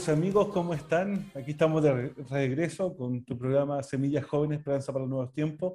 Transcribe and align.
queridos 0.00 0.18
amigos, 0.18 0.48
¿cómo 0.48 0.72
están? 0.72 1.30
Aquí 1.34 1.50
estamos 1.50 1.82
de 1.82 2.14
regreso 2.30 2.96
con 2.96 3.22
tu 3.22 3.36
programa 3.36 3.82
Semillas 3.82 4.24
Jóvenes, 4.24 4.60
Esperanza 4.60 4.92
para 4.92 5.02
los 5.02 5.10
Nuevos 5.10 5.32
Tiempos, 5.34 5.74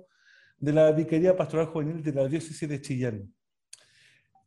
de 0.58 0.74
la 0.74 0.92
Vicaría 0.92 1.38
Pastoral 1.38 1.68
Juvenil 1.68 2.02
de 2.02 2.12
la 2.12 2.28
Diócesis 2.28 2.68
de 2.68 2.82
Chillán. 2.82 3.32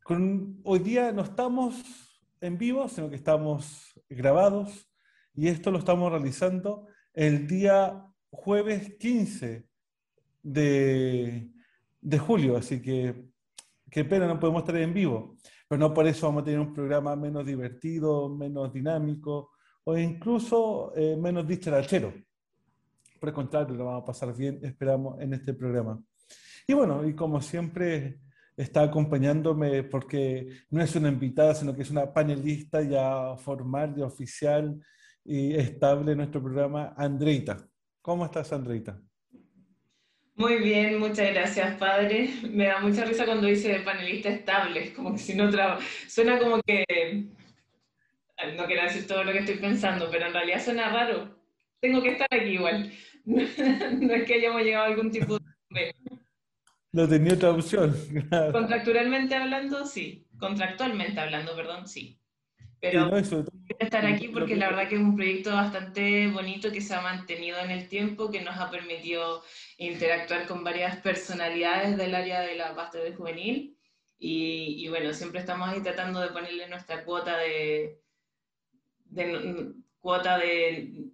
Con, 0.03 0.59
hoy 0.65 0.79
día 0.79 1.13
no 1.13 1.21
estamos 1.21 1.81
en 2.41 2.57
vivo, 2.57 2.89
sino 2.89 3.09
que 3.09 3.15
estamos 3.15 3.93
grabados, 4.09 4.89
y 5.33 5.47
esto 5.47 5.71
lo 5.71 5.79
estamos 5.79 6.11
realizando 6.11 6.87
el 7.13 7.47
día 7.47 8.05
jueves 8.31 8.97
15 8.99 9.65
de, 10.43 11.51
de 12.01 12.19
julio, 12.19 12.57
así 12.57 12.81
que 12.81 13.29
qué 13.89 14.03
pena 14.03 14.27
no 14.27 14.41
podemos 14.41 14.63
estar 14.63 14.75
en 14.75 14.93
vivo 14.93 15.37
pero 15.69 15.79
no 15.79 15.93
por 15.93 16.07
eso 16.07 16.25
vamos 16.25 16.41
a 16.41 16.45
tener 16.45 16.59
un 16.59 16.73
programa 16.73 17.15
menos 17.15 17.45
divertido, 17.45 18.27
menos 18.27 18.73
dinámico 18.73 19.51
o 19.83 19.97
incluso 19.97 20.93
eh, 20.95 21.17
menos 21.17 21.47
dicharachero. 21.47 22.13
Por 23.19 23.29
el 23.29 23.35
contrario, 23.35 23.75
lo 23.75 23.85
vamos 23.85 24.03
a 24.03 24.05
pasar 24.05 24.35
bien, 24.35 24.59
esperamos, 24.63 25.19
en 25.21 25.33
este 25.33 25.53
programa. 25.53 26.01
Y 26.67 26.73
bueno, 26.73 27.05
y 27.07 27.15
como 27.15 27.41
siempre 27.41 28.19
está 28.55 28.83
acompañándome 28.83 29.83
porque 29.83 30.49
no 30.69 30.81
es 30.81 30.95
una 30.95 31.09
invitada, 31.09 31.55
sino 31.55 31.75
que 31.75 31.81
es 31.81 31.91
una 31.91 32.13
panelista 32.13 32.81
ya 32.81 33.35
formal 33.37 33.95
y 33.97 34.01
oficial 34.01 34.79
y 35.25 35.55
estable 35.55 36.11
en 36.11 36.17
nuestro 36.19 36.41
programa, 36.41 36.93
Andreita. 36.97 37.57
¿Cómo 38.01 38.25
estás, 38.25 38.51
Andreita? 38.53 39.01
Muy 40.35 40.55
bien, 40.59 40.99
muchas 40.99 41.33
gracias, 41.33 41.75
padre. 41.77 42.29
Me 42.49 42.67
da 42.67 42.79
mucha 42.79 43.03
risa 43.03 43.25
cuando 43.25 43.47
dice 43.47 43.81
panelista 43.81 44.29
estable, 44.29 44.93
como 44.93 45.11
que 45.11 45.17
si 45.17 45.35
no 45.35 45.49
trabaja. 45.49 45.85
Suena 46.07 46.39
como 46.39 46.61
que. 46.61 46.85
No 48.55 48.65
quiero 48.65 48.83
decir 48.83 49.05
todo 49.05 49.23
lo 49.23 49.31
que 49.31 49.39
estoy 49.39 49.55
pensando, 49.55 50.09
pero 50.09 50.27
en 50.27 50.33
realidad 50.33 50.63
suena 50.63 50.89
raro. 50.89 51.35
Tengo 51.81 52.01
que 52.01 52.09
estar 52.09 52.27
aquí 52.31 52.51
igual. 52.51 52.91
No 53.25 54.13
es 54.13 54.23
que 54.23 54.33
hayamos 54.35 54.63
llegado 54.63 54.85
a 54.85 54.87
algún 54.87 55.11
tipo 55.11 55.37
de. 55.69 55.93
No 56.91 57.07
tenía 57.07 57.33
otra 57.33 57.51
opción. 57.51 57.95
Contractualmente 58.51 59.35
hablando, 59.35 59.85
sí. 59.85 60.25
Contractualmente 60.39 61.19
hablando, 61.19 61.55
perdón, 61.55 61.87
sí. 61.87 62.19
Pero 62.79 63.09
quiero 63.11 63.45
estar 63.77 64.05
aquí 64.05 64.29
porque 64.29 64.55
la 64.55 64.69
verdad 64.69 64.87
que 64.87 64.95
es 64.95 65.01
un 65.01 65.15
proyecto 65.15 65.51
bastante 65.51 66.27
bonito 66.29 66.71
que 66.71 66.79
se 66.79 66.95
ha 66.95 67.01
mantenido 67.01 67.59
en 67.59 67.71
el 67.71 67.89
tiempo, 67.89 68.31
que 68.31 68.41
nos 68.41 68.57
ha 68.57 68.71
permitido 68.71 69.43
interactuar 69.77 70.47
con 70.47 70.63
varias 70.63 70.97
personalidades 70.97 71.97
del 71.97 72.15
área 72.15 72.39
de 72.39 72.55
la 72.55 72.73
pastoral 72.73 73.13
juvenil. 73.15 73.77
Y, 74.17 74.75
y, 74.83 74.87
bueno, 74.87 75.13
siempre 75.13 75.41
estamos 75.41 75.69
ahí 75.69 75.81
tratando 75.81 76.21
de 76.21 76.29
ponerle 76.29 76.67
nuestra 76.67 77.03
cuota 77.03 77.37
de, 77.37 78.01
de 79.09 79.73
cuota 79.99 80.37
de 80.37 81.09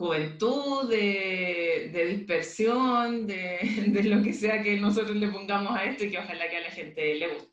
juventud, 0.00 0.88
de, 0.88 1.90
de 1.92 2.06
dispersión, 2.06 3.26
de, 3.26 3.58
de, 3.88 4.02
lo 4.04 4.22
que 4.22 4.32
sea 4.32 4.62
que 4.62 4.80
nosotros 4.80 5.14
le 5.16 5.28
pongamos 5.28 5.76
a 5.76 5.84
esto 5.84 6.04
y 6.04 6.10
que 6.10 6.18
ojalá 6.18 6.48
que 6.48 6.56
a 6.56 6.60
la 6.60 6.70
gente 6.70 7.14
le 7.16 7.34
guste. 7.34 7.50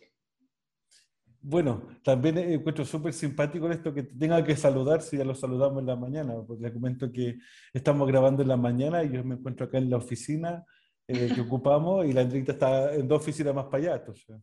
Bueno, 1.41 1.88
también 2.03 2.38
encuentro 2.38 2.84
súper 2.86 3.13
simpático 3.13 3.69
esto 3.69 3.94
que 3.94 4.03
tenga 4.03 4.44
que 4.44 4.56
saludar 4.56 5.02
si 5.02 5.18
ya 5.18 5.24
lo 5.24 5.36
saludamos 5.36 5.80
en 5.80 5.88
la 5.88 5.96
mañana, 5.96 6.34
porque 6.46 6.63
les 6.63 6.72
comento 6.72 7.12
que 7.12 7.38
estamos 7.74 8.07
grabando 8.07 8.41
en 8.41 8.50
la 8.50 8.57
mañana 8.57 9.03
y 9.03 9.12
yo 9.12 9.24
me 9.24 9.36
encuentro 9.36 9.66
acá 9.66 9.78
en 9.78 9.90
la 9.90 9.97
oficina 9.97 10.66
eh, 11.07 11.31
que 11.34 11.41
ocupamos 11.47 12.06
y 12.06 12.13
la 12.13 12.22
Andrita 12.22 12.53
está 12.53 12.94
en 12.94 13.07
dos 13.07 13.22
oficinas 13.22 13.53
más 13.53 13.66
para 13.66 13.78
allá. 13.78 13.96
Entonces, 13.96 14.38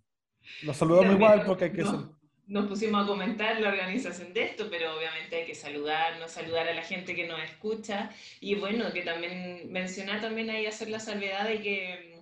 nos 0.64 0.76
saludamos 0.76 1.14
igual 1.14 1.43
porque 1.47 1.64
hay 1.64 1.72
que... 1.72 1.82
No, 1.82 2.19
nos 2.47 2.66
pusimos 2.66 3.05
a 3.05 3.06
comentar 3.06 3.60
la 3.60 3.71
organización 3.71 4.32
de 4.34 4.44
esto, 4.44 4.69
pero 4.71 4.97
obviamente 4.97 5.37
hay 5.37 5.47
que 5.47 5.55
saludar, 5.55 6.19
no 6.19 6.28
saludar 6.28 6.69
a 6.69 6.75
la 6.75 6.82
gente 6.82 7.15
que 7.15 7.27
nos 7.27 7.41
escucha 7.43 8.10
y 8.41 8.55
bueno, 8.56 8.93
que 8.93 9.03
también 9.03 9.72
mencionar 9.72 10.21
también 10.21 10.50
ahí 10.50 10.66
hacer 10.66 10.91
la 10.91 11.00
salvedad 11.00 11.49
de 11.49 11.62
que 11.62 12.15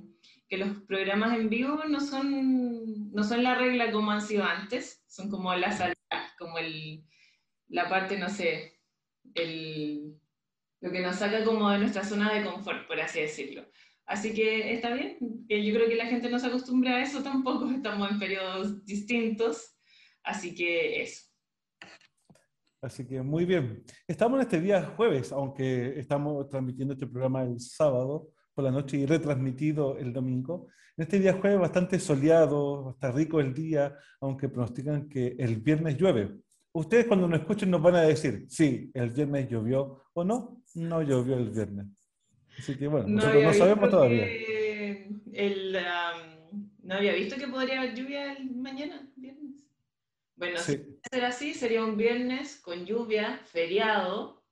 que 0.53 0.59
los 0.59 0.83
programas 0.87 1.33
en 1.33 1.49
vivo 1.49 1.83
no 1.89 1.99
son, 1.99 3.11
no 3.11 3.25
son 3.25 3.43
la 3.43 3.55
regla 3.55 3.91
como 3.91 4.11
han 4.11 4.21
sido 4.21 4.45
antes, 4.45 5.03
son 5.09 5.31
como 5.31 5.55
la 5.55 5.73
salida, 5.73 5.97
como 6.39 6.59
el, 6.59 7.07
la 7.69 7.89
parte, 7.89 8.19
no 8.19 8.29
sé, 8.29 8.79
el, 9.33 10.15
lo 10.83 10.93
que 10.93 11.01
nos 11.01 11.17
saca 11.17 11.43
como 11.43 11.71
de 11.71 11.79
nuestra 11.79 12.05
zona 12.05 12.35
de 12.35 12.45
confort, 12.45 12.87
por 12.87 13.01
así 13.01 13.23
decirlo. 13.23 13.65
Así 14.05 14.35
que 14.35 14.75
está 14.75 14.93
bien, 14.93 15.17
yo 15.49 15.75
creo 15.75 15.89
que 15.89 15.97
la 15.97 16.05
gente 16.05 16.29
no 16.29 16.39
se 16.39 16.49
acostumbra 16.49 16.97
a 16.97 17.03
eso 17.03 17.23
tampoco, 17.23 17.71
estamos 17.71 18.11
en 18.11 18.19
periodos 18.19 18.85
distintos, 18.85 19.79
así 20.25 20.55
que 20.55 21.03
eso. 21.03 21.27
Así 22.81 23.07
que 23.07 23.23
muy 23.23 23.45
bien. 23.45 23.85
Estamos 24.09 24.39
en 24.39 24.43
este 24.43 24.61
día 24.61 24.85
jueves, 24.97 25.31
aunque 25.31 25.99
estamos 26.01 26.49
transmitiendo 26.49 26.95
este 26.95 27.07
programa 27.07 27.43
el 27.45 27.61
sábado, 27.61 28.31
por 28.55 28.65
la 28.65 28.71
noche 28.71 28.99
y 28.99 29.07
retransmitido 29.07 29.99
el 29.99 30.13
domingo. 30.13 30.69
En 30.97 31.05
este 31.05 31.19
día 31.19 31.33
jueves 31.35 31.59
bastante 31.59 31.99
soleado, 31.99 32.91
está 32.91 33.11
rico 33.11 33.41
el 33.41 33.55
día, 33.55 33.97
aunque 34.21 34.49
pronostican 34.49 35.09
que 35.09 35.37
el 35.39 35.57
viernes 35.57 35.97
llueve. 35.97 36.33
Ustedes 36.73 37.07
cuando 37.07 37.29
nos 37.29 37.41
escuchen 37.41 37.71
nos 37.71 37.83
van 37.83 37.97
a 37.97 38.03
decir, 38.03 38.47
sí, 38.49 38.91
el 38.95 39.11
viernes 39.11 39.49
llovió 39.49 40.05
o 40.13 40.25
no, 40.25 40.63
no 40.75 41.03
llovió 41.03 41.37
el 41.37 41.51
viernes. 41.51 41.87
Así 42.59 42.77
que 42.77 42.89
bueno, 42.89 43.09
nosotros 43.09 43.43
no 43.43 43.55
sabemos 43.55 43.91
todavía. 43.91 44.27
El, 45.33 45.77
no 46.83 46.95
había 46.95 47.15
visto 47.15 47.37
que 47.37 47.49
podría 47.49 47.81
haber 47.81 47.95
lluvia 47.95 48.33
el 48.35 48.55
mañana, 48.57 49.11
viernes. 49.17 49.42
Bueno, 50.43 50.59
si 50.59 50.99
ser 51.09 51.25
así, 51.25 51.55
sería 51.55 51.85
un 51.85 51.97
viernes 51.97 52.57
con 52.57 52.85
lluvia, 52.85 53.39
feriado, 53.45 54.43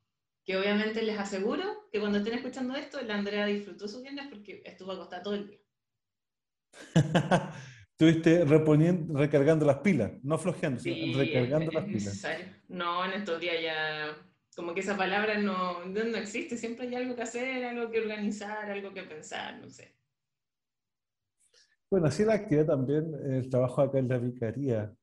que 0.44 0.56
obviamente 0.56 1.02
les 1.02 1.18
aseguro 1.18 1.64
que 1.90 1.98
cuando 1.98 2.18
estén 2.18 2.34
escuchando 2.34 2.76
esto, 2.76 3.00
la 3.02 3.16
Andrea 3.16 3.46
disfrutó 3.46 3.88
sus 3.88 4.00
viernes 4.00 4.28
porque 4.30 4.62
estuvo 4.64 4.92
acostada 4.92 5.24
todo 5.24 5.34
el 5.34 5.48
día. 5.48 5.58
Estuviste 7.90 8.44
reponiendo, 8.44 9.18
recargando 9.18 9.66
las 9.66 9.78
pilas, 9.78 10.12
no 10.22 10.38
flojeando, 10.38 10.78
sino 10.78 11.18
recargando 11.18 11.72
las 11.72 11.84
pilas. 11.84 12.24
No, 12.68 13.04
en 13.04 13.10
estos 13.10 13.40
días 13.40 13.56
ya, 13.60 14.16
como 14.54 14.72
que 14.72 14.82
esa 14.82 14.96
palabra 14.96 15.38
no, 15.38 15.86
no 15.86 16.16
existe, 16.18 16.56
siempre 16.56 16.86
hay 16.86 16.94
algo 16.94 17.16
que 17.16 17.22
hacer, 17.22 17.64
algo 17.64 17.90
que 17.90 17.98
organizar, 17.98 18.70
algo 18.70 18.94
que 18.94 19.02
pensar, 19.02 19.58
no 19.60 19.68
sé. 19.68 19.96
Bueno, 21.90 22.06
así 22.06 22.24
la 22.24 22.34
actividad 22.34 22.66
también, 22.66 23.12
el 23.28 23.50
trabajo 23.50 23.82
acá 23.82 23.98
en 23.98 24.06
la 24.06 24.18
vicaría, 24.18 24.94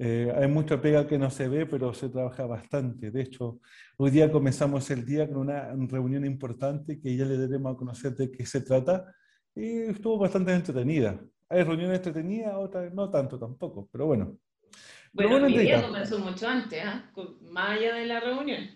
eh, 0.00 0.32
hay 0.34 0.46
mucha 0.46 0.80
pega 0.80 1.08
que 1.08 1.18
no 1.18 1.28
se 1.28 1.48
ve, 1.48 1.66
pero 1.66 1.92
se 1.92 2.08
trabaja 2.08 2.46
bastante. 2.46 3.10
De 3.10 3.20
hecho, 3.20 3.58
hoy 3.96 4.12
día 4.12 4.30
comenzamos 4.30 4.88
el 4.92 5.04
día 5.04 5.26
con 5.26 5.38
una 5.38 5.74
reunión 5.88 6.24
importante 6.24 7.00
que 7.00 7.16
ya 7.16 7.24
le 7.24 7.36
daremos 7.36 7.74
a 7.74 7.76
conocer 7.76 8.14
de 8.14 8.30
qué 8.30 8.46
se 8.46 8.60
trata 8.60 9.12
y 9.56 9.90
estuvo 9.90 10.18
bastante 10.18 10.54
entretenida. 10.54 11.20
Hay 11.48 11.64
reuniones 11.64 11.96
entretenidas, 11.96 12.54
otras 12.54 12.94
no 12.94 13.10
tanto 13.10 13.40
tampoco, 13.40 13.88
pero 13.90 14.06
bueno. 14.06 14.38
Bueno, 15.12 15.30
bueno 15.30 15.46
mi 15.48 15.58
día 15.58 15.82
comenzó 15.82 16.20
mucho 16.20 16.46
antes, 16.46 16.80
¿eh? 16.80 17.02
más 17.50 17.70
allá 17.70 17.96
de 17.96 18.06
la 18.06 18.20
reunión. 18.20 18.68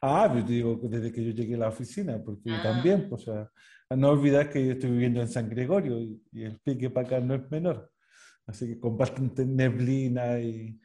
Ah, 0.00 0.26
yo 0.28 0.32
pues 0.34 0.46
digo, 0.46 0.78
desde 0.80 1.10
que 1.10 1.24
yo 1.24 1.32
llegué 1.32 1.56
a 1.56 1.58
la 1.58 1.68
oficina, 1.68 2.22
porque 2.24 2.52
ah. 2.52 2.62
también, 2.62 3.08
pues, 3.08 3.26
o 3.26 3.32
sea, 3.32 3.50
no 3.96 4.10
olvidar 4.10 4.48
que 4.48 4.64
yo 4.64 4.72
estoy 4.72 4.90
viviendo 4.90 5.20
en 5.20 5.28
San 5.28 5.48
Gregorio 5.48 5.98
y, 5.98 6.22
y 6.30 6.44
el 6.44 6.60
pique 6.60 6.88
para 6.88 7.06
acá 7.08 7.20
no 7.20 7.34
es 7.34 7.50
menor 7.50 7.90
así 8.50 8.66
que 8.68 8.80
con 8.80 8.96
bastante 8.96 9.44
neblina 9.46 10.38
y, 10.38 10.78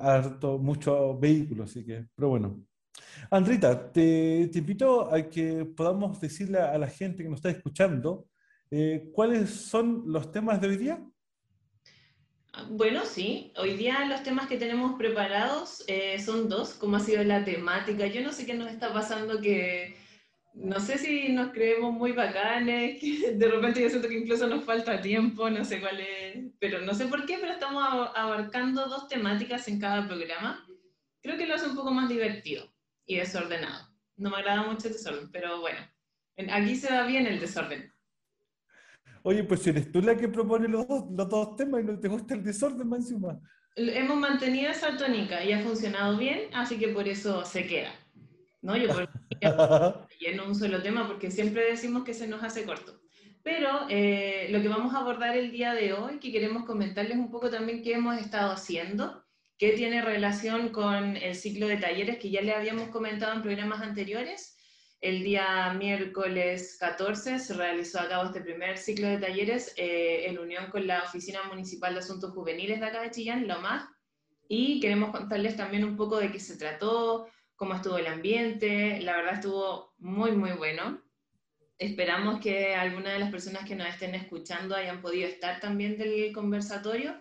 harto, 0.00 0.58
muchos 0.58 1.18
vehículos, 1.18 1.70
así 1.70 1.84
que, 1.84 2.06
pero 2.14 2.28
bueno. 2.28 2.64
Andrita, 3.30 3.90
te, 3.90 4.48
te, 4.52 4.58
invito 4.58 5.12
a 5.12 5.28
que 5.28 5.64
podamos 5.64 6.20
decirle 6.20 6.60
a 6.60 6.78
la 6.78 6.86
gente 6.86 7.24
que 7.24 7.28
nos 7.28 7.38
está 7.38 7.50
escuchando 7.50 8.28
eh, 8.70 9.10
cuáles 9.12 9.50
son 9.50 10.04
los 10.06 10.30
temas 10.30 10.60
de 10.60 10.68
hoy 10.68 10.76
día. 10.76 11.04
Bueno, 12.70 13.04
sí, 13.04 13.52
hoy 13.56 13.74
día 13.76 14.04
los 14.04 14.22
temas 14.22 14.46
que 14.46 14.56
tenemos 14.56 14.96
preparados 14.96 15.84
eh, 15.88 16.20
son 16.20 16.48
dos, 16.48 16.74
como 16.74 16.96
ha 16.96 17.00
sido 17.00 17.24
la 17.24 17.44
temática. 17.44 18.06
Yo 18.06 18.22
no 18.22 18.32
sé 18.32 18.46
qué 18.46 18.54
nos 18.54 18.70
está 18.70 18.92
pasando 18.92 19.40
que 19.40 19.96
no 20.54 20.78
sé 20.78 20.98
si 20.98 21.32
nos 21.32 21.52
creemos 21.52 21.92
muy 21.92 22.12
bacanes, 22.12 22.98
que 23.00 23.32
de 23.32 23.48
repente 23.48 23.82
yo 23.82 23.90
siento 23.90 24.08
que 24.08 24.18
incluso 24.18 24.46
nos 24.46 24.64
falta 24.64 25.00
tiempo, 25.00 25.50
no 25.50 25.64
sé 25.64 25.80
cuál 25.80 26.00
es, 26.00 26.44
pero 26.58 26.80
no 26.80 26.94
sé 26.94 27.06
por 27.06 27.26
qué, 27.26 27.38
pero 27.40 27.52
estamos 27.52 28.10
abarcando 28.14 28.86
dos 28.88 29.08
temáticas 29.08 29.68
en 29.68 29.80
cada 29.80 30.06
programa. 30.06 30.66
Creo 31.22 31.36
que 31.36 31.46
lo 31.46 31.54
hace 31.54 31.68
un 31.68 31.76
poco 31.76 31.90
más 31.90 32.08
divertido 32.08 32.72
y 33.06 33.16
desordenado. 33.16 33.88
No 34.16 34.30
me 34.30 34.36
agrada 34.36 34.62
mucho 34.62 34.88
el 34.88 34.94
desorden, 34.94 35.30
pero 35.32 35.60
bueno, 35.60 35.80
aquí 36.50 36.76
se 36.76 36.92
da 36.92 37.04
bien 37.04 37.26
el 37.26 37.40
desorden. 37.40 37.92
Oye, 39.22 39.42
pues 39.42 39.62
si 39.62 39.70
eres 39.70 39.90
tú 39.90 40.02
la 40.02 40.16
que 40.16 40.28
propone 40.28 40.68
los 40.68 40.86
dos, 40.86 41.04
los 41.10 41.28
dos 41.28 41.56
temas 41.56 41.80
y 41.80 41.84
no 41.84 41.98
te 41.98 42.08
gusta 42.08 42.34
el 42.34 42.44
desorden 42.44 42.86
más 42.86 43.00
encima. 43.00 43.40
Hemos 43.74 44.18
mantenido 44.18 44.70
esa 44.70 44.96
tónica 44.96 45.42
y 45.42 45.52
ha 45.52 45.60
funcionado 45.60 46.16
bien, 46.16 46.42
así 46.52 46.78
que 46.78 46.88
por 46.88 47.08
eso 47.08 47.44
se 47.44 47.66
queda. 47.66 47.92
¿No? 48.64 48.76
Yo 48.76 48.88
por 48.88 49.08
lleno 50.18 50.46
un 50.46 50.54
solo 50.54 50.82
tema 50.82 51.06
porque 51.06 51.30
siempre 51.30 51.70
decimos 51.70 52.02
que 52.02 52.14
se 52.14 52.26
nos 52.26 52.42
hace 52.42 52.64
corto. 52.64 52.98
Pero 53.42 53.86
eh, 53.90 54.48
lo 54.50 54.62
que 54.62 54.68
vamos 54.68 54.94
a 54.94 55.00
abordar 55.00 55.36
el 55.36 55.52
día 55.52 55.74
de 55.74 55.92
hoy, 55.92 56.18
que 56.18 56.32
queremos 56.32 56.64
comentarles 56.64 57.18
un 57.18 57.30
poco 57.30 57.50
también 57.50 57.82
qué 57.82 57.92
hemos 57.92 58.18
estado 58.18 58.52
haciendo, 58.52 59.22
que 59.58 59.72
tiene 59.72 60.00
relación 60.00 60.70
con 60.70 61.16
el 61.16 61.34
ciclo 61.34 61.68
de 61.68 61.76
talleres 61.76 62.18
que 62.18 62.30
ya 62.30 62.40
le 62.40 62.54
habíamos 62.54 62.88
comentado 62.88 63.34
en 63.34 63.42
programas 63.42 63.82
anteriores. 63.82 64.56
El 65.02 65.22
día 65.22 65.74
miércoles 65.74 66.78
14 66.80 67.38
se 67.38 67.52
realizó 67.52 68.00
a 68.00 68.08
cabo 68.08 68.24
este 68.24 68.40
primer 68.40 68.78
ciclo 68.78 69.08
de 69.08 69.18
talleres 69.18 69.74
eh, 69.76 70.24
en 70.26 70.38
unión 70.38 70.70
con 70.70 70.86
la 70.86 71.02
Oficina 71.02 71.42
Municipal 71.42 71.92
de 71.92 72.00
Asuntos 72.00 72.32
Juveniles 72.32 72.80
de 72.80 72.86
acá 72.86 73.02
de 73.02 73.10
Chillán, 73.10 73.48
OMAG, 73.50 73.86
y 74.48 74.80
queremos 74.80 75.10
contarles 75.10 75.54
también 75.54 75.84
un 75.84 75.96
poco 75.96 76.18
de 76.18 76.32
qué 76.32 76.40
se 76.40 76.56
trató, 76.56 77.28
cómo 77.64 77.76
estuvo 77.76 77.96
el 77.96 78.06
ambiente. 78.06 79.00
La 79.00 79.16
verdad 79.16 79.34
estuvo 79.34 79.94
muy, 79.96 80.32
muy 80.32 80.52
bueno. 80.52 81.00
Esperamos 81.78 82.40
que 82.40 82.74
algunas 82.74 83.14
de 83.14 83.18
las 83.18 83.30
personas 83.30 83.66
que 83.66 83.74
nos 83.74 83.88
estén 83.88 84.14
escuchando 84.14 84.76
hayan 84.76 85.00
podido 85.00 85.26
estar 85.26 85.60
también 85.60 85.96
del 85.96 86.30
conversatorio 86.34 87.16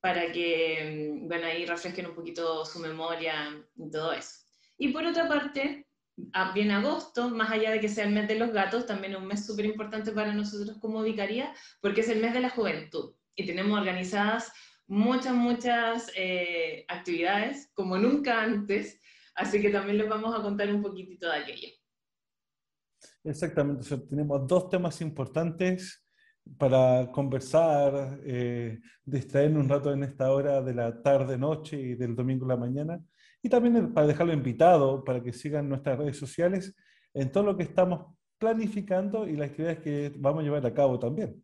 para 0.00 0.32
que, 0.32 1.18
mm, 1.20 1.28
bueno, 1.28 1.46
ahí 1.46 1.66
refresquen 1.66 2.06
un 2.06 2.14
poquito 2.14 2.64
su 2.64 2.78
memoria 2.78 3.62
y 3.76 3.90
todo 3.90 4.14
eso. 4.14 4.36
Y 4.78 4.88
por 4.88 5.04
otra 5.04 5.28
parte, 5.28 5.86
viene 6.54 6.72
agosto, 6.72 7.28
más 7.28 7.50
allá 7.50 7.70
de 7.70 7.80
que 7.80 7.90
sea 7.90 8.06
el 8.06 8.14
mes 8.14 8.26
de 8.26 8.36
los 8.36 8.52
gatos, 8.52 8.86
también 8.86 9.12
es 9.12 9.18
un 9.18 9.26
mes 9.26 9.44
súper 9.44 9.66
importante 9.66 10.12
para 10.12 10.32
nosotros 10.32 10.78
como 10.80 11.02
vicaría, 11.02 11.52
porque 11.82 12.00
es 12.00 12.08
el 12.08 12.20
mes 12.20 12.32
de 12.32 12.40
la 12.40 12.48
juventud. 12.48 13.14
Y 13.36 13.44
tenemos 13.44 13.78
organizadas 13.78 14.50
muchas, 14.86 15.34
muchas 15.34 16.10
eh, 16.16 16.86
actividades, 16.88 17.70
como 17.74 17.98
nunca 17.98 18.42
antes, 18.42 19.00
así 19.34 19.60
que 19.60 19.70
también 19.70 19.98
les 19.98 20.08
vamos 20.08 20.38
a 20.38 20.42
contar 20.42 20.72
un 20.72 20.82
poquitito 20.82 21.28
de 21.28 21.36
aquello. 21.36 21.68
Exactamente, 23.22 23.96
tenemos 24.08 24.46
dos 24.46 24.68
temas 24.68 25.00
importantes 25.00 26.04
para 26.58 27.10
conversar, 27.10 28.20
eh, 28.24 28.80
distraernos 29.04 29.64
un 29.64 29.68
rato 29.68 29.92
en 29.92 30.04
esta 30.04 30.30
hora 30.30 30.60
de 30.62 30.74
la 30.74 31.02
tarde-noche 31.02 31.80
y 31.80 31.94
del 31.94 32.14
domingo 32.14 32.44
a 32.44 32.48
la 32.48 32.56
mañana, 32.56 33.00
y 33.42 33.48
también 33.48 33.92
para 33.92 34.06
dejarlo 34.06 34.32
invitado 34.32 35.04
para 35.04 35.22
que 35.22 35.32
sigan 35.32 35.68
nuestras 35.68 35.98
redes 35.98 36.18
sociales 36.18 36.74
en 37.12 37.30
todo 37.30 37.44
lo 37.44 37.56
que 37.56 37.64
estamos 37.64 38.14
planificando 38.38 39.26
y 39.28 39.36
las 39.36 39.50
actividades 39.50 39.80
que 39.80 40.12
vamos 40.16 40.40
a 40.40 40.44
llevar 40.44 40.66
a 40.66 40.74
cabo 40.74 40.98
también. 40.98 41.42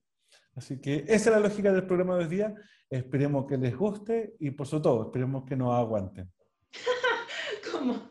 Así 0.55 0.81
que 0.81 1.05
esa 1.07 1.31
es 1.31 1.37
la 1.37 1.41
lógica 1.41 1.73
del 1.73 1.87
programa 1.87 2.17
de 2.17 2.25
hoy 2.25 2.31
día. 2.31 2.55
Esperemos 2.89 3.47
que 3.47 3.57
les 3.57 3.77
guste 3.77 4.35
y 4.41 4.51
por 4.51 4.67
sobre 4.67 4.83
todo, 4.83 5.03
esperemos 5.05 5.45
que 5.45 5.57
nos 5.57 5.73
aguanten. 5.75 6.31
¿Cómo? 7.73 8.11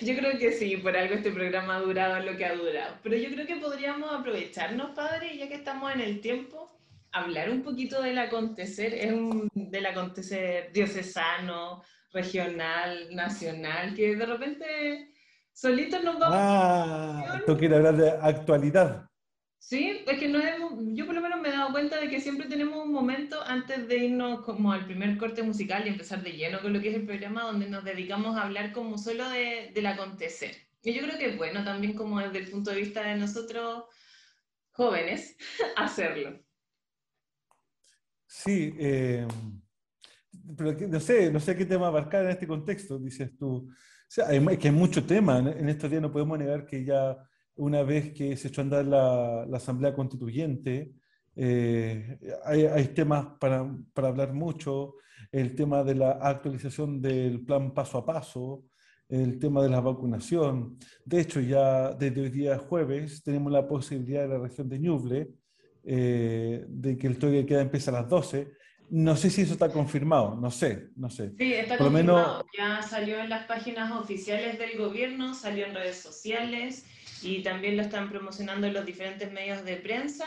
Yo 0.00 0.14
creo 0.16 0.38
que 0.38 0.52
sí, 0.52 0.76
por 0.76 0.96
algo 0.96 1.14
este 1.14 1.32
programa 1.32 1.76
ha 1.76 1.80
durado 1.80 2.20
lo 2.20 2.36
que 2.36 2.44
ha 2.44 2.54
durado. 2.54 2.96
Pero 3.02 3.16
yo 3.16 3.30
creo 3.30 3.46
que 3.46 3.56
podríamos 3.56 4.12
aprovecharnos, 4.12 4.90
padre, 4.90 5.36
ya 5.36 5.48
que 5.48 5.54
estamos 5.54 5.92
en 5.92 6.00
el 6.00 6.20
tiempo, 6.20 6.78
hablar 7.12 7.50
un 7.50 7.62
poquito 7.62 8.02
del 8.02 8.18
acontecer, 8.18 8.94
es 8.94 9.12
un, 9.12 9.48
del 9.54 9.86
acontecer 9.86 10.72
diocesano, 10.72 11.82
regional, 12.12 13.14
nacional, 13.14 13.94
que 13.94 14.16
de 14.16 14.26
repente 14.26 15.12
solitos 15.52 16.02
nos 16.04 16.18
vamos... 16.18 16.38
Ah, 16.40 17.40
tú 17.46 17.56
quieres 17.56 17.78
hablar 17.78 17.96
de 17.96 18.10
actualidad. 18.10 19.08
Sí, 19.66 20.04
es 20.06 20.18
que 20.18 20.28
no 20.28 20.40
yo 20.94 21.06
por 21.06 21.14
lo 21.14 21.22
menos 21.22 21.40
me 21.40 21.48
he 21.48 21.52
dado 21.52 21.72
cuenta 21.72 21.98
de 21.98 22.10
que 22.10 22.20
siempre 22.20 22.48
tenemos 22.48 22.84
un 22.84 22.92
momento 22.92 23.42
antes 23.46 23.88
de 23.88 23.96
irnos 23.96 24.44
como 24.44 24.70
al 24.70 24.84
primer 24.84 25.16
corte 25.16 25.42
musical 25.42 25.86
y 25.86 25.88
empezar 25.88 26.22
de 26.22 26.32
lleno 26.32 26.60
con 26.60 26.74
lo 26.74 26.82
que 26.82 26.90
es 26.90 26.96
el 26.96 27.06
programa, 27.06 27.44
donde 27.44 27.70
nos 27.70 27.82
dedicamos 27.82 28.36
a 28.36 28.42
hablar 28.42 28.72
como 28.72 28.98
solo 28.98 29.26
de, 29.30 29.70
del 29.74 29.86
acontecer. 29.86 30.54
Y 30.82 30.92
yo 30.92 31.02
creo 31.04 31.18
que 31.18 31.30
es 31.30 31.38
bueno 31.38 31.64
también 31.64 31.94
como 31.94 32.20
desde 32.20 32.40
el 32.40 32.50
punto 32.50 32.72
de 32.72 32.76
vista 32.76 33.04
de 33.04 33.16
nosotros 33.16 33.84
jóvenes 34.72 35.34
hacerlo. 35.78 36.38
Sí, 38.26 38.74
eh, 38.78 39.26
pero 40.58 40.72
no 40.88 41.00
sé, 41.00 41.32
no 41.32 41.40
sé 41.40 41.56
qué 41.56 41.64
tema 41.64 41.86
abarcar 41.86 42.26
en 42.26 42.32
este 42.32 42.46
contexto, 42.46 42.98
dices 42.98 43.34
tú. 43.38 43.70
O 43.70 43.74
sea, 44.08 44.28
hay, 44.28 44.58
que 44.58 44.68
hay 44.68 44.74
mucho 44.74 45.06
tema, 45.06 45.38
en 45.38 45.70
estos 45.70 45.90
días 45.90 46.02
no 46.02 46.12
podemos 46.12 46.38
negar 46.38 46.66
que 46.66 46.84
ya 46.84 47.16
una 47.56 47.82
vez 47.82 48.12
que 48.12 48.36
se 48.36 48.48
echó 48.48 48.60
a 48.60 48.64
andar 48.64 48.84
la, 48.86 49.46
la 49.48 49.56
Asamblea 49.56 49.94
Constituyente. 49.94 50.92
Eh, 51.36 52.18
hay, 52.44 52.66
hay, 52.66 52.88
temas 52.88 53.26
para, 53.40 53.68
para, 53.92 54.08
hablar 54.08 54.32
mucho, 54.32 54.94
el 55.32 55.54
tema 55.54 55.82
de 55.82 55.96
la 55.96 56.12
actualización 56.12 57.00
del 57.00 57.44
plan 57.44 57.74
paso 57.74 57.98
a 57.98 58.06
paso, 58.06 58.64
el 59.08 59.38
tema 59.38 59.62
de 59.62 59.68
la 59.68 59.80
vacunación. 59.80 60.78
De 61.04 61.20
hecho, 61.20 61.40
ya 61.40 61.92
desde 61.92 62.20
hoy 62.20 62.30
día 62.30 62.58
jueves 62.58 63.22
tenemos 63.22 63.52
la 63.52 63.66
posibilidad 63.66 64.22
de 64.22 64.28
la 64.28 64.38
región 64.38 64.68
de 64.68 64.78
Ñuble 64.78 65.28
eh, 65.84 66.64
de 66.66 66.96
que 66.96 67.06
el 67.06 67.18
toque 67.18 67.36
de 67.36 67.46
queda 67.46 67.62
empieza 67.62 67.90
a 67.90 67.94
las 68.02 68.08
12. 68.08 68.52
No 68.90 69.16
sé 69.16 69.30
si 69.30 69.42
eso 69.42 69.54
está 69.54 69.70
confirmado, 69.70 70.36
no 70.36 70.50
sé, 70.50 70.88
no 70.96 71.10
sé. 71.10 71.32
Sí, 71.36 71.54
está 71.54 71.78
Por 71.78 71.88
confirmado. 71.88 72.18
Menos... 72.18 72.44
Ya 72.56 72.82
salió 72.82 73.18
en 73.18 73.28
las 73.28 73.46
páginas 73.46 73.90
oficiales 73.92 74.58
del 74.58 74.78
gobierno, 74.78 75.34
salió 75.34 75.66
en 75.66 75.74
redes 75.74 75.96
sociales 75.96 76.84
y 77.24 77.42
también 77.42 77.76
lo 77.76 77.82
están 77.82 78.10
promocionando 78.10 78.66
en 78.66 78.74
los 78.74 78.84
diferentes 78.84 79.32
medios 79.32 79.64
de 79.64 79.76
prensa. 79.76 80.26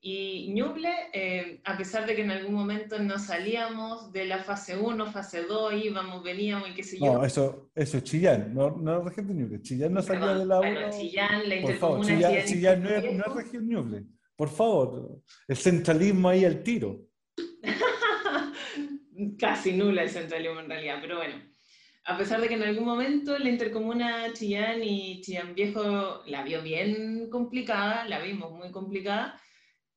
Y 0.00 0.52
Ñuble, 0.52 0.90
eh, 1.12 1.60
a 1.64 1.76
pesar 1.76 2.06
de 2.06 2.14
que 2.14 2.22
en 2.22 2.30
algún 2.30 2.54
momento 2.54 2.98
no 2.98 3.18
salíamos 3.18 4.12
de 4.12 4.26
la 4.26 4.38
fase 4.38 4.76
1, 4.76 5.10
fase 5.10 5.44
2, 5.44 5.84
íbamos, 5.84 6.22
veníamos 6.22 6.68
y 6.68 6.74
qué 6.74 6.84
sé 6.84 6.98
yo. 6.98 7.14
No, 7.14 7.24
eso, 7.24 7.70
eso 7.74 7.98
es 7.98 8.04
Chillán, 8.04 8.54
no, 8.54 8.70
no 8.70 8.98
es 8.98 9.04
región 9.04 9.28
de 9.28 9.34
Ñuble. 9.34 9.62
Chillán 9.62 9.94
no 9.94 10.02
salía 10.02 10.34
de 10.34 10.44
la 10.44 10.60
1. 10.60 10.70
Bueno, 10.70 10.90
Chillán, 10.90 11.48
la 11.48 11.62
Por 11.62 11.74
favor, 11.74 12.06
Chillán, 12.06 12.44
Chillán 12.44 12.82
no, 12.82 12.90
es, 12.90 13.14
no 13.14 13.24
es 13.24 13.34
región 13.34 13.68
Ñuble. 13.68 14.04
Por 14.36 14.50
favor, 14.50 15.22
el 15.48 15.56
centralismo 15.56 16.28
ahí 16.28 16.44
al 16.44 16.62
tiro. 16.62 17.06
Casi 19.38 19.72
nula 19.72 20.02
el 20.02 20.10
centralismo 20.10 20.60
en 20.60 20.68
realidad, 20.68 20.98
pero 21.00 21.16
bueno 21.16 21.55
a 22.06 22.16
pesar 22.16 22.40
de 22.40 22.48
que 22.48 22.54
en 22.54 22.62
algún 22.62 22.84
momento 22.84 23.36
la 23.36 23.50
intercomuna 23.50 24.32
Chillán 24.32 24.82
y 24.82 25.20
Chillán 25.22 25.54
Viejo 25.54 26.22
la 26.26 26.44
vio 26.44 26.62
bien 26.62 27.28
complicada, 27.30 28.06
la 28.06 28.20
vimos 28.20 28.52
muy 28.52 28.70
complicada, 28.70 29.40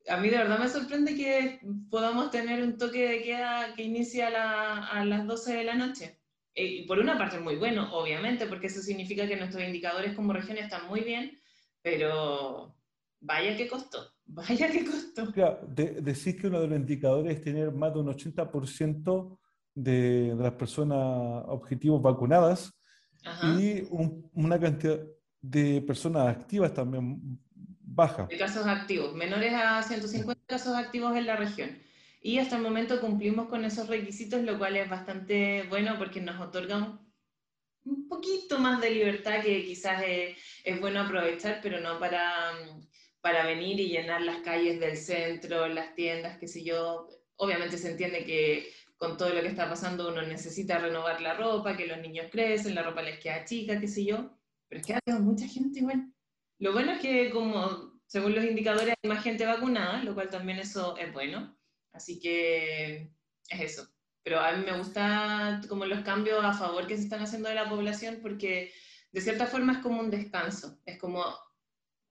a 0.08 0.16
mí 0.16 0.28
de 0.28 0.38
verdad 0.38 0.58
me 0.58 0.68
sorprende 0.68 1.14
que 1.14 1.60
podamos 1.88 2.32
tener 2.32 2.64
un 2.64 2.76
toque 2.76 3.08
de 3.08 3.22
queda 3.22 3.74
que 3.76 3.84
inicia 3.84 4.28
a, 4.28 5.04
las 5.04 5.24
12 5.24 5.54
de 5.54 5.64
la 5.64 5.74
noche. 5.74 6.18
Eh, 6.54 6.84
por 6.88 6.98
una 6.98 7.16
parte 7.16 7.38
muy 7.38 7.56
bueno, 7.56 7.94
obviamente, 7.94 8.46
porque 8.46 8.66
eso 8.66 8.80
significa 8.82 9.28
que 9.28 9.36
nuestros 9.36 9.62
indicadores 9.62 10.14
como 10.14 10.32
región 10.32 10.58
están 10.58 10.88
muy 10.88 11.02
bien, 11.02 11.38
pero 11.80 12.76
vaya 13.20 13.56
que 13.56 13.68
costó, 13.68 14.14
vaya 14.24 14.68
que 14.68 14.84
costó. 14.84 15.30
Claro, 15.32 15.60
decir 15.68 16.40
que 16.40 16.48
uno 16.48 16.60
de 16.60 16.66
los 16.66 16.78
indicadores 16.80 17.36
es 17.36 17.42
tener 17.42 17.70
más 17.70 17.94
de 17.94 18.00
un 18.00 18.08
80% 18.08 19.38
de, 19.74 20.34
las 20.38 20.52
personas 20.52 21.44
objetivos 21.48 22.02
vacunadas 22.02 22.72
y 23.58 23.82
una 24.32 24.58
cantidad 24.58 24.98
de 25.40 25.82
personas 25.82 26.28
activas 26.28 26.72
también 26.72 27.38
baja. 27.82 28.26
De 28.26 28.38
casos 28.38 28.66
activos, 28.66 29.14
menores 29.14 29.52
a 29.54 29.82
150 29.82 30.42
casos 30.46 30.74
activos 30.76 31.16
en 31.16 31.26
la 31.26 31.36
región. 31.36 31.78
Y 32.22 32.38
hasta 32.38 32.56
el 32.56 32.62
momento 32.62 33.00
cumplimos 33.00 33.48
con 33.48 33.64
esos 33.64 33.88
requisitos, 33.88 34.42
lo 34.42 34.58
cual 34.58 34.76
es 34.76 34.88
bastante 34.88 35.64
bueno 35.68 35.96
porque 35.98 36.20
nos 36.20 36.40
otorga 36.40 36.98
un 37.84 38.08
poquito 38.08 38.58
más 38.58 38.80
de 38.80 38.90
libertad 38.90 39.42
que 39.42 39.64
quizás 39.64 40.02
es, 40.06 40.36
es 40.64 40.80
bueno 40.80 41.00
aprovechar, 41.00 41.60
pero 41.62 41.80
no 41.80 41.98
para, 41.98 42.52
para 43.20 43.46
venir 43.46 43.80
y 43.80 43.88
llenar 43.88 44.20
las 44.20 44.38
calles 44.40 44.78
del 44.80 44.96
centro, 44.96 45.66
las 45.68 45.94
tiendas, 45.94 46.38
qué 46.38 46.46
sé 46.46 46.62
yo. 46.62 47.08
Obviamente 47.36 47.78
se 47.78 47.90
entiende 47.90 48.24
que 48.24 48.70
con 49.00 49.16
todo 49.16 49.30
lo 49.30 49.40
que 49.40 49.48
está 49.48 49.66
pasando 49.66 50.10
uno 50.10 50.20
necesita 50.20 50.78
renovar 50.78 51.22
la 51.22 51.32
ropa, 51.32 51.74
que 51.74 51.86
los 51.86 51.98
niños 51.98 52.26
crecen, 52.30 52.74
la 52.74 52.82
ropa 52.82 53.00
les 53.00 53.18
queda 53.18 53.46
chica, 53.46 53.80
qué 53.80 53.88
sé 53.88 54.04
yo, 54.04 54.30
pero 54.68 54.82
es 54.82 54.86
que 54.86 54.92
hay 54.92 55.18
mucha 55.20 55.48
gente 55.48 55.78
igual. 55.78 56.12
Lo 56.58 56.74
bueno 56.74 56.92
es 56.92 57.00
que 57.00 57.30
como 57.30 57.98
según 58.06 58.34
los 58.34 58.44
indicadores 58.44 58.94
hay 59.02 59.08
más 59.08 59.24
gente 59.24 59.46
vacunada, 59.46 60.04
lo 60.04 60.12
cual 60.12 60.28
también 60.28 60.58
eso 60.58 60.98
es 60.98 61.10
bueno, 61.14 61.56
así 61.92 62.20
que 62.20 63.10
es 63.48 63.60
eso. 63.60 63.88
Pero 64.22 64.38
a 64.38 64.52
mí 64.52 64.66
me 64.66 64.76
gusta 64.76 65.62
como 65.66 65.86
los 65.86 66.00
cambios 66.00 66.44
a 66.44 66.52
favor 66.52 66.86
que 66.86 66.98
se 66.98 67.04
están 67.04 67.22
haciendo 67.22 67.48
de 67.48 67.54
la 67.54 67.70
población 67.70 68.18
porque 68.20 68.70
de 69.12 69.20
cierta 69.22 69.46
forma 69.46 69.72
es 69.72 69.78
como 69.78 69.98
un 70.00 70.10
descanso, 70.10 70.78
es 70.84 70.98
como 70.98 71.24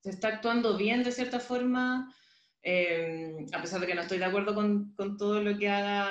se 0.01 0.10
está 0.10 0.29
actuando 0.29 0.75
bien 0.75 1.03
de 1.03 1.12
cierta 1.12 1.39
forma, 1.39 2.12
Em, 2.61 3.45
a 3.53 3.61
pesar 3.61 3.79
de 3.79 3.87
que 3.87 3.95
no 3.95 4.01
estoy 4.01 4.17
de 4.17 4.25
acuerdo 4.25 4.53
con, 4.53 4.93
todo 5.17 5.41
lo 5.41 5.57
que 5.57 5.69
haga, 5.69 6.09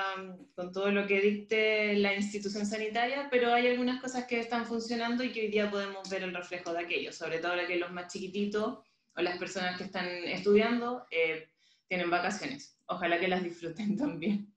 con 0.54 0.72
todo 0.72 0.90
lo 0.90 1.06
que 1.06 1.20
dicte 1.20 1.94
la 1.96 2.14
institución 2.14 2.64
sanitaria, 2.64 3.28
pero 3.30 3.52
hay 3.52 3.66
algunas 3.66 4.00
cosas 4.00 4.24
que 4.24 4.40
están 4.40 4.64
funcionando 4.64 5.22
y 5.22 5.30
que 5.30 5.42
hoy 5.42 5.48
día 5.48 5.70
podemos 5.70 6.08
ver 6.08 6.22
el 6.22 6.34
reflejo 6.34 6.72
de 6.72 6.80
aquello, 6.80 7.12
sobre 7.12 7.38
todo 7.38 7.52
ahora 7.52 7.66
que 7.66 7.76
los 7.76 7.92
más 7.92 8.10
chiquititos 8.10 8.78
o 9.14 9.20
las 9.20 9.38
personas 9.38 9.76
que 9.76 9.84
están 9.84 10.06
estudiando 10.06 11.04
eh, 11.10 11.50
tienen 11.86 12.08
vacaciones. 12.08 12.78
Ojalá 12.86 13.20
que 13.20 13.28
las 13.28 13.42
disfruten 13.42 13.96
también. 13.98 14.52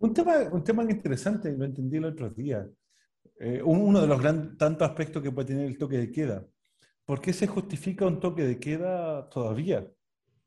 Un 0.00 0.12
tema, 0.12 0.40
un 0.52 0.62
tema 0.62 0.82
interesante, 0.84 1.50
lo 1.56 1.64
entendí 1.64 1.96
el 1.96 2.04
otro 2.04 2.28
día. 2.28 2.68
Eh, 3.40 3.62
uno 3.64 4.00
de 4.00 4.06
los 4.06 4.20
gran, 4.20 4.58
tantos 4.58 4.88
aspectos 4.88 5.22
que 5.22 5.32
puede 5.32 5.48
tener 5.48 5.66
el 5.66 5.78
toque 5.78 5.96
de 5.96 6.12
queda. 6.12 6.46
¿Por 7.06 7.22
qué 7.22 7.32
se 7.32 7.46
justifica 7.46 8.06
un 8.06 8.20
toque 8.20 8.42
de 8.42 8.60
queda 8.60 9.28
todavía? 9.30 9.90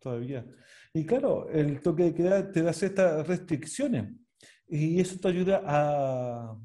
Todavía. 0.02 0.46
Y 0.94 1.06
claro, 1.06 1.50
el 1.50 1.82
toque 1.82 2.04
de 2.04 2.14
queda 2.14 2.52
te 2.52 2.62
da 2.64 2.74
ciertas 2.74 3.26
restricciones. 3.28 4.12
y 4.68 5.00
eso 5.00 5.18
te 5.20 5.28
ayuda 5.28 5.62
a, 5.66 6.58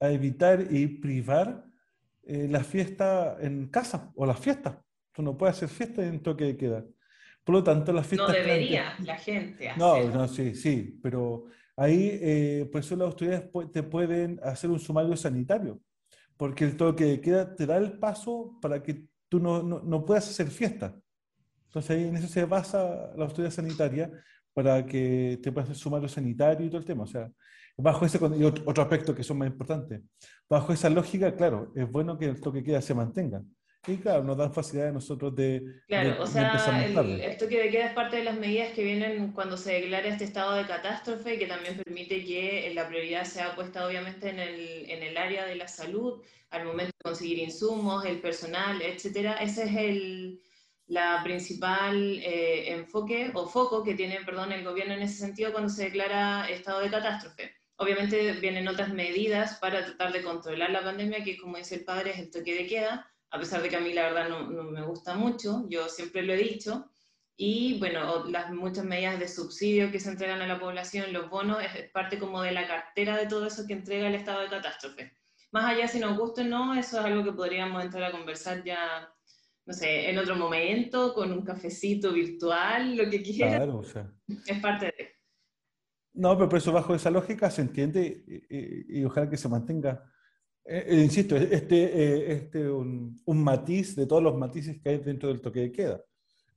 a 0.00 0.10
evitar 0.10 0.66
y 0.70 0.86
privar 0.86 1.64
eh, 2.24 2.46
la 2.48 2.62
fiesta 2.62 3.36
en 3.40 3.68
casa 3.68 4.12
o 4.14 4.26
las 4.26 4.38
fiestas. 4.38 4.76
Tú 5.12 5.22
no 5.22 5.36
puedes 5.36 5.56
hacer 5.56 5.68
fiesta 5.68 6.04
en 6.04 6.20
toque 6.20 6.44
de 6.44 6.56
queda. 6.56 6.84
Por 7.44 7.56
lo 7.56 7.64
tanto, 7.64 7.92
las 7.92 8.06
fiestas... 8.06 8.28
No 8.28 8.34
debería 8.34 8.94
la 9.04 9.16
gente 9.16 9.68
hacer. 9.68 9.78
No, 9.78 10.08
no, 10.10 10.28
sí, 10.28 10.54
sí, 10.54 10.98
pero 11.02 11.46
ahí 11.76 12.18
eh, 12.20 12.68
por 12.70 12.80
eso 12.80 12.94
las 12.96 13.06
autoridades 13.06 13.50
te 13.72 13.82
pueden 13.82 14.38
hacer 14.42 14.70
un 14.70 14.78
sumario 14.78 15.16
sanitario, 15.16 15.80
porque 16.36 16.64
el 16.64 16.76
toque 16.76 17.04
de 17.04 17.20
queda 17.20 17.54
te 17.54 17.66
da 17.66 17.76
el 17.76 17.98
paso 17.98 18.58
para 18.60 18.82
que 18.82 19.06
tú 19.28 19.40
no, 19.40 19.62
no, 19.62 19.80
no 19.80 20.04
puedas 20.04 20.28
hacer 20.28 20.48
fiesta. 20.48 20.96
Entonces 21.72 21.90
ahí 21.90 22.04
en 22.04 22.16
eso 22.16 22.28
se 22.28 22.44
basa 22.44 23.12
la 23.16 23.24
autoridad 23.24 23.50
sanitaria 23.50 24.10
para 24.52 24.84
que 24.84 25.38
te 25.42 25.50
puedas 25.50 25.70
hacer 25.70 25.82
sumario 25.82 26.06
sanitario 26.06 26.66
y 26.66 26.68
todo 26.68 26.80
el 26.80 26.84
tema. 26.84 27.04
O 27.04 27.06
sea, 27.06 27.30
bajo 27.78 28.04
ese 28.04 28.18
y 28.18 28.44
otro 28.44 28.82
aspecto 28.82 29.14
que 29.14 29.24
son 29.24 29.38
más 29.38 29.48
importantes. 29.48 30.02
Bajo 30.50 30.74
esa 30.74 30.90
lógica, 30.90 31.34
claro, 31.34 31.72
es 31.74 31.90
bueno 31.90 32.18
que 32.18 32.26
el 32.26 32.42
toque 32.42 32.58
de 32.58 32.64
queda 32.64 32.82
se 32.82 32.92
mantenga. 32.92 33.42
Y 33.86 33.96
claro, 33.96 34.22
nos 34.22 34.36
dan 34.36 34.52
facilidad 34.52 34.88
a 34.88 34.92
nosotros 34.92 35.34
de. 35.34 35.62
Claro, 35.88 36.22
o 36.22 36.26
sea, 36.26 36.84
el, 36.84 36.94
toque 37.38 37.58
de 37.58 37.70
queda 37.70 37.86
es 37.86 37.94
parte 37.94 38.18
de 38.18 38.24
las 38.24 38.38
medidas 38.38 38.74
que 38.74 38.84
vienen 38.84 39.32
cuando 39.32 39.56
se 39.56 39.72
declara 39.72 40.08
este 40.08 40.24
estado 40.24 40.54
de 40.56 40.66
catástrofe, 40.66 41.38
que 41.38 41.46
también 41.46 41.78
permite 41.78 42.22
que 42.22 42.70
la 42.74 42.86
prioridad 42.86 43.24
sea 43.24 43.56
puesta, 43.56 43.86
obviamente, 43.86 44.28
en 44.28 44.38
el, 44.38 44.90
en 44.90 45.02
el 45.02 45.16
área 45.16 45.46
de 45.46 45.54
la 45.54 45.68
salud, 45.68 46.22
al 46.50 46.66
momento 46.66 46.92
de 46.98 47.10
conseguir 47.10 47.38
insumos, 47.38 48.04
el 48.04 48.20
personal, 48.20 48.80
etcétera. 48.82 49.36
Ese 49.38 49.64
es 49.64 49.74
el, 49.74 50.40
la 50.92 51.22
principal 51.24 52.18
eh, 52.18 52.70
enfoque 52.70 53.30
o 53.32 53.48
foco 53.48 53.82
que 53.82 53.94
tiene, 53.94 54.20
perdón, 54.26 54.52
el 54.52 54.62
gobierno 54.62 54.92
en 54.92 55.00
ese 55.00 55.20
sentido 55.20 55.50
cuando 55.50 55.70
se 55.70 55.84
declara 55.84 56.46
estado 56.50 56.80
de 56.80 56.90
catástrofe. 56.90 57.56
Obviamente 57.76 58.32
vienen 58.32 58.68
otras 58.68 58.90
medidas 58.90 59.54
para 59.54 59.86
tratar 59.86 60.12
de 60.12 60.22
controlar 60.22 60.68
la 60.68 60.82
pandemia, 60.82 61.24
que 61.24 61.38
como 61.38 61.56
dice 61.56 61.76
el 61.76 61.84
padre 61.86 62.10
es 62.10 62.18
el 62.18 62.30
toque 62.30 62.54
de 62.54 62.66
queda, 62.66 63.10
a 63.30 63.38
pesar 63.38 63.62
de 63.62 63.70
que 63.70 63.76
a 63.76 63.80
mí 63.80 63.94
la 63.94 64.02
verdad 64.02 64.28
no, 64.28 64.50
no 64.50 64.64
me 64.64 64.82
gusta 64.82 65.14
mucho, 65.14 65.64
yo 65.70 65.88
siempre 65.88 66.24
lo 66.24 66.34
he 66.34 66.36
dicho, 66.36 66.90
y 67.38 67.78
bueno, 67.78 68.26
las 68.26 68.52
muchas 68.52 68.84
medidas 68.84 69.18
de 69.18 69.28
subsidio 69.28 69.90
que 69.90 69.98
se 69.98 70.10
entregan 70.10 70.42
a 70.42 70.46
la 70.46 70.60
población, 70.60 71.14
los 71.14 71.30
bonos, 71.30 71.64
es 71.64 71.90
parte 71.90 72.18
como 72.18 72.42
de 72.42 72.52
la 72.52 72.66
cartera 72.66 73.16
de 73.16 73.26
todo 73.26 73.46
eso 73.46 73.66
que 73.66 73.72
entrega 73.72 74.08
el 74.08 74.14
estado 74.14 74.42
de 74.42 74.50
catástrofe. 74.50 75.16
Más 75.52 75.64
allá 75.64 75.88
si 75.88 76.00
nos 76.00 76.18
gusta 76.18 76.42
o 76.42 76.44
no, 76.44 76.74
eso 76.74 76.98
es 76.98 77.04
algo 77.06 77.24
que 77.24 77.32
podríamos 77.32 77.82
entrar 77.82 78.04
a 78.04 78.12
conversar 78.12 78.62
ya, 78.62 79.10
no 79.64 79.72
sé, 79.72 80.10
en 80.10 80.18
otro 80.18 80.34
momento, 80.34 81.14
con 81.14 81.30
un 81.32 81.42
cafecito 81.42 82.12
virtual, 82.12 82.96
lo 82.96 83.08
que 83.08 83.22
quieras. 83.22 83.56
Claro, 83.56 83.78
o 83.78 83.84
sea. 83.84 84.12
Es 84.46 84.60
parte 84.60 84.86
de... 84.86 85.12
No, 86.14 86.36
pero 86.36 86.48
por 86.48 86.58
eso 86.58 86.72
bajo 86.72 86.94
esa 86.94 87.10
lógica 87.10 87.50
se 87.50 87.62
entiende 87.62 88.24
y, 88.50 89.02
ojalá 89.04 89.30
que 89.30 89.36
se 89.36 89.48
mantenga. 89.48 90.04
Eh, 90.64 90.84
eh, 90.88 91.02
insisto, 91.02 91.36
este, 91.36 91.84
eh, 91.84 92.32
este 92.32 92.70
un, 92.70 93.18
un, 93.24 93.42
matiz 93.42 93.96
de 93.96 94.06
todos 94.06 94.22
los 94.22 94.36
matices 94.36 94.80
que 94.80 94.90
hay 94.90 94.98
dentro 94.98 95.28
del 95.28 95.40
toque 95.40 95.60
de 95.60 95.72
queda. 95.72 96.04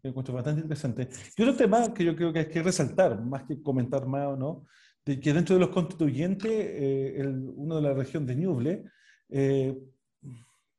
Me 0.04 0.10
encuentro 0.10 0.34
bastante 0.34 0.62
interesante. 0.62 1.08
Y 1.38 1.42
otro 1.44 1.56
tema 1.56 1.94
que 1.94 2.04
yo 2.04 2.16
creo 2.16 2.34
que 2.34 2.40
hay 2.40 2.50
que 2.50 2.62
resaltar, 2.62 3.22
más 3.22 3.44
que 3.44 3.62
comentar 3.62 4.06
más 4.06 4.28
o 4.28 4.36
no, 4.36 4.66
de 5.06 5.20
que 5.20 5.34
dentro 5.34 5.56
de 5.56 5.62
los 5.62 5.70
constituyentes, 5.70 6.52
el, 6.52 7.50
uno 7.56 7.78
de 7.78 7.82
la 7.82 7.94
región 7.94 8.26
de 8.26 8.36
Ñuble, 8.36 8.84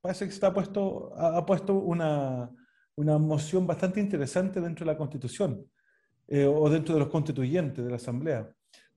parece 0.07 0.27
que 0.27 0.35
está 0.35 0.53
puesto, 0.53 1.13
ha, 1.17 1.39
ha 1.39 1.47
puesto 1.47 1.75
una, 1.75 2.51
una 2.97 3.19
moción 3.19 3.67
bastante 3.67 4.01
interesante 4.01 4.61
dentro 4.61 4.85
de 4.85 4.93
la 4.93 4.99
Constitución, 4.99 5.65
o 6.29 6.69
dentro 6.69 6.95
de 6.95 7.01
los 7.01 7.09
constituyentes 7.09 7.85
de 7.85 7.91
la 7.91 7.97
Asamblea 7.97 8.51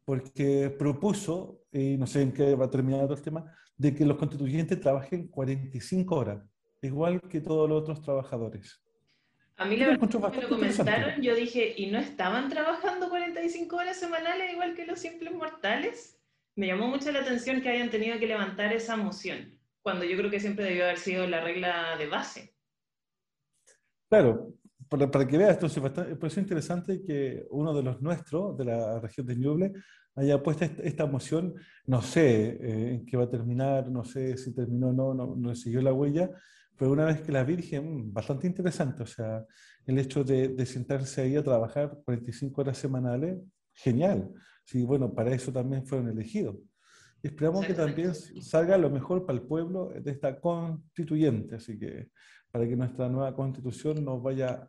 porque 0.10 0.72
propuso, 0.72 1.62
y 1.72 1.96
no 1.96 2.08
sé 2.08 2.24
en 2.24 2.32
qué 2.34 2.56
va 2.56 2.66
a 2.66 2.70
terminar 2.72 3.02
todo 3.02 3.14
el 3.14 3.22
tema, 3.22 3.46
de 3.78 3.94
que 3.94 4.04
los 4.04 4.18
constituyentes 4.18 4.82
trabajen 4.82 5.28
45 5.28 6.16
horas, 6.16 6.44
igual 6.82 7.22
que 7.30 7.42
todos 7.42 7.70
los 7.70 7.84
otros 7.84 8.02
trabajadores. 8.02 8.84
A 9.58 9.66
mí 9.66 9.78
la 9.78 9.86
verdad 9.86 10.32
me 10.32 10.42
lo 10.42 10.50
comentaron, 10.50 11.22
yo 11.22 11.36
dije, 11.36 11.76
¿y 11.78 11.92
no 11.92 12.00
estaban 12.00 12.50
trabajando 12.50 13.08
45 13.08 13.76
horas 13.76 13.98
semanales 13.98 14.52
igual 14.52 14.74
que 14.74 14.88
los 14.88 14.98
simples 14.98 15.32
mortales? 15.32 16.20
Me 16.56 16.66
llamó 16.66 16.88
mucho 16.88 17.12
la 17.12 17.20
atención 17.20 17.62
que 17.62 17.70
hayan 17.70 17.92
tenido 17.92 18.18
que 18.18 18.26
levantar 18.26 18.74
esa 18.74 18.98
moción, 18.98 19.59
cuando 19.82 20.06
yo 20.06 20.18
creo 20.18 20.30
que 20.30 20.40
siempre 20.40 20.66
debió 20.66 20.86
haber 20.86 20.98
sido 20.98 21.28
la 21.28 21.42
regla 21.42 21.98
de 21.98 22.08
base. 22.08 22.56
Claro, 24.10 24.54
para, 24.88 25.10
para 25.10 25.28
que 25.28 25.38
veas, 25.38 25.54
entonces, 25.54 25.84
es 26.22 26.38
interesante 26.38 27.02
que 27.04 27.46
uno 27.52 27.74
de 27.74 27.84
los 27.84 28.02
nuestros, 28.02 28.58
de 28.58 28.66
la 28.66 29.00
región 29.00 29.28
de 29.28 29.36
Ñuble, 29.36 29.74
haya 30.16 30.42
puesto 30.42 30.66
esta, 30.84 31.06
moción, 31.06 31.56
no 31.86 32.02
sé 32.02 32.50
eh, 32.50 32.94
en 32.96 33.06
qué 33.06 33.16
va 33.16 33.26
a 33.26 33.30
terminar, 33.30 33.90
no 33.90 34.04
sé 34.04 34.36
si 34.38 34.54
terminó 34.54 34.90
o 34.90 34.94
no, 34.94 35.14
no, 35.14 35.36
no 35.36 35.56
siguió 35.56 35.82
la 35.82 35.94
huella, 35.94 36.30
pero 36.76 36.92
una 36.92 37.06
vez 37.06 37.22
que 37.22 37.32
la 37.32 37.44
Virgen, 37.44 38.12
bastante 38.12 38.48
interesante, 38.48 39.04
o 39.04 39.06
sea, 39.06 39.46
el 39.86 39.98
hecho 40.00 40.24
de, 40.24 40.50
de 40.50 40.66
sentarse 40.66 41.22
ahí 41.22 41.36
a 41.36 41.44
trabajar 41.44 42.00
45 42.04 42.62
horas 42.62 42.78
semanales, 42.78 43.38
genial. 43.74 44.32
Sí, 44.66 44.84
bueno, 44.84 45.14
para 45.14 45.34
eso 45.34 45.52
también 45.52 45.86
fueron 45.86 46.10
elegidos. 46.10 46.56
Esperamos 47.22 47.66
que 47.66 47.74
también 47.74 48.16
salga 48.16 48.78
lo 48.78 48.90
mejor 48.90 49.26
para 49.26 49.38
el 49.38 49.46
pueblo 49.46 49.90
de 49.90 50.12
esta 50.12 50.40
constituyente, 50.40 51.56
así 51.56 51.78
que 51.78 52.10
para 52.52 52.68
que 52.68 52.76
nuestra 52.76 53.10
nueva 53.10 53.36
constitución 53.36 54.04
nos 54.04 54.22
vaya 54.22 54.68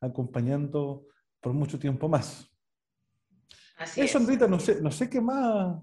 acompañando 0.00 1.06
por 1.40 1.52
mucho 1.52 1.78
tiempo 1.78 2.08
más. 2.08 2.50
Así 3.76 4.00
eso, 4.00 4.18
Andrita, 4.18 4.48
no 4.48 4.58
sé, 4.58 4.80
no 4.80 4.90
sé 4.90 5.08
qué 5.08 5.20
más. 5.20 5.76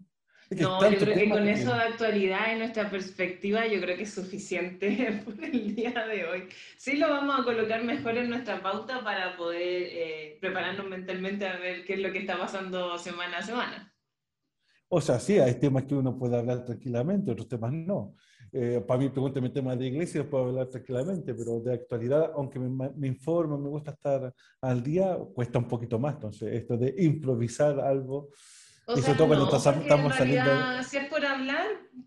no, 0.50 0.90
yo 0.92 0.98
creo 0.98 1.16
que 1.16 1.30
con 1.30 1.48
eso 1.48 1.74
de 1.74 1.82
actualidad 1.82 2.54
y 2.54 2.60
nuestra 2.60 2.90
perspectiva, 2.90 3.66
yo 3.68 3.80
creo 3.80 3.96
que 3.96 4.04
es 4.04 4.14
suficiente 4.14 5.22
por 5.26 5.42
el 5.44 5.76
día 5.76 6.06
de 6.08 6.26
hoy. 6.26 6.50
Sí 6.78 6.98
lo 6.98 7.10
vamos 7.10 7.40
a 7.40 7.44
colocar 7.44 7.84
mejor 7.84 8.18
en 8.18 8.30
nuestra 8.30 8.62
pauta 8.62 9.04
para 9.04 9.38
poder 9.38 9.62
eh, 9.62 10.38
prepararnos 10.42 10.88
mentalmente 10.88 11.48
a 11.48 11.58
ver 11.58 11.86
qué 11.86 11.94
es 11.94 12.00
lo 12.00 12.12
que 12.12 12.20
está 12.20 12.38
pasando 12.38 12.98
semana 12.98 13.38
a 13.38 13.44
semana. 13.44 13.93
O 14.96 15.02
sea, 15.02 15.20
sí, 15.20 15.40
hay 15.40 15.56
temas 15.56 15.86
que 15.86 15.96
uno 15.96 16.16
puede 16.16 16.38
hablar 16.38 16.64
tranquilamente, 16.64 17.32
otros 17.32 17.48
temas 17.48 17.74
no. 17.74 18.14
Eh, 18.52 18.80
para 18.88 19.00
mí, 19.00 19.10
pregúnteme 19.10 19.50
temas 19.50 19.80
de 19.80 19.88
iglesia, 19.88 20.30
puedo 20.30 20.50
hablar 20.50 20.68
tranquilamente, 20.68 21.34
pero 21.34 21.60
de 21.62 21.74
actualidad, 21.74 22.32
aunque 22.36 22.60
me, 22.60 22.92
me, 22.92 23.08
informo, 23.08 23.58
me 23.58 23.70
gusta 23.70 23.90
estar 23.90 24.32
al 24.62 24.84
día, 24.84 25.18
cuesta 25.34 25.58
un 25.58 25.68
poquito 25.68 25.98
más. 25.98 26.14
Entonces, 26.14 26.54
esto 26.54 26.78
de 26.78 26.94
improvisar 27.00 27.80
algo, 27.80 28.30
y 28.96 29.02
sobre 29.02 29.18
todo 29.18 29.28
cuando 29.30 29.58
estamos 29.58 30.16
saliendo. 30.16 30.84
Si 30.84 30.98
es 30.98 31.08
por 31.08 31.26
hablar, 31.26 31.66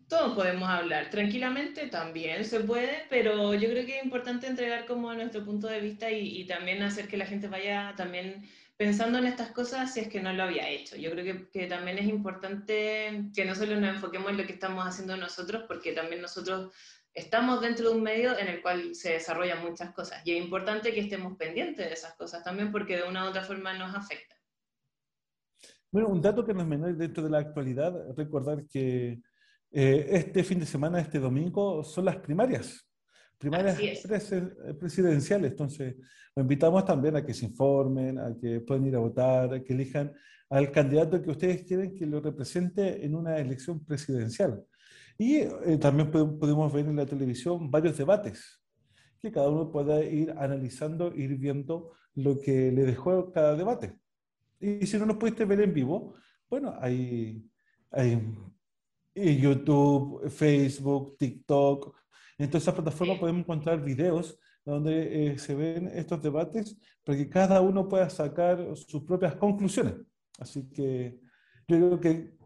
todos 0.09 0.37
podemos 0.37 0.69
hablar. 0.69 1.11
Tranquilamente 1.11 1.88
también 1.88 2.45
se 2.45 2.61
puede, 2.61 3.02
pero 3.11 3.52
yo 3.55 3.69
creo 3.69 3.85
que 3.85 3.99
es 3.99 4.05
importante 4.05 4.47
entregar 4.47 4.87
como 4.87 5.12
nuestro 5.12 5.45
punto 5.45 5.66
de 5.66 5.81
vista 5.81 6.09
y, 6.12 6.43
y 6.43 6.47
también 6.47 6.83
hacer 6.83 7.09
que 7.09 7.16
la 7.16 7.26
gente 7.26 7.49
vaya 7.49 7.95
también 7.97 8.45
pensando 8.76 9.18
en 9.18 9.26
estas 9.26 9.52
cosas 9.52 9.92
si 9.92 10.00
es 10.00 10.09
que 10.09 10.21
no 10.21 10.33
lo 10.33 10.42
había 10.42 10.68
hecho. 10.68 10.97
Yo 10.97 11.11
creo 11.11 11.49
que, 11.50 11.66
también 11.66 11.99
es 11.99 12.06
importante 12.06 13.30
que 13.35 13.45
no 13.45 13.54
solo 13.54 13.80
nos 13.80 13.95
enfoquemos 13.95 14.30
en 14.30 14.37
lo 14.37 14.47
que 14.47 14.52
estamos 14.52 14.87
haciendo 14.87 15.16
nosotros, 15.16 15.64
porque 15.66 15.92
también 15.92 16.21
nosotros 16.21 16.75
estamos 17.12 17.61
dentro 17.61 17.88
de 17.88 17.97
un 17.97 18.02
medio 18.02 18.38
en 18.38 18.49
el 18.49 18.62
cual 18.62 18.95
se 18.95 19.14
desarrollan 19.14 19.62
muchas 19.62 19.95
cosas. 19.95 20.21
Y 20.26 20.37
es 20.37 20.45
importante 20.45 20.92
que 20.92 21.00
estemos 21.00 21.37
pendientes 21.37 21.87
de 21.87 21.92
esas 21.92 22.14
cosas 22.14 22.45
también, 22.45 22.71
porque 22.71 22.97
de 22.97 23.09
una 23.09 23.25
u 23.25 23.28
otra 23.28 23.42
forma 23.42 23.73
nos 23.78 23.95
afecta. 23.95 24.35
Bueno, 25.90 26.09
un 26.09 26.21
dato 26.21 26.45
que 26.45 26.52
nos 26.52 26.66
menor 26.66 26.95
dentro 26.97 27.23
de 27.23 27.30
la 27.30 27.38
actualidad, 27.38 27.95
recordar 28.16 28.66
que 28.66 29.21
eh, 29.71 30.06
este 30.11 30.45
fin 30.45 30.61
de 30.61 30.66
semana, 30.66 31.00
este 31.00 31.18
domingo, 31.18 31.83
son 31.83 32.04
las 32.04 32.16
primarias 32.16 32.86
primarias 33.38 33.78
presidenciales. 34.78 35.50
Entonces, 35.50 35.97
lo 36.35 36.43
invitamos 36.43 36.85
también 36.85 37.16
a 37.16 37.25
que 37.25 37.35
se 37.35 37.47
informen, 37.47 38.19
a 38.19 38.37
que 38.38 38.61
puedan 38.61 38.87
ir 38.87 38.97
a 38.97 39.00
votar, 39.00 39.55
a 39.55 39.62
que 39.62 39.73
elijan 39.73 40.12
al 40.50 40.71
candidato 40.71 41.21
que 41.21 41.31
ustedes 41.31 41.64
quieren 41.64 41.95
que 41.95 42.07
lo 42.07 42.21
represente 42.21 43.05
en 43.05 43.14
una 43.14 43.38
elección 43.38 43.85
presidencial. 43.85 44.64
Y 45.19 45.37
eh, 45.37 45.78
también 45.81 46.11
podemos 46.11 46.73
ver 46.73 46.87
en 46.87 46.97
la 46.97 47.07
televisión 47.07 47.71
varios 47.71 47.97
debates, 47.97 48.62
que 49.21 49.33
cada 49.33 49.49
uno 49.49 49.71
pueda 49.71 50.02
ir 50.05 50.33
analizando, 50.38 51.14
ir 51.14 51.37
viendo 51.37 51.93
lo 52.14 52.38
que 52.38 52.71
le 52.71 52.85
dejó 52.85 53.33
cada 53.33 53.57
debate. 53.57 53.99
Y 54.61 54.87
si 54.87 54.99
no 54.99 55.07
nos 55.07 55.16
pudiste 55.16 55.45
ver 55.45 55.61
en 55.62 55.75
vivo, 55.75 56.14
bueno, 56.49 56.75
hay, 56.78 57.45
hay 57.90 58.21
YouTube, 59.14 60.28
Facebook, 60.31 61.16
TikTok, 61.19 61.97
en 62.38 62.49
toda 62.49 62.59
esa 62.59 62.75
plataforma 62.75 63.19
podemos 63.19 63.40
encontrar 63.40 63.83
videos 63.83 64.38
donde 64.64 65.28
eh, 65.28 65.38
se 65.38 65.55
ven 65.55 65.88
estos 65.95 66.21
debates 66.21 66.76
para 67.05 67.16
que 67.16 67.28
cada 67.28 67.61
uno 67.61 67.88
pueda 67.88 68.11
sacar 68.11 68.76
sus 68.76 69.05
propias 69.05 69.37
conclusiones. 69.37 69.95
Así 70.38 70.69
que 70.69 71.19
yo 71.69 71.76
creo 71.78 72.00
que 72.00 72.37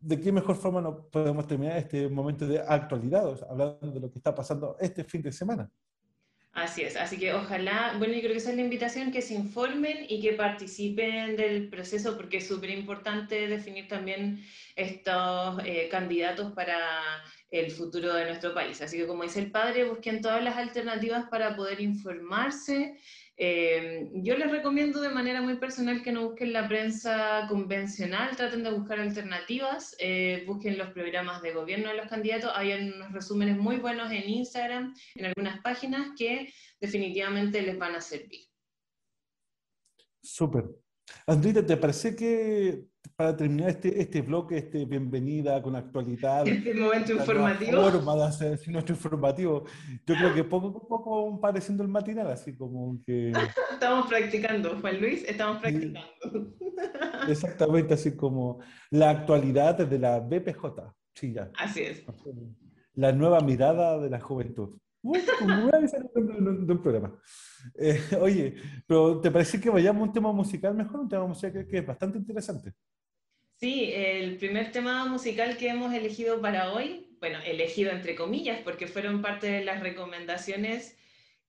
de 0.00 0.20
qué 0.20 0.32
mejor 0.32 0.56
forma 0.56 0.80
no 0.80 1.08
podemos 1.08 1.46
terminar 1.46 1.76
este 1.76 2.08
momento 2.08 2.46
de 2.46 2.60
actualidad, 2.60 3.40
hablando 3.48 3.90
de 3.90 4.00
lo 4.00 4.10
que 4.10 4.18
está 4.18 4.34
pasando 4.34 4.76
este 4.80 5.04
fin 5.04 5.22
de 5.22 5.32
semana. 5.32 5.70
Así 6.52 6.82
es, 6.82 6.96
así 6.96 7.18
que 7.18 7.34
ojalá, 7.34 7.96
bueno, 7.98 8.14
yo 8.14 8.20
creo 8.20 8.30
que 8.30 8.38
esa 8.38 8.50
es 8.50 8.56
la 8.56 8.62
invitación, 8.62 9.10
que 9.10 9.22
se 9.22 9.34
informen 9.34 10.06
y 10.08 10.22
que 10.22 10.34
participen 10.34 11.34
del 11.34 11.68
proceso, 11.68 12.16
porque 12.16 12.36
es 12.36 12.46
súper 12.46 12.70
importante 12.70 13.48
definir 13.48 13.88
también 13.88 14.40
estos 14.76 15.58
eh, 15.64 15.88
candidatos 15.90 16.52
para 16.52 16.78
el 17.50 17.70
futuro 17.70 18.12
de 18.14 18.26
nuestro 18.26 18.52
país. 18.54 18.80
Así 18.82 18.96
que 18.96 19.06
como 19.06 19.22
dice 19.22 19.40
el 19.40 19.50
padre, 19.50 19.88
busquen 19.88 20.20
todas 20.20 20.42
las 20.42 20.56
alternativas 20.56 21.28
para 21.28 21.54
poder 21.54 21.80
informarse 21.80 22.98
eh, 23.36 24.10
yo 24.14 24.36
les 24.36 24.48
recomiendo 24.50 25.00
de 25.00 25.08
manera 25.08 25.42
muy 25.42 25.56
personal 25.56 26.02
que 26.02 26.12
no 26.12 26.28
busquen 26.28 26.52
la 26.52 26.68
prensa 26.68 27.46
convencional, 27.48 28.36
traten 28.36 28.62
de 28.62 28.72
buscar 28.72 29.00
alternativas, 29.00 29.96
eh, 29.98 30.44
busquen 30.46 30.78
los 30.78 30.90
programas 30.90 31.42
de 31.42 31.52
gobierno 31.52 31.88
de 31.88 31.96
los 31.96 32.08
candidatos, 32.08 32.52
hay 32.54 32.72
unos 32.72 33.12
resúmenes 33.12 33.56
muy 33.56 33.76
buenos 33.76 34.12
en 34.12 34.28
Instagram, 34.28 34.94
en 35.16 35.26
algunas 35.26 35.60
páginas 35.62 36.10
que 36.16 36.52
definitivamente 36.80 37.60
les 37.60 37.76
van 37.76 37.96
a 37.96 38.00
servir. 38.00 38.46
Súper. 40.22 40.66
Andrita, 41.26 41.66
¿te 41.66 41.76
parece 41.76 42.14
que 42.14 42.84
para 43.16 43.36
terminar 43.36 43.70
este, 43.70 44.00
este 44.00 44.22
bloque, 44.22 44.58
este 44.58 44.84
bienvenida 44.84 45.62
con 45.62 45.76
actualidad. 45.76 46.46
Este 46.46 46.74
momento 46.74 47.12
informativo. 47.12 47.90
forma 47.90 48.16
de 48.16 48.24
hacer 48.24 48.68
nuestro 48.68 48.94
informativo. 48.94 49.64
Yo 50.04 50.14
creo 50.16 50.34
que 50.34 50.42
poco 50.42 50.68
a 50.68 50.88
poco 50.88 51.40
pareciendo 51.40 51.84
el 51.84 51.88
matinal, 51.88 52.28
así 52.30 52.56
como 52.56 53.00
que. 53.06 53.32
estamos 53.72 54.08
practicando, 54.08 54.76
Juan 54.80 55.00
Luis, 55.00 55.24
estamos 55.28 55.60
practicando. 55.60 56.00
Exactamente, 57.28 57.94
así 57.94 58.16
como 58.16 58.58
la 58.90 59.10
actualidad 59.10 59.78
de 59.78 59.98
la 59.98 60.18
BPJ, 60.18 60.92
Chilla. 61.14 61.50
Así 61.56 61.82
es. 61.82 62.04
La 62.94 63.12
nueva 63.12 63.40
mirada 63.40 63.98
de 64.00 64.10
la 64.10 64.20
juventud. 64.20 64.76
De 65.02 66.72
un 66.72 66.82
programa. 66.82 67.16
Eh, 67.78 68.00
oye, 68.20 68.56
pero 68.86 69.20
¿te 69.20 69.30
parece 69.30 69.60
que 69.60 69.70
vayamos 69.70 70.00
a 70.02 70.04
un 70.04 70.12
tema 70.12 70.32
musical 70.32 70.74
mejor? 70.74 71.00
Un 71.00 71.08
tema 71.08 71.26
musical 71.26 71.66
que 71.66 71.78
es 71.78 71.86
bastante 71.86 72.18
interesante. 72.18 72.74
Sí, 73.56 73.92
el 73.94 74.36
primer 74.36 74.72
tema 74.72 75.06
musical 75.06 75.56
que 75.56 75.68
hemos 75.68 75.94
elegido 75.94 76.40
para 76.40 76.72
hoy, 76.72 77.16
bueno, 77.20 77.38
elegido 77.44 77.92
entre 77.92 78.14
comillas, 78.14 78.60
porque 78.62 78.86
fueron 78.88 79.22
parte 79.22 79.46
de 79.46 79.64
las 79.64 79.80
recomendaciones 79.80 80.98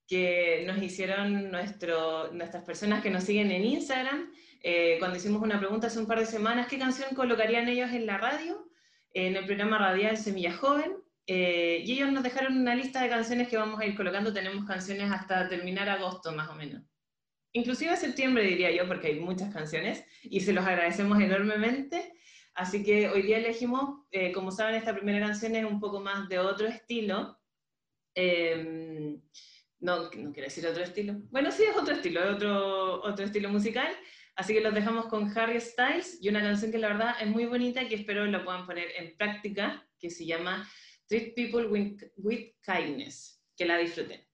que 0.08 0.64
nos 0.68 0.82
hicieron 0.82 1.50
nuestro, 1.52 2.32
nuestras 2.32 2.64
personas 2.64 3.02
que 3.02 3.10
nos 3.10 3.24
siguen 3.24 3.52
en 3.52 3.66
Instagram, 3.66 4.32
eh, 4.62 4.98
cuando 5.00 5.18
hicimos 5.18 5.42
una 5.42 5.60
pregunta 5.60 5.88
hace 5.88 6.00
un 6.00 6.08
par 6.08 6.20
de 6.20 6.26
semanas, 6.26 6.68
¿qué 6.68 6.78
canción 6.78 7.14
colocarían 7.16 7.68
ellos 7.68 7.92
en 7.92 8.06
la 8.06 8.18
radio? 8.18 8.70
En 9.14 9.36
el 9.36 9.46
programa 9.46 9.78
radial 9.78 10.18
Semilla 10.18 10.54
Joven. 10.56 10.94
Eh, 11.28 11.82
y 11.84 11.94
ellos 11.94 12.12
nos 12.12 12.24
dejaron 12.24 12.58
una 12.58 12.76
lista 12.76 13.02
de 13.02 13.10
canciones 13.10 13.48
que 13.48 13.58
vamos 13.58 13.80
a 13.80 13.86
ir 13.86 13.96
colocando, 13.96 14.32
tenemos 14.32 14.66
canciones 14.66 15.12
hasta 15.12 15.50
terminar 15.50 15.90
agosto 15.90 16.32
más 16.34 16.50
o 16.50 16.56
menos 16.56 16.84
inclusive 17.56 17.96
septiembre 17.96 18.44
diría 18.44 18.72
yo, 18.72 18.88
porque 18.88 19.08
hay 19.08 19.20
muchas 19.20 19.54
canciones 19.54 20.06
y 20.24 20.42
se 20.42 20.54
los 20.54 20.66
agradecemos 20.66 21.20
enormemente. 21.22 22.14
Así 22.54 22.84
que 22.84 23.10
hoy 23.10 23.22
día 23.22 23.38
elegimos, 23.38 24.06
eh, 24.12 24.32
como 24.32 24.52
saben, 24.52 24.76
esta 24.76 24.94
primera 24.94 25.26
canción 25.26 25.56
es 25.56 25.66
un 25.66 25.80
poco 25.80 26.02
más 26.02 26.28
de 26.28 26.40
otro 26.40 26.68
estilo. 26.68 27.40
Em, 28.14 29.22
no, 29.80 30.04
no 30.04 30.10
quiero 30.10 30.48
decir 30.48 30.68
otro 30.68 30.84
estilo. 30.84 31.16
Bueno, 31.32 31.52
sí 31.52 31.64
es 31.64 31.76
otro 31.76 31.96
estilo, 31.96 32.24
es 32.24 32.36
otro, 32.36 33.02
otro 33.04 33.26
estilo 33.26 33.50
musical. 33.50 33.88
Así 34.36 34.54
que 34.54 34.62
los 34.62 34.74
dejamos 34.74 35.06
con 35.06 35.32
Harry 35.38 35.60
Styles 35.62 36.20
y 36.22 36.28
una 36.28 36.42
canción 36.42 36.72
que 36.72 36.78
la 36.78 36.90
verdad 36.90 37.16
es 37.22 37.28
muy 37.28 37.46
bonita 37.46 37.84
y 37.84 37.88
que 37.88 37.96
espero 37.96 38.26
la 38.26 38.44
puedan 38.44 38.66
poner 38.66 38.88
en 38.98 39.16
práctica, 39.16 39.88
que 39.98 40.10
se 40.10 40.26
llama 40.26 40.70
Treat 41.08 41.36
People 41.36 41.68
with 41.68 42.52
Kindness. 42.66 43.42
Que 43.56 43.66
la 43.66 43.78
disfruten. 43.78 44.26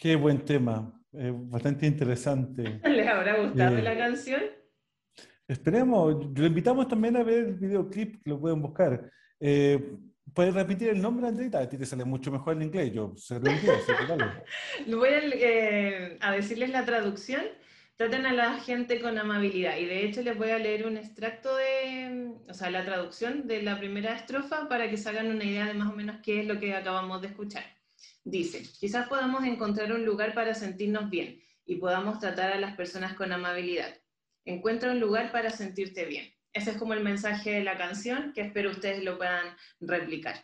Qué 0.00 0.16
buen 0.16 0.46
tema, 0.46 0.90
eh, 1.12 1.30
bastante 1.30 1.84
interesante. 1.84 2.62
¿Les 2.88 3.06
habrá 3.06 3.36
gustado 3.36 3.76
la 3.76 3.98
canción? 3.98 4.40
Esperemos, 5.46 6.26
lo 6.34 6.46
invitamos 6.46 6.88
también 6.88 7.18
a 7.18 7.22
ver 7.22 7.48
el 7.48 7.54
videoclip, 7.56 8.22
que 8.24 8.30
lo 8.30 8.40
pueden 8.40 8.62
buscar. 8.62 9.10
Eh, 9.38 9.92
¿Puedes 10.32 10.54
repetir 10.54 10.88
el 10.88 11.02
nombre, 11.02 11.28
Andrita? 11.28 11.58
A 11.58 11.68
ti 11.68 11.76
te 11.76 11.84
sale 11.84 12.06
mucho 12.06 12.32
mejor 12.32 12.56
en 12.56 12.62
inglés, 12.62 12.94
yo 12.94 13.12
se 13.14 13.38
lo 14.86 14.96
Voy 14.98 15.08
a, 15.10 15.20
eh, 15.22 16.16
a, 16.22 16.32
decirles 16.32 16.70
la 16.70 16.86
traducción. 16.86 17.42
Traten 17.96 18.24
a 18.24 18.32
la 18.32 18.54
gente 18.54 19.02
con 19.02 19.18
amabilidad. 19.18 19.76
Y 19.76 19.84
de 19.84 20.06
hecho 20.06 20.22
les 20.22 20.38
voy 20.38 20.48
a 20.48 20.58
leer 20.58 20.86
un 20.86 20.96
extracto 20.96 21.54
de, 21.54 22.36
o 22.48 22.54
sea, 22.54 22.70
la 22.70 22.86
traducción 22.86 23.46
de 23.46 23.62
la 23.62 23.78
primera 23.78 24.16
estrofa 24.16 24.66
para 24.66 24.88
que 24.88 24.96
se 24.96 25.10
hagan 25.10 25.26
una 25.26 25.44
idea 25.44 25.66
de 25.66 25.74
más 25.74 25.92
o 25.92 25.94
menos 25.94 26.16
qué 26.22 26.40
es 26.40 26.46
lo 26.46 26.58
que 26.58 26.74
acabamos 26.74 27.20
de 27.20 27.26
escuchar. 27.26 27.79
Dice, 28.24 28.62
quizás 28.78 29.08
podamos 29.08 29.44
encontrar 29.44 29.92
un 29.92 30.04
lugar 30.04 30.34
para 30.34 30.54
sentirnos 30.54 31.08
bien 31.08 31.40
y 31.64 31.76
podamos 31.76 32.18
tratar 32.18 32.52
a 32.52 32.60
las 32.60 32.76
personas 32.76 33.14
con 33.14 33.32
amabilidad. 33.32 33.94
Encuentra 34.44 34.92
un 34.92 35.00
lugar 35.00 35.32
para 35.32 35.50
sentirte 35.50 36.04
bien. 36.04 36.26
Ese 36.52 36.72
es 36.72 36.76
como 36.76 36.94
el 36.94 37.02
mensaje 37.02 37.52
de 37.52 37.64
la 37.64 37.78
canción 37.78 38.32
que 38.34 38.42
espero 38.42 38.70
ustedes 38.70 39.04
lo 39.04 39.16
puedan 39.16 39.46
replicar. 39.80 40.34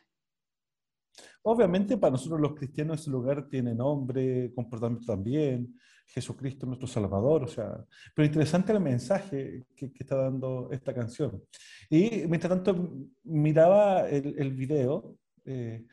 Obviamente 1.43 1.97
para 1.97 2.13
nosotros 2.13 2.41
los 2.41 2.55
cristianos 2.55 3.01
ese 3.01 3.11
lugar 3.11 3.49
tiene 3.49 3.75
nombre, 3.75 4.53
comportamiento 4.55 5.07
también, 5.07 5.79
Jesucristo 6.07 6.67
nuestro 6.67 6.87
Salvador, 6.87 7.45
o 7.45 7.49
sea, 7.49 7.85
pero 8.15 8.27
interesante 8.27 8.73
el 8.73 8.81
mensaje 8.81 9.65
que, 9.75 9.91
está 9.99 10.17
dando 10.17 10.69
esta 10.71 10.95
canción. 10.95 11.43
Y 11.91 12.27
mientras 12.27 12.51
tanto 12.51 13.09
miraba 13.25 14.09
el, 14.09 14.35
el 14.39 14.53
video, 14.53 15.19
eh, 15.45 15.85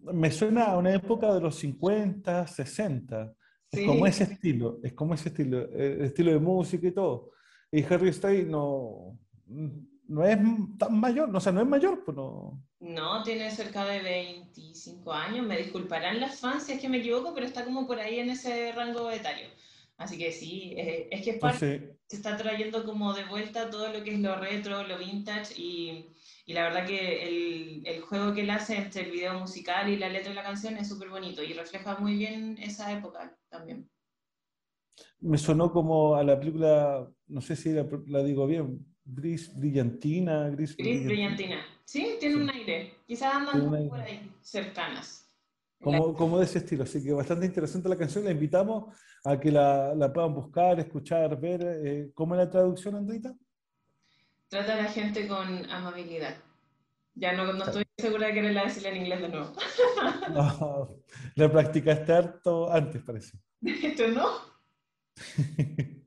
me 0.00 0.30
suena 0.30 0.64
a 0.66 0.78
una 0.78 0.94
época 0.94 1.32
de 1.34 1.40
los 1.40 1.56
50, 1.56 2.46
60, 2.46 3.32
es 3.70 3.86
como 3.86 4.06
ese 4.06 4.24
estilo, 4.24 4.78
es 4.82 4.92
como 4.94 5.14
ese 5.14 5.28
estilo, 5.28 5.60
eh, 5.62 5.96
el 5.98 6.04
estilo 6.06 6.32
de 6.32 6.38
música 6.38 6.86
y 6.86 6.92
todo. 6.92 7.32
Y 7.70 7.82
Harry 7.84 8.12
Styles 8.12 8.46
no, 8.46 9.18
no 9.46 10.24
es 10.24 10.38
tan 10.78 10.98
mayor, 10.98 11.34
o 11.34 11.40
sea, 11.40 11.52
no 11.52 11.60
es 11.60 11.66
mayor, 11.66 12.02
pues 12.04 12.16
no. 12.16 12.62
No, 12.80 13.22
tiene 13.22 13.50
cerca 13.50 13.84
de 13.84 14.00
25 14.00 15.12
años, 15.12 15.46
me 15.46 15.58
disculparán 15.58 16.20
las 16.20 16.40
fans 16.40 16.64
si 16.64 16.72
es 16.72 16.80
que 16.80 16.88
me 16.88 16.98
equivoco, 16.98 17.34
pero 17.34 17.46
está 17.46 17.64
como 17.64 17.86
por 17.86 17.98
ahí 17.98 18.20
en 18.20 18.30
ese 18.30 18.72
rango 18.72 19.10
etario. 19.10 19.48
Así 19.98 20.16
que 20.16 20.30
sí, 20.30 20.74
eh, 20.76 21.08
es 21.10 21.22
que 21.22 21.30
es 21.30 21.38
parte, 21.38 21.98
se 22.06 22.16
está 22.16 22.36
trayendo 22.36 22.84
como 22.84 23.12
de 23.12 23.24
vuelta 23.24 23.68
todo 23.68 23.92
lo 23.92 24.04
que 24.04 24.14
es 24.14 24.20
lo 24.20 24.36
retro, 24.36 24.84
lo 24.84 24.96
vintage 24.96 25.60
y, 25.60 26.06
y 26.48 26.54
la 26.54 26.62
verdad 26.62 26.86
que 26.86 27.28
el, 27.28 27.82
el, 27.84 28.00
juego 28.00 28.32
que 28.32 28.40
él 28.40 28.48
hace 28.48 28.74
entre 28.74 29.02
el 29.02 29.10
video 29.10 29.38
musical 29.38 29.86
y 29.90 29.98
la 29.98 30.08
letra 30.08 30.30
de 30.30 30.34
la 30.34 30.42
canción 30.42 30.78
es 30.78 30.88
súper 30.88 31.10
bonito 31.10 31.42
y 31.42 31.52
refleja 31.52 31.98
muy 31.98 32.16
bien 32.16 32.56
esa 32.58 32.90
época 32.90 33.36
también. 33.50 33.86
Me 35.20 35.36
sonó 35.36 35.70
como 35.70 36.16
a 36.16 36.24
la 36.24 36.40
película, 36.40 37.06
no 37.26 37.42
sé 37.42 37.54
si 37.54 37.74
la 37.74 38.22
digo 38.22 38.46
bien, 38.46 38.82
gris 39.04 39.54
brillantina. 39.54 40.48
Gris, 40.48 40.74
brillantina. 40.74 41.66
Sí, 41.84 42.16
tiene 42.18 42.36
un 42.36 42.48
aire. 42.48 42.94
Quizás 43.06 43.34
andan 43.34 43.88
por 43.90 44.00
ahí, 44.00 44.32
cercanas. 44.40 45.28
Como, 45.82 46.14
como, 46.14 46.38
de 46.38 46.46
ese 46.46 46.60
estilo, 46.60 46.84
así 46.84 47.04
que 47.04 47.12
bastante 47.12 47.44
interesante 47.44 47.90
la 47.90 47.98
canción. 47.98 48.24
La 48.24 48.30
invitamos 48.30 48.98
a 49.22 49.38
que 49.38 49.52
la, 49.52 49.94
la 49.94 50.10
puedan 50.10 50.32
buscar, 50.34 50.80
escuchar, 50.80 51.38
ver. 51.38 51.60
Eh, 51.84 52.10
¿Cómo 52.14 52.34
es 52.34 52.38
la 52.38 52.50
traducción, 52.50 52.94
Andrita? 52.96 53.36
Trata 54.48 54.74
a 54.74 54.82
la 54.82 54.84
gente 54.84 55.28
con 55.28 55.70
amabilidad. 55.70 56.36
Ya 57.14 57.32
no, 57.32 57.52
no 57.52 57.64
estoy 57.64 57.84
segura 57.98 58.28
de 58.28 58.34
quererla 58.34 58.64
decirla 58.64 58.90
en 58.90 58.96
inglés 58.96 59.20
de 59.20 59.28
nuevo. 59.28 59.52
no, 60.32 61.02
la 61.34 61.52
practicaste 61.52 62.12
harto 62.12 62.72
antes, 62.72 63.02
parece. 63.02 63.38
¿Esto 63.60 64.08
no? 64.08 64.26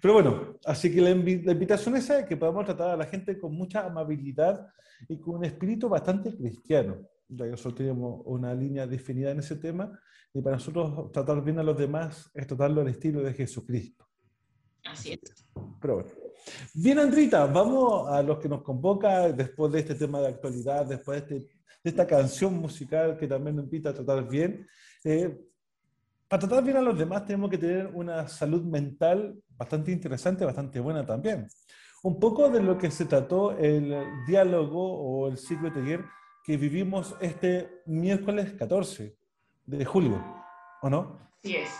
Pero 0.00 0.14
bueno, 0.14 0.58
así 0.64 0.94
que 0.94 1.00
la, 1.00 1.10
invitación 1.10 1.96
es 1.96 2.10
que 2.28 2.36
podamos 2.36 2.64
tratar 2.64 2.90
a 2.90 2.96
la 2.96 3.06
gente 3.06 3.38
con 3.38 3.54
mucha 3.54 3.84
amabilidad 3.84 4.68
y 5.08 5.18
con 5.18 5.36
un 5.36 5.44
espíritu 5.44 5.88
bastante 5.88 6.34
cristiano. 6.36 6.98
Ya 7.28 7.46
que 7.46 7.50
nosotros 7.50 7.74
tenemos 7.74 8.22
una 8.26 8.54
línea 8.54 8.86
definida 8.86 9.32
en 9.32 9.40
ese 9.40 9.56
tema 9.56 9.98
y 10.32 10.40
para 10.40 10.56
nosotros 10.56 11.10
tratar 11.10 11.42
bien 11.42 11.58
a 11.58 11.64
los 11.64 11.76
demás 11.76 12.30
es 12.32 12.46
tratarlo 12.46 12.82
al 12.82 12.88
estilo 12.88 13.22
de 13.22 13.34
Jesucristo. 13.34 14.06
Así 14.84 15.12
es. 15.12 15.46
Pero 15.80 15.94
bueno. 15.96 16.23
Bien, 16.74 16.98
Andrita, 16.98 17.46
vamos 17.46 18.08
a 18.08 18.22
los 18.22 18.38
que 18.38 18.48
nos 18.48 18.62
convoca 18.62 19.32
después 19.32 19.72
de 19.72 19.80
este 19.80 19.94
tema 19.94 20.20
de 20.20 20.28
actualidad, 20.28 20.86
después 20.86 21.26
de, 21.28 21.36
este, 21.36 21.54
esta 21.82 22.06
canción 22.06 22.54
musical 22.54 23.16
que 23.16 23.26
también 23.26 23.56
nos 23.56 23.64
invita 23.64 23.90
a 23.90 23.94
tratar 23.94 24.28
bien. 24.28 24.66
Eh, 25.04 25.38
para 26.28 26.40
tratar 26.40 26.64
bien 26.64 26.78
a 26.78 26.82
los 26.82 26.98
demás 26.98 27.24
tenemos 27.26 27.50
que 27.50 27.58
tener 27.58 27.86
una 27.94 28.26
salud 28.26 28.62
mental 28.62 29.38
bastante 29.56 29.92
interesante, 29.92 30.44
bastante 30.44 30.80
buena 30.80 31.04
también. 31.04 31.46
Un 32.02 32.18
poco 32.18 32.50
de 32.50 32.62
lo 32.62 32.76
que 32.76 32.90
se 32.90 33.04
trató 33.04 33.56
el 33.56 33.94
diálogo 34.26 34.82
o 34.82 35.28
el 35.28 35.38
ciclo 35.38 35.70
de 35.70 35.80
taller 35.80 36.04
que 36.44 36.56
vivimos 36.56 37.14
este 37.20 37.82
miércoles 37.86 38.52
14 38.58 39.16
de 39.66 39.84
julio, 39.84 40.22
¿o 40.82 40.90
no? 40.90 41.18
Sí 41.42 41.56
es. 41.56 41.70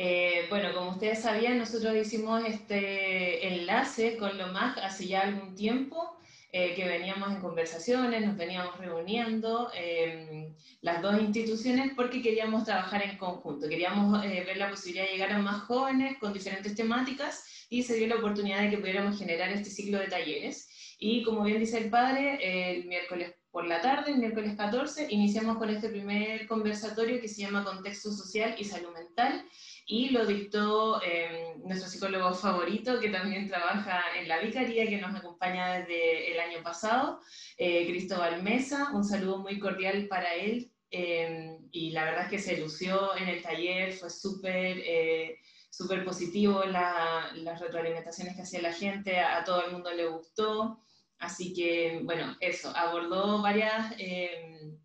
Eh, 0.00 0.46
bueno, 0.48 0.72
como 0.74 0.90
ustedes 0.92 1.22
sabían, 1.22 1.58
nosotros 1.58 1.96
hicimos 1.96 2.44
este 2.44 3.48
enlace 3.48 4.16
con 4.16 4.38
lo 4.38 4.46
más 4.52 4.78
hace 4.78 5.08
ya 5.08 5.22
algún 5.22 5.56
tiempo 5.56 6.16
eh, 6.52 6.72
que 6.76 6.86
veníamos 6.86 7.32
en 7.32 7.40
conversaciones, 7.40 8.24
nos 8.24 8.36
veníamos 8.36 8.78
reuniendo 8.78 9.72
em, 9.74 10.54
las 10.82 11.02
dos 11.02 11.20
instituciones 11.20 11.94
porque 11.96 12.22
queríamos 12.22 12.62
trabajar 12.62 13.02
en 13.02 13.18
conjunto, 13.18 13.68
queríamos 13.68 14.24
eh, 14.24 14.44
ver 14.46 14.58
la 14.58 14.70
posibilidad 14.70 15.04
de 15.04 15.14
llegar 15.14 15.32
a 15.32 15.38
más 15.38 15.62
jóvenes 15.62 16.16
con 16.18 16.32
diferentes 16.32 16.76
temáticas 16.76 17.66
y 17.68 17.82
se 17.82 17.96
dio 17.96 18.06
la 18.06 18.18
oportunidad 18.18 18.60
de 18.60 18.70
que 18.70 18.78
pudiéramos 18.78 19.18
generar 19.18 19.50
este 19.50 19.68
ciclo 19.68 19.98
de 19.98 20.06
talleres. 20.06 20.94
Y 21.00 21.24
como 21.24 21.42
bien 21.42 21.58
dice 21.58 21.76
el 21.76 21.90
padre, 21.90 22.38
el 22.70 22.86
miércoles 22.86 23.34
por 23.50 23.66
la 23.66 23.80
tarde, 23.80 24.12
el 24.12 24.18
miércoles 24.18 24.54
14, 24.56 25.08
iniciamos 25.10 25.58
con 25.58 25.70
este 25.70 25.88
primer 25.88 26.46
conversatorio 26.46 27.20
que 27.20 27.28
se 27.28 27.42
llama 27.42 27.64
Contexto 27.64 28.12
Social 28.12 28.54
y 28.58 28.64
Salud 28.64 28.92
Mental, 28.92 29.44
y 29.90 30.10
lo 30.10 30.26
dictó 30.26 31.02
em, 31.02 31.62
nuestro 31.64 31.88
psicólogo 31.88 32.34
favorito, 32.34 33.00
que 33.00 33.08
también 33.08 33.48
trabaja 33.48 34.02
en 34.20 34.28
la 34.28 34.38
vicaría, 34.38 34.86
que 34.86 34.98
nos 34.98 35.16
acompaña 35.16 35.78
desde 35.78 36.32
el 36.32 36.40
año 36.40 36.62
pasado, 36.62 37.20
eh, 37.56 37.86
Cristóbal 37.88 38.42
Mesa. 38.42 38.90
Un 38.92 39.02
saludo 39.02 39.38
muy 39.38 39.58
cordial 39.58 40.06
para 40.06 40.34
él. 40.34 40.70
Em, 40.90 41.58
y 41.72 41.90
la 41.92 42.04
verdad 42.04 42.24
es 42.24 42.30
que 42.30 42.38
se 42.38 42.58
lució 42.58 43.16
en 43.16 43.28
el 43.28 43.42
taller, 43.42 43.94
fue 43.94 44.10
súper 44.10 44.78
eh, 44.84 45.38
súper 45.70 46.04
positivo 46.04 46.64
las 46.64 47.60
retroalimentaciones 47.60 48.34
que 48.36 48.42
hacía 48.42 48.60
la 48.60 48.72
gente, 48.72 49.20
a, 49.20 49.44
todo 49.44 49.64
el 49.64 49.72
mundo 49.72 49.90
le 49.92 50.06
gustó. 50.06 50.80
Así 51.18 51.54
que, 51.54 52.00
bueno, 52.04 52.36
eso, 52.40 52.72
abordó 52.76 53.40
varias, 53.40 53.94
em, 53.98 54.76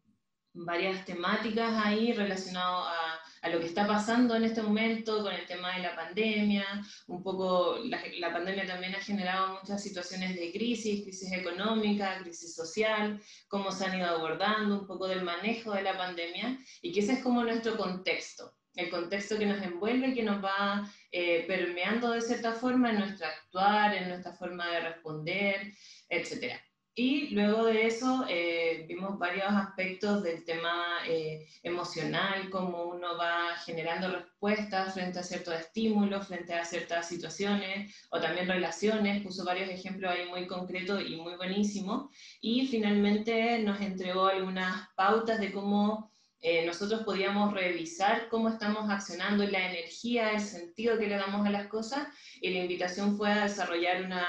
varias 0.54 1.04
temáticas 1.06 1.74
ahí 1.84 2.14
relacionadas 2.14 2.88
a 2.88 3.13
a 3.44 3.50
lo 3.50 3.60
que 3.60 3.68
está 3.68 3.86
pasando 3.86 4.36
en 4.36 4.46
este 4.46 4.62
momento 4.62 5.22
con 5.22 5.34
el 5.34 5.46
tema 5.46 5.76
de 5.76 5.84
la 5.84 5.96
pandemia. 5.96 6.66
Un 7.08 7.22
poco 7.22 7.78
la, 7.84 8.32
pandemia 8.32 8.66
también 8.66 8.96
ha 8.96 9.02
generado 9.02 9.60
muchas 9.60 9.84
situaciones 9.84 10.36
de 10.36 10.52
crisis, 10.54 11.04
crisis 11.04 11.32
económica, 11.34 12.20
crisis 12.22 12.56
social, 12.56 13.22
cómo 13.50 13.72
se 13.72 13.86
han 13.86 13.98
ido 13.98 14.08
abordando, 14.08 14.80
un 14.80 14.88
poco 14.88 15.08
del 15.08 15.24
manejo 15.24 15.74
de 15.74 15.84
la 15.84 15.98
pandemia 15.98 16.58
y 16.82 16.94
que 16.94 17.02
ese 17.02 17.14
es 17.14 17.20
como 17.20 17.44
nuestro 17.44 17.78
contexto 17.78 18.56
el 18.76 18.90
contexto 18.90 19.38
que 19.38 19.46
nos 19.46 19.62
envuelve 19.62 20.08
y 20.08 20.14
que 20.16 20.24
nos 20.24 20.44
va 20.44 20.90
eh, 21.12 21.46
permeando 21.46 22.10
de 22.10 22.22
cierta 22.22 22.54
forma 22.54 22.90
en 22.90 23.00
nuestro 23.02 23.28
actuar, 23.28 23.94
en 23.94 24.10
nuestra 24.10 24.34
forma 24.34 24.68
de 24.72 24.80
responder, 24.80 25.74
etcétera. 26.10 26.60
Y 26.96 27.30
luego 27.30 27.66
de 27.66 27.88
eso 27.88 28.24
eh, 28.30 28.86
vimos 28.88 29.18
varios 29.18 29.48
aspectos 29.48 30.22
del 30.22 30.46
tema 30.46 31.00
eh, 31.08 31.48
emocional, 31.64 32.52
cómo 32.52 32.84
uno 32.84 33.18
va 33.18 33.56
generando 33.66 34.12
respuestas 34.12 34.94
frente 34.94 35.18
a 35.18 35.24
ciertos 35.24 35.56
estímulos, 35.56 36.28
frente 36.28 36.54
a 36.54 36.64
ciertas 36.64 37.08
situaciones 37.08 37.96
o 38.12 38.22
también 38.22 38.48
relaciones. 38.48 39.24
Puso 39.24 39.44
varios 39.44 39.70
ejemplos 39.72 40.12
ahí 40.12 40.30
muy 40.30 40.46
concretos 40.46 41.02
y 41.04 41.16
muy 41.16 41.36
buenísimos. 41.36 42.12
Y 42.42 42.68
finalmente 42.68 43.58
nos 43.60 43.82
entregó 43.82 44.28
algunas 44.28 44.88
pautas 44.96 45.40
de 45.40 45.52
cómo 45.52 46.12
eh, 46.42 46.64
nosotros 46.64 47.02
podíamos 47.02 47.56
revisar 47.56 48.30
cómo 48.30 48.50
estamos 48.50 48.88
accionando 48.92 49.44
la 49.48 49.68
energía, 49.68 50.34
el 50.34 50.42
sentido 50.42 51.00
que 51.00 51.08
le 51.08 51.18
damos 51.18 51.48
a 51.48 51.50
las 51.50 51.66
cosas. 51.70 52.08
Y 52.40 52.52
la 52.52 52.60
invitación 52.60 53.18
fue 53.18 53.32
a 53.32 53.46
desarrollar 53.46 54.04
una 54.04 54.28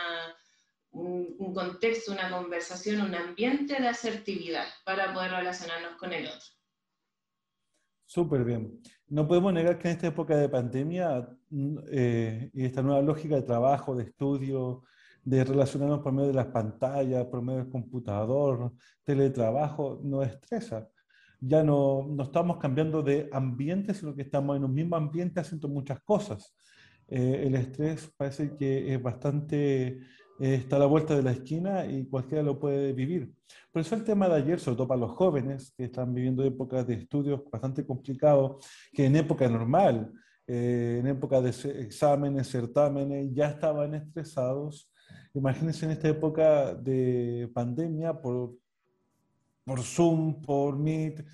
un, 0.95 1.53
contexto, 1.55 2.13
una 2.13 2.31
conversación, 2.31 3.01
un 3.01 3.15
ambiente 3.15 3.81
de 3.81 3.89
asertividad 3.89 4.65
para 4.85 5.13
poder 5.13 5.33
relacionarnos 5.33 5.97
con 5.99 6.13
el 6.13 6.27
otro. 6.27 6.49
Súper 8.07 8.45
bien. 8.45 8.81
No 9.09 9.27
podemos 9.27 9.53
negar 9.53 9.79
que 9.79 9.89
en 9.89 9.95
esta 9.95 10.07
época 10.09 10.37
de 10.37 10.49
pandemia 10.49 11.29
eh, 11.91 12.51
y 12.53 12.65
esta 12.65 12.83
nueva 12.83 13.03
lógica 13.03 13.35
de 13.35 13.43
trabajo, 13.43 13.95
de 13.95 14.05
estudio, 14.05 14.83
de 15.25 15.43
relacionarnos 15.43 16.01
por 16.01 16.13
medio 16.13 16.29
de 16.29 16.35
las 16.35 16.47
pantallas, 16.47 17.27
por 17.27 17.43
medio 17.43 17.61
del 17.61 17.71
computador, 17.71 18.73
teletrabajo, 19.05 20.01
nos 20.03 20.27
estresa. 20.27 20.89
ya 21.41 21.63
no, 21.63 22.07
no 22.09 22.25
estamos 22.25 22.59
cambiando 22.59 23.03
de 23.03 23.29
ambiente, 23.33 23.95
sino 23.95 24.15
que 24.15 24.23
estamos 24.23 24.57
en 24.57 24.65
un 24.65 24.75
mismo 24.75 24.97
ambiente 24.97 25.41
haciendo 25.41 25.69
muchas 25.69 26.01
cosas. 26.01 26.55
Eh, 27.09 27.45
el 27.47 27.55
estrés 27.55 28.11
parece 28.17 28.57
que 28.57 28.95
es 28.95 29.03
bastante, 29.03 30.01
eh, 30.41 30.55
está 30.55 30.77
a 30.77 30.81
la 30.81 30.87
vuelta 30.87 31.15
de 31.15 31.23
la 31.23 31.31
esquina 31.31 31.87
y 31.87 32.07
cualquiera 32.07 32.43
lo 32.43 32.59
puede 32.59 32.93
vivir. 32.93 33.33
Por 33.71 33.83
eso 33.83 33.95
el 33.95 34.05
tema 34.05 34.29
de 34.29 34.37
ayer, 34.37 34.59
sobre 34.59 34.77
todo 34.77 34.89
para 34.89 35.01
los 35.01 35.13
jóvenes 35.13 35.73
que 35.77 35.85
están 35.85 36.13
viviendo 36.13 36.45
épocas 36.45 36.87
de 36.87 36.95
estudios 36.95 37.41
bastante 37.51 37.87
complicados, 37.87 38.65
que 38.93 39.07
en 39.07 39.17
época 39.17 39.49
normal, 39.49 40.13
eh, 40.47 40.99
en 41.01 41.07
época 41.07 41.41
de 41.41 41.51
exámenes, 41.51 42.49
certámenes, 42.49 43.33
ya 43.33 43.49
estaban 43.49 43.95
estresados. 43.95 44.91
Imagínense 45.35 45.85
en 45.85 45.93
esta 45.93 46.09
época 46.09 46.75
de 46.75 47.51
pandemia 47.55 48.21
por, 48.21 48.57
por 49.65 49.83
Zoom, 49.83 50.41
por 50.43 50.77
Meet, 50.77 51.25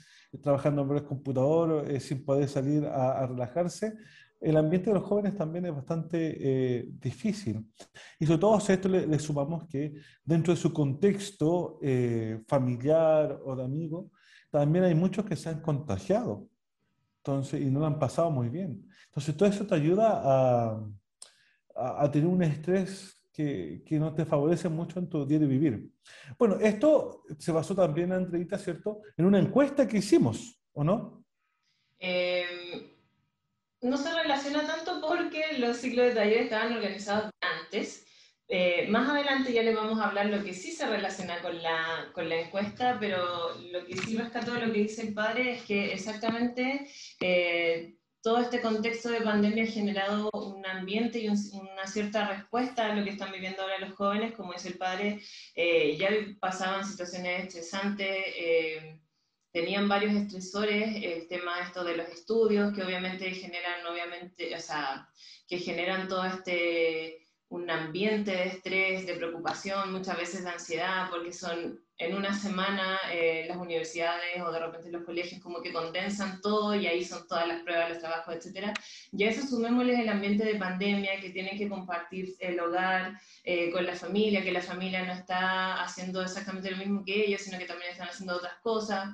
trabajando 0.42 0.82
en 0.82 0.96
el 0.96 1.04
computador, 1.04 2.00
sin 2.00 2.24
poder 2.24 2.48
salir 2.48 2.86
a 2.86 3.26
relajarse 3.26 3.94
el 4.40 4.56
ambiente 4.56 4.88
de 4.90 4.94
los 4.94 5.04
jóvenes 5.04 5.36
también 5.36 5.66
es 5.66 5.74
bastante 5.74 6.36
eh, 6.40 6.88
difícil. 6.88 7.66
Y 8.18 8.26
sobre 8.26 8.38
todo 8.38 8.56
a 8.56 8.72
esto 8.72 8.88
le, 8.88 9.18
sumamos 9.18 9.68
que 9.68 9.92
dentro 10.24 10.54
de 10.54 10.60
su 10.60 10.72
contexto 10.72 11.78
eh, 11.82 12.40
familiar 12.48 13.38
o 13.44 13.54
de 13.54 13.64
amigo, 13.64 14.10
también 14.50 14.84
hay 14.84 14.94
muchos 14.94 15.24
que 15.26 15.36
se 15.36 15.50
han 15.50 15.60
contagiado 15.60 16.48
entonces, 17.18 17.60
y 17.60 17.66
no 17.66 17.80
lo 17.80 17.86
han 17.86 17.98
pasado 17.98 18.30
muy 18.30 18.48
bien. 18.48 18.88
Entonces, 19.06 19.36
todo 19.36 19.46
eso 19.46 19.66
te 19.66 19.74
ayuda 19.74 20.22
a, 20.24 20.82
a, 21.74 22.10
tener 22.10 22.26
un 22.26 22.42
estrés 22.42 23.22
que, 23.30 23.82
que, 23.84 23.98
no 23.98 24.14
te 24.14 24.24
favorece 24.24 24.70
mucho 24.70 24.98
en 24.98 25.06
tu 25.06 25.26
de 25.26 25.38
vivir. 25.38 25.90
Bueno, 26.38 26.56
esto 26.58 27.24
se 27.38 27.52
basó 27.52 27.74
también, 27.74 28.12
Andreita, 28.12 28.56
¿cierto?, 28.56 29.02
en 29.18 29.26
una 29.26 29.38
encuesta 29.38 29.86
que 29.86 29.98
hicimos, 29.98 30.58
¿o 30.72 30.82
no? 30.82 31.22
Eh 31.98 32.96
no 33.82 33.96
se 33.96 34.12
relaciona 34.12 34.66
tanto 34.66 35.00
porque 35.00 35.58
los 35.58 35.78
ciclos 35.78 36.06
de 36.06 36.14
taller 36.14 36.42
estaban 36.42 36.72
organizados 36.74 37.30
antes. 37.40 38.06
Eh, 38.48 38.88
más 38.88 39.08
adelante 39.08 39.52
ya 39.52 39.62
les 39.62 39.76
vamos 39.76 40.00
a 40.00 40.08
hablar 40.08 40.26
lo 40.26 40.42
que 40.42 40.54
sí 40.54 40.72
se 40.72 40.86
relaciona 40.86 41.40
con 41.40 41.62
la, 41.62 42.10
con 42.12 42.28
la 42.28 42.40
encuesta, 42.40 42.96
pero 42.98 43.54
lo 43.72 43.84
que 43.86 43.96
sí 43.96 44.16
rescató 44.16 44.54
lo 44.54 44.72
que 44.72 44.80
dice 44.80 45.02
el 45.02 45.14
padre 45.14 45.52
es 45.52 45.62
que 45.62 45.92
exactamente 45.92 46.88
eh, 47.20 47.94
todo 48.22 48.40
este 48.40 48.60
contexto 48.60 49.08
de 49.10 49.20
pandemia 49.20 49.64
ha 49.64 49.68
generado 49.68 50.30
un 50.32 50.66
ambiente 50.66 51.20
y 51.20 51.28
una 51.28 51.86
cierta 51.86 52.26
respuesta 52.26 52.86
a 52.86 52.94
lo 52.94 53.04
que 53.04 53.10
están 53.10 53.32
viviendo 53.32 53.62
ahora 53.62 53.78
los 53.78 53.94
jóvenes. 53.94 54.34
Como 54.34 54.52
dice 54.52 54.68
el 54.68 54.78
padre, 54.78 55.20
eh, 55.54 55.96
ya 55.96 56.10
pasaban 56.40 56.84
situaciones 56.84 57.46
estresantes 57.46 58.18
tenían 59.52 59.88
varios 59.88 60.14
estresores, 60.14 61.02
el 61.02 61.26
tema 61.28 61.60
esto 61.60 61.84
de 61.84 61.96
los 61.96 62.08
estudios, 62.08 62.72
que 62.72 62.82
obviamente 62.82 63.30
generan, 63.32 63.84
obviamente, 63.86 64.54
o 64.54 64.60
sea, 64.60 65.08
que 65.48 65.58
generan 65.58 66.08
todo 66.08 66.24
este, 66.24 67.26
un 67.48 67.68
ambiente 67.70 68.30
de 68.30 68.44
estrés, 68.44 69.06
de 69.06 69.14
preocupación, 69.14 69.92
muchas 69.92 70.16
veces 70.16 70.44
de 70.44 70.50
ansiedad, 70.50 71.10
porque 71.10 71.32
son 71.32 71.84
en 72.00 72.16
una 72.16 72.32
semana 72.34 72.98
eh, 73.12 73.44
las 73.46 73.58
universidades 73.58 74.40
o 74.42 74.50
de 74.50 74.58
repente 74.58 74.90
los 74.90 75.04
colegios 75.04 75.40
como 75.42 75.60
que 75.60 75.70
condensan 75.70 76.40
todo 76.40 76.74
y 76.74 76.86
ahí 76.86 77.04
son 77.04 77.28
todas 77.28 77.46
las 77.46 77.60
pruebas, 77.60 77.90
los 77.90 77.98
trabajos, 77.98 78.34
etc. 78.34 78.68
Y 79.12 79.24
a 79.24 79.28
eso 79.28 79.46
sumémosles 79.46 79.98
el 79.98 80.08
ambiente 80.08 80.44
de 80.44 80.54
pandemia, 80.54 81.20
que 81.20 81.28
tienen 81.28 81.58
que 81.58 81.68
compartir 81.68 82.34
el 82.38 82.58
hogar 82.58 83.20
eh, 83.44 83.70
con 83.70 83.84
la 83.84 83.94
familia, 83.94 84.42
que 84.42 84.50
la 84.50 84.62
familia 84.62 85.04
no 85.04 85.12
está 85.12 85.82
haciendo 85.82 86.22
exactamente 86.22 86.70
lo 86.70 86.78
mismo 86.78 87.04
que 87.04 87.26
ellos, 87.26 87.42
sino 87.42 87.58
que 87.58 87.66
también 87.66 87.92
están 87.92 88.08
haciendo 88.08 88.36
otras 88.36 88.54
cosas, 88.62 89.10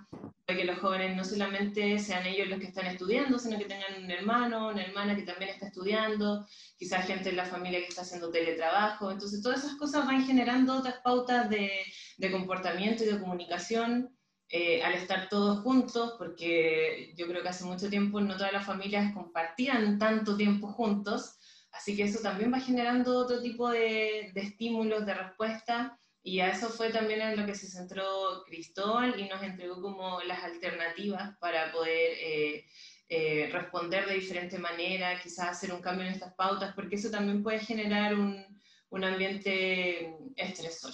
que 0.46 0.64
los 0.64 0.79
jóvenes 0.79 1.16
no 1.16 1.25
solamente 1.25 1.99
sean 1.99 2.25
ellos 2.25 2.46
los 2.46 2.61
que 2.61 2.66
están 2.66 2.87
estudiando, 2.87 3.37
sino 3.37 3.59
que 3.59 3.64
tengan 3.64 4.05
un 4.05 4.09
hermano, 4.12 4.68
una 4.68 4.85
hermana 4.85 5.16
que 5.16 5.22
también 5.22 5.51
está 5.51 5.66
estudiando, 5.66 6.46
quizás 6.79 7.05
gente 7.05 7.31
en 7.31 7.37
la 7.37 7.46
familia 7.46 7.81
que 7.81 7.88
está 7.88 8.03
haciendo 8.03 8.31
teletrabajo, 8.31 9.11
entonces 9.11 9.42
todas 9.42 9.64
esas 9.64 9.77
cosas 9.77 10.07
van 10.07 10.25
generando 10.25 10.77
otras 10.77 11.01
pautas 11.03 11.51
de 11.51 11.68
de 12.16 12.31
comportamiento 12.31 12.75
y 12.80 13.06
de 13.06 13.20
comunicación 13.20 14.16
eh, 14.48 14.82
al 14.82 14.94
estar 14.94 15.28
todos 15.28 15.60
juntos, 15.60 16.14
porque 16.18 17.12
yo 17.16 17.26
creo 17.26 17.42
que 17.42 17.48
hace 17.48 17.64
mucho 17.64 17.90
tiempo 17.90 18.20
no 18.20 18.36
todas 18.36 18.52
las 18.52 18.66
familias 18.66 19.12
compartían 19.12 19.98
tanto 19.98 20.36
tiempo 20.36 20.68
juntos, 20.68 21.36
así 21.72 21.96
que 21.96 22.04
eso 22.04 22.20
también 22.20 22.52
va 22.52 22.60
generando 22.60 23.18
otro 23.18 23.42
tipo 23.42 23.68
de, 23.70 24.30
estímulos, 24.34 25.04
de 25.04 25.14
respuesta, 25.14 25.98
y 26.22 26.40
a 26.40 26.50
eso 26.50 26.68
fue 26.68 26.90
también 26.90 27.20
en 27.22 27.36
lo 27.36 27.46
que 27.46 27.54
se 27.54 27.68
centró 27.68 28.44
Cristóbal 28.46 29.18
y 29.18 29.28
nos 29.28 29.42
entregó 29.42 29.80
como 29.80 30.20
las 30.22 30.42
alternativas 30.42 31.36
para 31.38 31.72
poder 31.72 32.12
eh, 32.20 32.64
eh, 33.08 33.48
responder 33.52 34.06
de 34.06 34.14
diferente 34.14 34.58
manera, 34.58 35.20
quizás 35.20 35.48
hacer 35.48 35.72
un 35.72 35.80
cambio 35.80 36.06
en 36.06 36.12
estas 36.12 36.34
pautas, 36.34 36.74
porque 36.74 36.96
eso 36.96 37.10
también 37.10 37.42
puede 37.42 37.60
generar 37.60 38.14
un, 38.14 38.44
un 38.90 39.04
ambiente 39.04 40.14
estresor. 40.36 40.92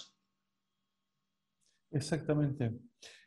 Exactamente. 1.93 2.73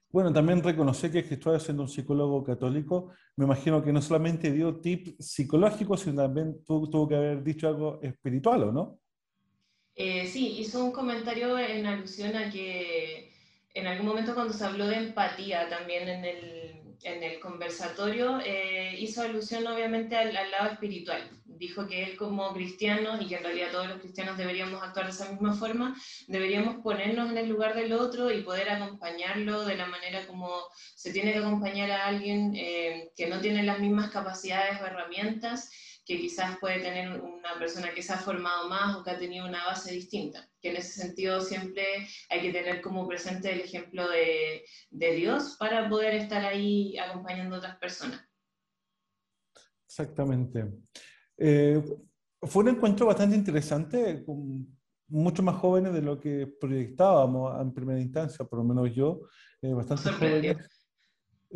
Bueno, 0.10 0.32
también 0.32 0.64
reconocí 0.64 1.10
que 1.12 1.26
Cristóbal, 1.26 1.60
siendo 1.60 1.84
un 1.84 1.90
psicólogo 1.90 2.44
católico, 2.44 3.12
me 3.36 3.46
imagino 3.46 3.84
que 3.84 3.92
no 3.92 4.02
solamente 4.02 4.52
dio 4.52 4.80
tips 4.80 5.16
psicológicos, 5.20 6.02
sino 6.02 6.24
también 6.24 6.64
tuvo, 6.64 7.08
que 7.08 7.16
haber 7.16 7.44
dicho 7.44 7.68
algo 7.68 8.00
espiritual, 8.02 8.64
¿o 8.64 8.72
no? 8.72 9.00
Eh, 9.94 10.26
sí, 10.28 10.60
hizo 10.60 10.84
un 10.84 10.92
comentario 10.92 11.60
en 11.60 11.86
alusión 11.86 12.36
a 12.36 12.50
que 12.50 13.34
en 13.74 13.88
algún 13.88 14.08
momento 14.08 14.34
cuando 14.34 14.54
se 14.54 14.64
habló 14.64 14.88
de 14.88 14.96
empatía 14.96 15.68
también 15.68 16.08
en 16.08 16.26
el, 16.26 16.85
en 17.04 17.24
el 17.24 17.40
conversatorio, 17.40 18.40
eh, 18.46 18.96
hizo 19.00 19.22
alusión 19.22 19.66
obviamente 19.68 20.16
al, 20.16 20.34
lado 20.34 20.72
espiritual. 20.72 21.30
Dijo 21.46 21.88
que 21.88 22.04
él 22.04 22.18
como 22.18 22.54
cristiano, 22.54 23.22
y 23.22 23.28
que 23.28 23.36
en 23.36 23.44
realidad 23.44 23.72
todos 23.72 23.88
los 23.88 24.00
cristianos 24.00 24.38
deberíamos 24.38 24.82
actuar 24.84 25.06
de 25.06 25.12
esa 25.12 25.32
misma 25.32 25.54
forma, 25.54 25.96
deberíamos 26.28 26.82
ponernos 26.84 27.30
en 27.32 27.38
el 27.38 27.50
lugar 27.50 27.76
del 27.76 27.94
otro 27.94 28.32
y 28.32 28.42
poder 28.42 28.70
acompañarlo 28.70 29.66
de 29.66 29.78
la 29.78 29.86
manera 29.86 30.28
como 30.28 30.50
se 30.96 31.14
tiene 31.14 31.32
que 31.34 31.40
acompañar 31.40 31.92
a 31.92 32.08
alguien 32.08 32.54
eh, 32.56 33.12
que 33.16 33.28
no 33.28 33.40
tiene 33.40 33.64
las 33.64 33.80
mismas 33.80 34.12
capacidades 34.12 34.82
o 34.82 34.86
herramientas 34.86 35.70
que 36.06 36.20
quizás 36.20 36.58
puede 36.60 36.82
tener 36.82 37.20
una 37.20 37.58
persona 37.58 37.92
que 37.94 38.04
se 38.04 38.14
ha 38.14 38.18
formado 38.18 38.70
más 38.70 38.96
o 38.96 39.04
que 39.04 39.10
ha 39.10 39.18
tenido 39.18 39.48
una 39.48 39.66
base 39.66 39.92
distinta. 39.92 40.48
Que 40.62 40.70
en 40.70 40.78
ese 40.78 41.02
sentido 41.02 41.42
siempre 41.42 41.84
hay 42.30 42.42
que 42.42 42.52
tener 42.52 42.82
como 42.82 43.08
presente 43.08 43.52
el 43.52 43.62
ejemplo 43.62 44.08
de, 44.08 44.64
de 44.92 45.16
Dios 45.16 45.56
para 45.60 45.90
poder 45.90 46.14
estar 46.14 46.46
ahí 46.46 46.96
acompañando 46.98 47.56
a 47.56 47.58
otras 47.58 47.78
personas. 47.78 48.24
Exactamente. 49.88 50.66
Eh, 51.38 51.82
fue 52.42 52.64
un 52.64 52.70
encuentro 52.70 53.08
bastante 53.08 53.36
interesante, 53.36 54.24
con 54.24 54.78
mucho 55.08 55.42
más 55.42 55.56
jóvenes 55.56 55.94
de 55.94 56.02
lo 56.02 56.20
que 56.20 56.48
proyectábamos 56.60 57.60
en 57.60 57.74
primera 57.74 58.00
instancia, 58.00 58.46
por 58.46 58.60
lo 58.60 58.66
menos 58.66 58.94
yo, 58.94 59.22
eh, 59.62 59.74
bastante 59.74 60.12
jóvenes. 60.12 60.58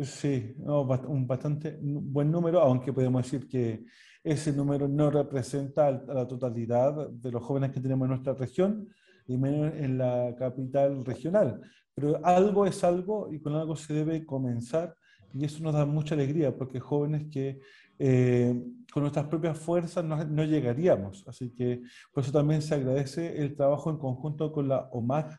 Sí, 0.02 0.54
un 0.58 1.26
bastante 1.26 1.78
buen 1.82 2.30
número, 2.30 2.60
aunque 2.60 2.90
podemos 2.90 3.22
decir 3.22 3.46
que 3.46 3.84
ese 4.24 4.50
número 4.50 4.88
no 4.88 5.10
representa 5.10 5.88
a 5.88 5.92
la 5.92 6.26
totalidad 6.26 7.10
de 7.10 7.30
los 7.30 7.42
jóvenes 7.42 7.70
que 7.70 7.80
tenemos 7.80 8.06
en 8.06 8.10
nuestra 8.10 8.32
región 8.32 8.88
y 9.26 9.36
menos 9.36 9.74
en 9.74 9.98
la 9.98 10.34
capital 10.38 11.04
regional. 11.04 11.60
Pero 11.94 12.18
algo 12.24 12.64
es 12.64 12.82
algo 12.82 13.30
y 13.30 13.40
con 13.40 13.54
algo 13.54 13.76
se 13.76 13.92
debe 13.92 14.24
comenzar 14.24 14.96
y 15.34 15.44
eso 15.44 15.62
nos 15.62 15.74
da 15.74 15.84
mucha 15.84 16.14
alegría 16.14 16.56
porque 16.56 16.80
jóvenes 16.80 17.26
que 17.30 17.60
eh, 17.98 18.58
con 18.90 19.02
nuestras 19.02 19.26
propias 19.26 19.58
fuerzas 19.58 20.02
no, 20.02 20.24
no, 20.24 20.44
llegaríamos. 20.44 21.24
Así 21.28 21.50
que 21.50 21.82
por 22.10 22.24
eso 22.24 22.32
también 22.32 22.62
se 22.62 22.74
agradece 22.74 23.36
el 23.42 23.54
trabajo 23.54 23.90
en 23.90 23.98
conjunto 23.98 24.50
con 24.50 24.66
la 24.66 24.88
OMAG 24.92 25.38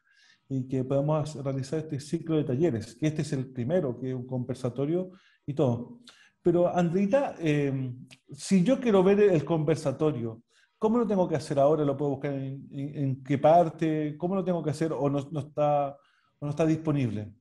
y 0.52 0.68
que 0.68 0.84
podamos 0.84 1.34
realizar 1.42 1.80
este 1.80 1.98
ciclo 2.02 2.36
de 2.36 2.44
talleres, 2.44 2.96
que 2.96 3.08
este 3.08 3.22
es 3.22 3.32
el 3.32 3.46
primero, 3.54 3.98
que 3.98 4.10
es 4.10 4.14
un 4.14 4.28
conversatorio 4.28 5.12
y 5.46 5.54
todo. 5.54 6.02
Pero 6.42 6.68
Andrita, 6.68 7.36
em, 7.40 8.06
si 8.30 8.62
yo 8.62 8.78
quiero 8.82 9.02
ver 9.02 9.22
el 9.22 9.46
conversatorio, 9.46 10.44
¿cómo 10.78 10.98
lo 10.98 11.08
tengo 11.08 11.30
que 11.30 11.38
hacer 11.38 11.58
ahora? 11.58 11.86
¿Lo 11.86 11.96
puedo 11.96 12.12
buscar 12.12 12.34
en, 12.34 13.24
qué 13.24 13.38
parte? 13.38 14.18
¿Cómo 14.18 14.36
lo 14.36 14.44
tengo 14.44 14.62
que 14.62 14.72
hacer 14.72 14.92
o 14.92 15.10
no, 15.10 15.20
está, 15.20 15.96
no 16.42 16.50
está 16.50 16.66
disponible? 16.66 17.32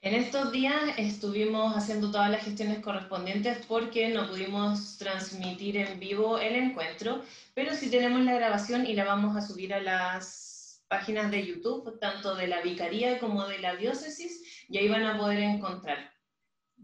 En 0.00 0.14
estos 0.14 0.52
días 0.52 0.80
estuvimos 0.96 1.76
haciendo 1.76 2.12
todas 2.12 2.30
las 2.30 2.44
gestiones 2.44 2.78
correspondientes 2.78 3.66
porque 3.66 4.10
no 4.10 4.28
pudimos 4.28 4.96
transmitir 4.96 5.76
en 5.76 5.98
vivo 5.98 6.38
el 6.38 6.54
encuentro, 6.54 7.22
pero 7.52 7.74
sí 7.74 7.90
tenemos 7.90 8.20
la 8.20 8.34
grabación 8.34 8.86
y 8.86 8.94
la 8.94 9.04
vamos 9.04 9.36
a 9.36 9.40
subir 9.40 9.74
a 9.74 9.80
las 9.80 10.47
páginas 10.88 11.30
de 11.30 11.46
YouTube, 11.46 11.98
tanto 12.00 12.34
de 12.34 12.48
la 12.48 12.62
Vicaría 12.62 13.18
como 13.18 13.46
de 13.46 13.58
la 13.58 13.76
Diócesis, 13.76 14.64
y 14.68 14.78
ahí 14.78 14.88
van 14.88 15.04
a 15.04 15.18
poder 15.18 15.38
encontrar 15.40 16.18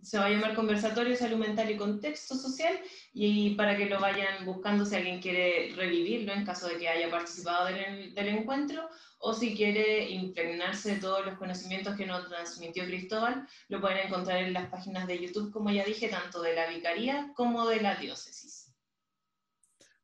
se 0.05 0.19
va 0.19 0.27
a 0.27 0.31
llamar 0.31 0.55
Conversatorio 0.55 1.17
Salud 1.17 1.39
Mental 1.39 1.71
y 1.71 1.77
Contexto 1.77 2.35
Social 2.35 2.79
y 3.13 3.55
para 3.55 3.77
que 3.77 3.87
lo 3.87 3.99
vayan 4.01 4.45
buscando 4.45 4.85
si 4.85 4.97
alguien 4.97 5.21
quiere 5.21 5.73
revivirlo 5.75 6.33
en 6.33 6.45
caso 6.45 6.69
de 6.69 6.77
que 6.77 6.89
haya 6.89 7.11
participado 7.11 7.67
del, 7.67 8.15
del 8.15 8.29
encuentro 8.29 8.89
o 9.19 9.33
si 9.33 9.57
quiere 9.57 10.11
impregnarse 10.11 10.95
de 10.95 11.01
todos 11.01 11.25
los 11.25 11.39
conocimientos 11.39 11.97
que 11.97 12.05
nos 12.05 12.29
transmitió 12.29 12.85
Cristóbal, 12.85 13.49
lo 13.69 13.81
pueden 13.81 14.07
encontrar 14.07 14.43
en 14.43 14.53
las 14.53 14.69
páginas 14.69 15.07
de 15.07 15.19
YouTube, 15.19 15.51
como 15.51 15.71
ya 15.71 15.85
dije, 15.85 16.09
tanto 16.09 16.43
de 16.43 16.55
la 16.55 16.69
Vicaría 16.69 17.33
como 17.35 17.67
de 17.67 17.81
la 17.81 17.95
Diócesis. 17.95 18.64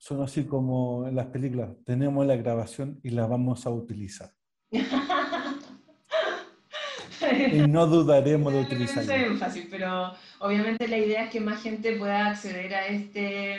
Son 0.01 0.21
así 0.23 0.45
como 0.45 1.07
en 1.07 1.15
las 1.15 1.27
películas, 1.27 1.71
tenemos 1.85 2.27
la 2.27 2.35
grabación 2.35 2.99
y 3.03 3.11
la 3.11 3.27
vamos 3.27 3.67
a 3.67 3.71
utilizar. 3.71 4.33
y 4.71 4.81
no 7.69 7.87
dudaremos 7.87 8.51
de 8.51 8.61
utilizarla. 8.61 9.15
Es 9.15 9.39
fácil, 9.39 9.69
pero 9.71 10.15
obviamente 10.39 10.89
la 10.89 10.97
idea 10.97 11.25
es 11.25 11.31
que 11.31 11.41
más 11.41 11.63
gente 11.63 11.97
pueda 11.97 12.29
acceder 12.29 12.75
a 12.75 12.87
este, 12.87 13.59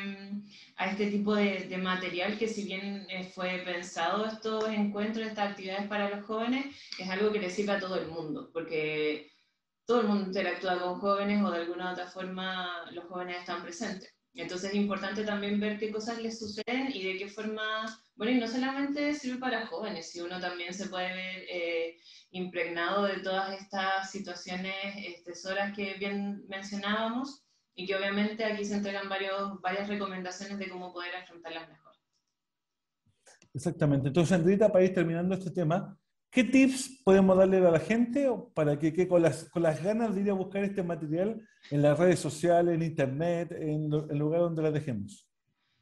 a 0.78 0.90
este 0.90 1.12
tipo 1.12 1.36
de, 1.36 1.78
material 1.78 2.40
que 2.40 2.48
si 2.48 2.64
bien 2.64 3.06
eh, 3.08 3.24
fue 3.24 3.62
pensado 3.64 4.26
estos 4.26 4.68
encuentros, 4.70 5.28
estas 5.28 5.52
actividades 5.52 5.88
para 5.88 6.10
los 6.10 6.26
jóvenes, 6.26 6.76
es 6.98 7.08
algo 7.08 7.32
que 7.32 7.40
les 7.40 7.54
sirve 7.54 7.74
a 7.74 7.80
todo 7.80 8.02
el 8.02 8.08
mundo, 8.08 8.50
porque 8.52 9.30
todo 9.86 10.02
el 10.02 10.08
mundo 10.08 10.26
interactúa 10.26 10.80
con 10.80 11.00
jóvenes 11.00 11.44
o 11.44 11.52
de 11.52 11.60
alguna 11.60 11.92
u 11.92 11.94
otra 11.94 12.08
forma 12.08 12.90
los 12.94 13.06
jóvenes 13.06 13.42
están 13.42 13.62
presentes. 13.62 14.12
Entonces 14.34 14.70
es 14.70 14.76
importante 14.76 15.24
también 15.24 15.60
ver 15.60 15.78
qué 15.78 15.92
cosas 15.92 16.22
les 16.22 16.40
suceden 16.40 16.90
y 16.94 17.04
de 17.04 17.18
qué 17.18 17.28
forma, 17.28 17.64
bueno, 18.16 18.32
y 18.32 18.40
no 18.40 18.48
solamente 18.48 19.14
sirve 19.14 19.40
para 19.40 19.68
jóvenes, 19.68 20.10
si 20.10 20.22
uno 20.22 20.40
también 20.40 20.74
se 20.74 20.88
puede 20.88 21.14
ver 21.14 21.46
eh, 21.50 21.98
impregnado 22.32 23.04
de 23.04 23.20
todas 23.20 23.62
estas 23.62 24.10
situaciones 24.10 24.74
estresoras 25.06 25.76
que 25.76 25.96
bien 25.96 26.46
mencionábamos 26.48 27.44
y 27.76 27.86
que 27.86 27.96
obviamente 27.96 28.46
aquí 28.46 28.64
se 28.64 28.76
entregan 28.76 29.10
varios, 29.10 29.60
varias 29.62 29.90
recomendaciones 29.90 30.58
de 30.58 30.70
cómo 30.70 30.94
poder 30.94 31.16
afrontarlas 31.16 31.68
mejor. 31.68 31.92
Exactamente. 33.54 34.08
Entonces, 34.08 34.32
Andrita, 34.32 34.72
para 34.72 34.86
ir 34.86 34.94
terminando 34.94 35.36
este 35.36 35.52
tema, 35.52 36.00
¿qué 36.32 36.44
tips 36.44 37.02
podemos 37.04 37.38
darle 37.38 37.58
a 37.58 37.72
la 37.72 37.80
gente 37.80 38.28
para 38.54 38.80
que, 38.80 38.94
que 38.94 39.08
con, 39.08 39.22
las, 39.22 39.50
con 39.50 39.64
las 39.64 39.84
ganas 39.84 40.16
de 40.16 40.22
ir 40.22 40.30
a 40.32 40.34
buscar 40.34 40.64
este 40.64 40.82
material 40.82 41.46
en 41.70 41.82
las 41.82 42.00
redes 42.00 42.20
sociales, 42.20 42.74
en 42.74 42.84
internet, 42.84 43.52
en 43.52 43.92
el 44.10 44.18
lugar 44.18 44.42
donde 44.42 44.64
la 44.64 44.72
dejemos? 44.72 45.28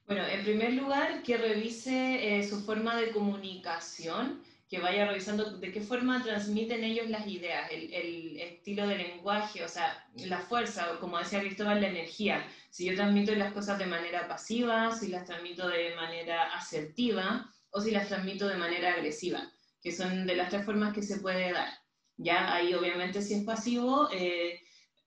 Bueno, 0.07 0.25
en 0.25 0.43
primer 0.43 0.73
lugar, 0.73 1.21
que 1.21 1.37
revise 1.37 2.39
eh, 2.39 2.43
su 2.43 2.61
forma 2.61 2.99
de 2.99 3.11
comunicación 3.11 4.41
que 4.67 4.79
vaya 4.79 5.07
revisando 5.07 5.57
de 5.57 5.71
qué 5.71 5.81
forma 5.81 6.23
transmiten 6.23 6.83
ellos 6.83 7.09
las 7.09 7.25
ideas, 7.27 7.71
el, 7.71 7.91
el, 7.91 8.39
estilo 8.39 8.87
de 8.87 8.97
lenguaje, 8.97 9.63
o 9.63 9.67
sea, 9.67 10.07
la 10.15 10.39
fuerza, 10.41 10.97
como 10.99 11.17
decía 11.17 11.39
Cristóbal, 11.39 11.81
la 11.81 11.87
energía. 11.87 12.45
Si 12.69 12.85
yo 12.85 12.95
transmito 12.95 13.33
las 13.33 13.51
cosas 13.51 13.79
de 13.79 13.87
manera 13.87 14.27
pasiva, 14.27 14.91
si 14.91 15.07
las 15.07 15.25
transmito 15.25 15.67
de 15.67 15.95
manera 15.95 16.53
asertiva 16.53 17.51
o 17.71 17.81
si 17.81 17.89
las 17.89 18.07
transmito 18.07 18.47
de 18.47 18.57
manera 18.57 18.93
agresiva, 18.93 19.51
que 19.81 19.91
son 19.91 20.25
de 20.25 20.35
las 20.35 20.49
tres 20.49 20.65
formas 20.65 20.93
que 20.93 21.01
se 21.01 21.19
puede 21.19 21.51
dar. 21.53 21.69
Ya 22.17 22.53
ahí 22.53 22.73
obviamente 22.73 23.21
si 23.21 23.35
es 23.35 23.43
pasivo, 23.43 24.09
eh, 24.11 24.59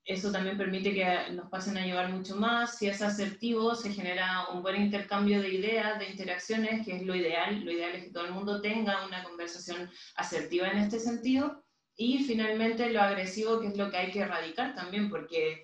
eso 0.05 0.33
también 0.33 0.59
permite 0.59 0.93
que 0.95 1.31
nos 1.33 1.49
pasen 1.49 1.79
a 1.79 1.87
llevar 1.87 2.11
mucho 2.11 2.37
más. 2.37 2.77
Si 2.79 2.89
es 2.89 3.01
asertivo, 3.03 3.75
se 3.75 3.93
genera 3.93 4.49
un 4.49 4.63
buen 4.63 4.81
intercambio 4.83 5.41
de 5.41 5.51
ideas, 5.51 5.99
de 5.99 6.09
interacciones, 6.09 6.85
que 6.85 6.97
es 6.97 7.03
lo 7.03 7.15
ideal. 7.15 7.65
Lo 7.65 7.71
ideal 7.71 7.95
es 7.95 8.05
que 8.05 8.11
todo 8.11 8.25
el 8.25 8.33
mundo 8.33 8.61
tenga 8.61 9.07
una 9.07 9.23
conversación 9.23 9.91
asertiva 10.17 10.69
en 10.69 10.79
este 10.79 10.99
sentido. 10.99 11.65
Y 11.95 12.25
finalmente 12.25 12.91
lo 12.91 13.01
agresivo, 13.01 13.61
que 13.61 13.69
es 13.69 13.77
lo 13.77 13.91
que 13.91 13.99
hay 13.99 14.11
que 14.11 14.21
erradicar 14.21 14.75
también, 14.75 15.09
porque 15.09 15.63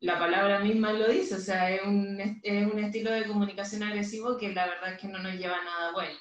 la 0.00 0.18
palabra 0.18 0.58
misma 0.60 0.92
lo 0.92 1.08
dice, 1.08 1.36
o 1.36 1.38
sea, 1.38 1.70
es 1.70 1.82
un, 1.82 2.40
es 2.42 2.66
un 2.66 2.78
estilo 2.78 3.12
de 3.12 3.26
comunicación 3.26 3.82
agresivo 3.82 4.36
que 4.36 4.52
la 4.52 4.66
verdad 4.66 4.94
es 4.94 5.00
que 5.00 5.08
no 5.08 5.18
nos 5.18 5.34
lleva 5.34 5.58
a 5.58 5.64
nada 5.64 5.92
bueno. 5.92 6.18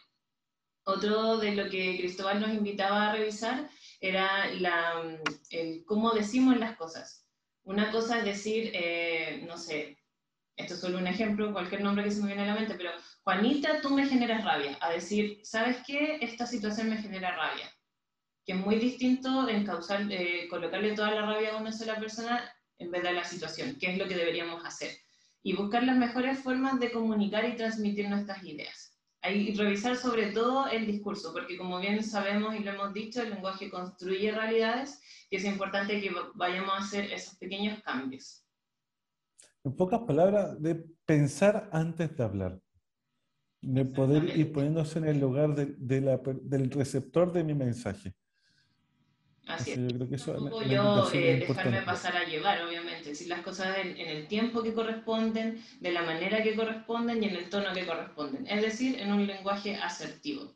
Otro 0.85 1.37
de 1.37 1.55
lo 1.55 1.69
que 1.69 1.97
Cristóbal 1.97 2.41
nos 2.41 2.53
invitaba 2.53 3.09
a 3.09 3.13
revisar 3.13 3.69
era 4.01 4.49
el 4.49 5.83
cómo 5.85 6.11
decimos 6.11 6.57
las 6.57 6.75
cosas. 6.75 7.25
Una 7.63 7.91
cosa 7.91 8.19
es 8.19 8.25
decir, 8.25 8.71
eh, 8.73 9.43
no 9.47 9.57
sé, 9.57 9.97
esto 10.55 10.73
es 10.73 10.79
solo 10.81 10.97
un 10.97 11.07
ejemplo, 11.07 11.53
cualquier 11.53 11.81
nombre 11.81 12.03
que 12.03 12.11
se 12.11 12.21
me 12.21 12.27
viene 12.27 12.43
a 12.43 12.47
la 12.47 12.55
mente, 12.55 12.75
pero 12.75 12.91
Juanita, 13.23 13.81
tú 13.81 13.89
me 13.91 14.05
generas 14.05 14.43
rabia. 14.43 14.77
A 14.81 14.91
decir, 14.91 15.39
¿sabes 15.43 15.77
qué? 15.87 16.17
Esta 16.21 16.45
situación 16.45 16.89
me 16.89 16.97
genera 16.97 17.35
rabia. 17.35 17.71
Que 18.45 18.53
es 18.53 18.59
muy 18.59 18.75
distinto 18.75 19.47
en 19.47 19.65
causar, 19.65 20.05
eh, 20.11 20.47
colocarle 20.49 20.93
toda 20.93 21.11
la 21.11 21.25
rabia 21.25 21.53
a 21.53 21.57
una 21.57 21.71
sola 21.71 21.95
persona 21.97 22.53
en 22.77 22.91
vez 22.91 23.01
de 23.03 23.13
la 23.13 23.23
situación, 23.23 23.77
que 23.79 23.93
es 23.93 23.97
lo 23.97 24.07
que 24.07 24.15
deberíamos 24.15 24.65
hacer. 24.65 24.91
Y 25.41 25.55
buscar 25.55 25.83
las 25.83 25.95
mejores 25.95 26.39
formas 26.39 26.79
de 26.79 26.91
comunicar 26.91 27.45
y 27.45 27.55
transmitir 27.55 28.09
nuestras 28.09 28.43
ideas. 28.43 28.92
Hay 29.25 29.53
revisar 29.55 29.95
sobre 29.95 30.33
todo 30.33 30.67
el 30.67 30.85
discurso, 30.85 31.31
porque 31.31 31.57
como 31.57 31.79
bien 31.79 32.03
sabemos 32.03 32.55
y 32.55 32.59
lo 32.59 32.71
hemos 32.71 32.93
dicho, 32.93 33.21
el 33.21 33.29
lenguaje 33.29 33.69
construye 33.69 34.33
realidades 34.33 34.99
y 35.29 35.37
es 35.37 35.45
importante 35.45 36.01
que 36.01 36.11
vayamos 36.35 36.73
a 36.73 36.79
hacer 36.79 37.05
esos 37.05 37.35
pequeños 37.37 37.81
cambios. 37.83 38.45
En 39.63 39.73
pocas 39.77 40.01
palabras, 40.01 40.61
de 40.61 40.75
pensar 41.05 41.69
antes 41.71 42.17
de 42.17 42.23
hablar, 42.23 42.59
de 43.61 43.85
poder 43.85 44.37
ir 44.37 44.51
poniéndose 44.51 44.99
en 44.99 45.05
el 45.05 45.21
lugar 45.21 45.55
del 45.55 46.71
receptor 46.71 47.31
de 47.31 47.45
mi 47.45 47.53
mensaje. 47.53 48.13
Así 49.47 49.71
es. 49.71 49.77
Yo 49.77 49.87
creo 49.87 50.09
que 50.09 50.15
eso 50.15 50.65
yo 50.69 51.09
eh, 51.13 51.45
dejarme 51.47 51.81
pasar 51.81 52.15
a 52.15 52.23
llevar, 52.23 52.61
obviamente, 52.61 53.09
decir 53.09 53.27
las 53.27 53.41
cosas 53.41 53.77
en, 53.77 53.97
el 53.97 54.27
tiempo 54.27 54.63
que 54.63 54.73
corresponden, 54.73 55.61
de 55.81 55.91
la 55.91 56.03
manera 56.03 56.41
que 56.41 56.55
corresponden 56.55 57.21
y 57.23 57.27
en 57.27 57.35
el 57.35 57.49
tono 57.49 57.73
que 57.73 57.85
corresponden. 57.85 58.47
Es 58.47 58.61
decir, 58.61 58.99
en 58.99 59.11
un 59.11 59.27
lenguaje 59.27 59.75
asertivo. 59.75 60.55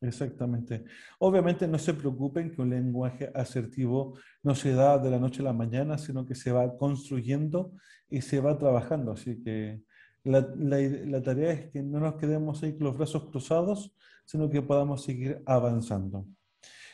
Exactamente. 0.00 0.84
Obviamente 1.18 1.66
no 1.66 1.78
se 1.78 1.94
preocupen 1.94 2.54
que 2.54 2.62
un 2.62 2.70
lenguaje 2.70 3.32
asertivo 3.34 4.16
no 4.42 4.54
se 4.54 4.72
da 4.72 4.98
de 4.98 5.10
la 5.10 5.18
noche 5.18 5.40
a 5.40 5.46
la 5.46 5.52
mañana, 5.52 5.98
sino 5.98 6.24
que 6.24 6.34
se 6.34 6.52
va 6.52 6.76
construyendo 6.76 7.72
y 8.08 8.20
se 8.20 8.40
va 8.40 8.58
trabajando. 8.58 9.12
Así 9.12 9.42
que 9.42 9.80
la, 10.22 10.46
la 10.54 11.22
tarea 11.22 11.52
es 11.52 11.70
que 11.70 11.82
no 11.82 11.98
nos 11.98 12.16
quedemos 12.16 12.62
ahí 12.62 12.76
con 12.76 12.88
los 12.88 12.96
brazos 12.96 13.28
cruzados, 13.30 13.92
sino 14.24 14.50
que 14.50 14.62
podamos 14.62 15.02
seguir 15.02 15.42
avanzando. 15.46 16.26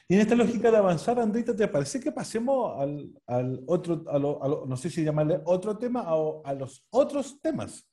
Y 0.06 0.14
en 0.14 0.20
esta 0.20 0.34
lógica 0.34 0.70
de 0.70 0.76
avanzar, 0.76 1.18
Andrita, 1.18 1.56
¿te 1.56 1.66
parece 1.66 1.98
que 1.98 2.12
pasemos 2.12 2.78
al, 2.78 3.10
al 3.26 3.62
otro, 3.66 4.04
a 4.08 4.18
lo, 4.18 4.64
no 4.66 4.76
sé 4.76 4.90
si 4.90 5.02
llamarle 5.02 5.40
otro 5.46 5.78
tema 5.78 6.14
o 6.14 6.42
a 6.44 6.52
los 6.52 6.86
otros 6.90 7.40
temas? 7.40 7.88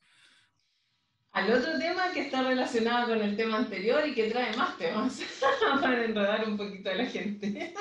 Al 1.32 1.54
otro 1.54 1.80
tema 1.80 2.12
que 2.14 2.22
está 2.22 2.44
relacionado 2.44 3.08
con 3.08 3.22
el 3.22 3.38
tema 3.38 3.60
anterior 3.60 4.06
y 4.06 4.14
que 4.14 4.30
trae 4.30 4.56
más 4.58 4.78
temas 4.78 5.22
para 5.82 6.04
enredar 6.04 6.46
un 6.46 6.58
poquito 6.58 6.90
a 6.90 6.96
la 6.96 7.06
gente. 7.06 7.74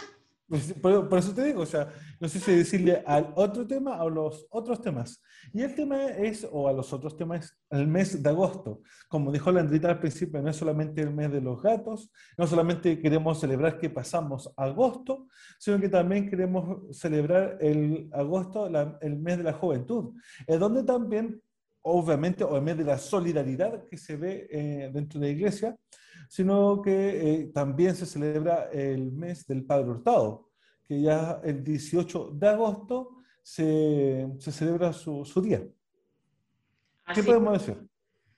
Pues, 0.50 0.72
por, 0.72 1.16
eso 1.16 1.32
te 1.32 1.44
digo, 1.44 1.62
o 1.62 1.66
sea, 1.66 1.92
no 2.18 2.28
sé 2.28 2.40
si 2.40 2.50
decirle 2.50 3.04
al 3.06 3.32
otro 3.36 3.64
tema 3.64 4.02
o 4.02 4.08
a 4.08 4.10
los 4.10 4.48
otros 4.50 4.82
temas. 4.82 5.22
Y 5.52 5.62
el 5.62 5.76
tema 5.76 6.06
es, 6.06 6.44
o 6.50 6.66
a 6.66 6.72
los 6.72 6.92
otros 6.92 7.16
temas, 7.16 7.56
el 7.70 7.86
mes 7.86 8.20
de 8.20 8.28
agosto. 8.28 8.82
Como 9.08 9.30
dijo 9.30 9.52
la 9.52 9.60
Andrita 9.60 9.90
al 9.90 10.00
principio, 10.00 10.42
no 10.42 10.50
es 10.50 10.56
solamente 10.56 11.02
el 11.02 11.14
mes 11.14 11.30
de 11.30 11.40
los 11.40 11.62
gatos, 11.62 12.10
no 12.36 12.48
solamente 12.48 12.98
queremos 12.98 13.38
celebrar 13.38 13.78
que 13.78 13.90
pasamos 13.90 14.52
agosto, 14.56 15.28
sino 15.60 15.78
que 15.78 15.88
también 15.88 16.28
queremos 16.28 16.98
celebrar 16.98 17.56
el 17.60 18.10
agosto, 18.12 18.68
el 19.02 19.16
mes 19.20 19.38
de 19.38 19.44
la 19.44 19.52
juventud, 19.52 20.14
es 20.48 20.58
donde 20.58 20.82
también, 20.82 21.40
obviamente, 21.82 22.42
o 22.42 22.56
el 22.56 22.62
mes 22.62 22.76
de 22.76 22.84
la 22.84 22.98
solidaridad 22.98 23.86
que 23.88 23.96
se 23.96 24.16
ve 24.16 24.48
eh, 24.50 24.90
dentro 24.92 25.20
de 25.20 25.26
la 25.26 25.32
iglesia, 25.32 25.76
sino 26.30 26.80
que 26.80 26.92
eh, 26.92 27.50
también 27.52 27.96
se 27.96 28.06
celebra 28.06 28.70
el 28.72 29.10
mes 29.10 29.44
del 29.48 29.64
Padre 29.64 29.90
Hurtado, 29.90 30.48
que 30.86 31.00
ya 31.00 31.40
el 31.42 31.64
18 31.64 32.30
de 32.34 32.48
agosto 32.48 33.16
se, 33.42 34.28
se 34.38 34.52
celebra 34.52 34.92
su, 34.92 35.24
su 35.24 35.42
día. 35.42 35.60
¿Qué 37.12 37.24
podemos 37.24 37.54
decir? 37.54 37.82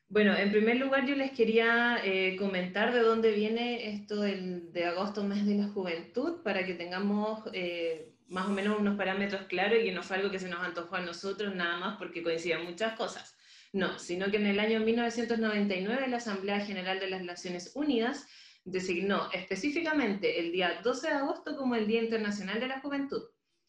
Bueno, 0.08 0.34
en 0.34 0.50
primer 0.50 0.78
lugar 0.78 1.04
yo 1.04 1.14
les 1.14 1.32
quería 1.32 1.98
eh, 2.02 2.34
comentar 2.38 2.94
de 2.94 3.00
dónde 3.00 3.32
viene 3.32 3.90
esto 3.90 4.22
del, 4.22 4.72
de 4.72 4.86
agosto, 4.86 5.22
mes 5.22 5.44
de 5.44 5.56
la 5.56 5.68
juventud, 5.68 6.42
para 6.42 6.64
que 6.64 6.72
tengamos 6.72 7.42
eh, 7.52 8.14
más 8.28 8.46
o 8.46 8.52
menos 8.52 8.80
unos 8.80 8.96
parámetros 8.96 9.42
claros 9.48 9.78
y 9.78 9.84
que 9.84 9.92
no 9.92 10.02
fue 10.02 10.16
algo 10.16 10.30
que 10.30 10.38
se 10.38 10.48
nos 10.48 10.60
antojó 10.60 10.96
a 10.96 11.02
nosotros 11.02 11.54
nada 11.54 11.76
más 11.78 11.98
porque 11.98 12.22
coinciden 12.22 12.64
muchas 12.64 12.94
cosas. 12.94 13.36
No, 13.72 13.98
sino 13.98 14.30
que 14.30 14.36
en 14.36 14.46
el 14.46 14.60
año 14.60 14.80
1999 14.80 16.08
la 16.08 16.18
Asamblea 16.18 16.60
General 16.60 17.00
de 17.00 17.08
las 17.08 17.22
Naciones 17.22 17.72
Unidas 17.74 18.26
designó 18.64 19.30
específicamente 19.32 20.40
el 20.40 20.52
día 20.52 20.80
12 20.84 21.08
de 21.08 21.14
agosto 21.14 21.56
como 21.56 21.74
el 21.74 21.86
Día 21.86 22.02
Internacional 22.02 22.60
de 22.60 22.68
la 22.68 22.80
Juventud, 22.80 23.22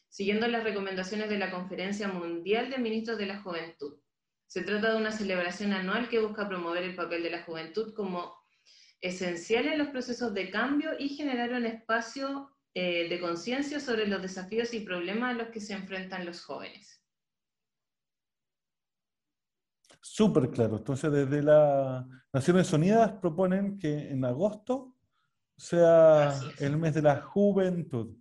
siguiendo 0.09 0.47
las 0.47 0.63
recomendaciones 0.63 1.29
de 1.29 1.39
la 1.39 1.51
Conferencia 1.51 2.09
Mundial 2.09 2.69
de 2.69 2.77
Ministros 2.79 3.17
de 3.17 3.27
la 3.27 3.41
Juventud. 3.41 3.97
Se 4.45 4.61
trata 4.61 4.91
de 4.91 4.97
una 4.97 5.11
celebración 5.11 5.73
anual 5.73 6.09
que 6.09 6.19
busca 6.19 6.47
promover 6.47 6.83
el 6.83 6.95
papel 6.95 7.23
de 7.23 7.31
la 7.31 7.43
juventud 7.43 7.93
como 7.93 8.35
esencial 9.01 9.67
en 9.67 9.79
los 9.79 9.87
procesos 9.87 10.33
de 10.33 10.49
cambio 10.49 10.91
y 10.99 11.09
generar 11.09 11.53
un 11.53 11.65
espacio 11.65 12.51
eh, 12.73 13.07
de 13.09 13.19
conciencia 13.19 13.79
sobre 13.79 14.07
los 14.07 14.21
desafíos 14.21 14.73
y 14.73 14.81
problemas 14.81 15.31
a 15.31 15.37
los 15.37 15.47
que 15.49 15.61
se 15.61 15.73
enfrentan 15.73 16.25
los 16.25 16.41
jóvenes. 16.41 17.02
Súper 20.03 20.49
claro. 20.49 20.77
Entonces, 20.77 21.11
desde 21.11 21.41
las 21.41 22.05
Naciones 22.33 22.71
Unidas 22.73 23.13
proponen 23.21 23.79
que 23.79 24.09
en 24.09 24.25
agosto 24.25 24.97
sea 25.57 26.37
el 26.59 26.77
mes 26.77 26.93
de 26.95 27.01
la 27.01 27.21
juventud. 27.21 28.13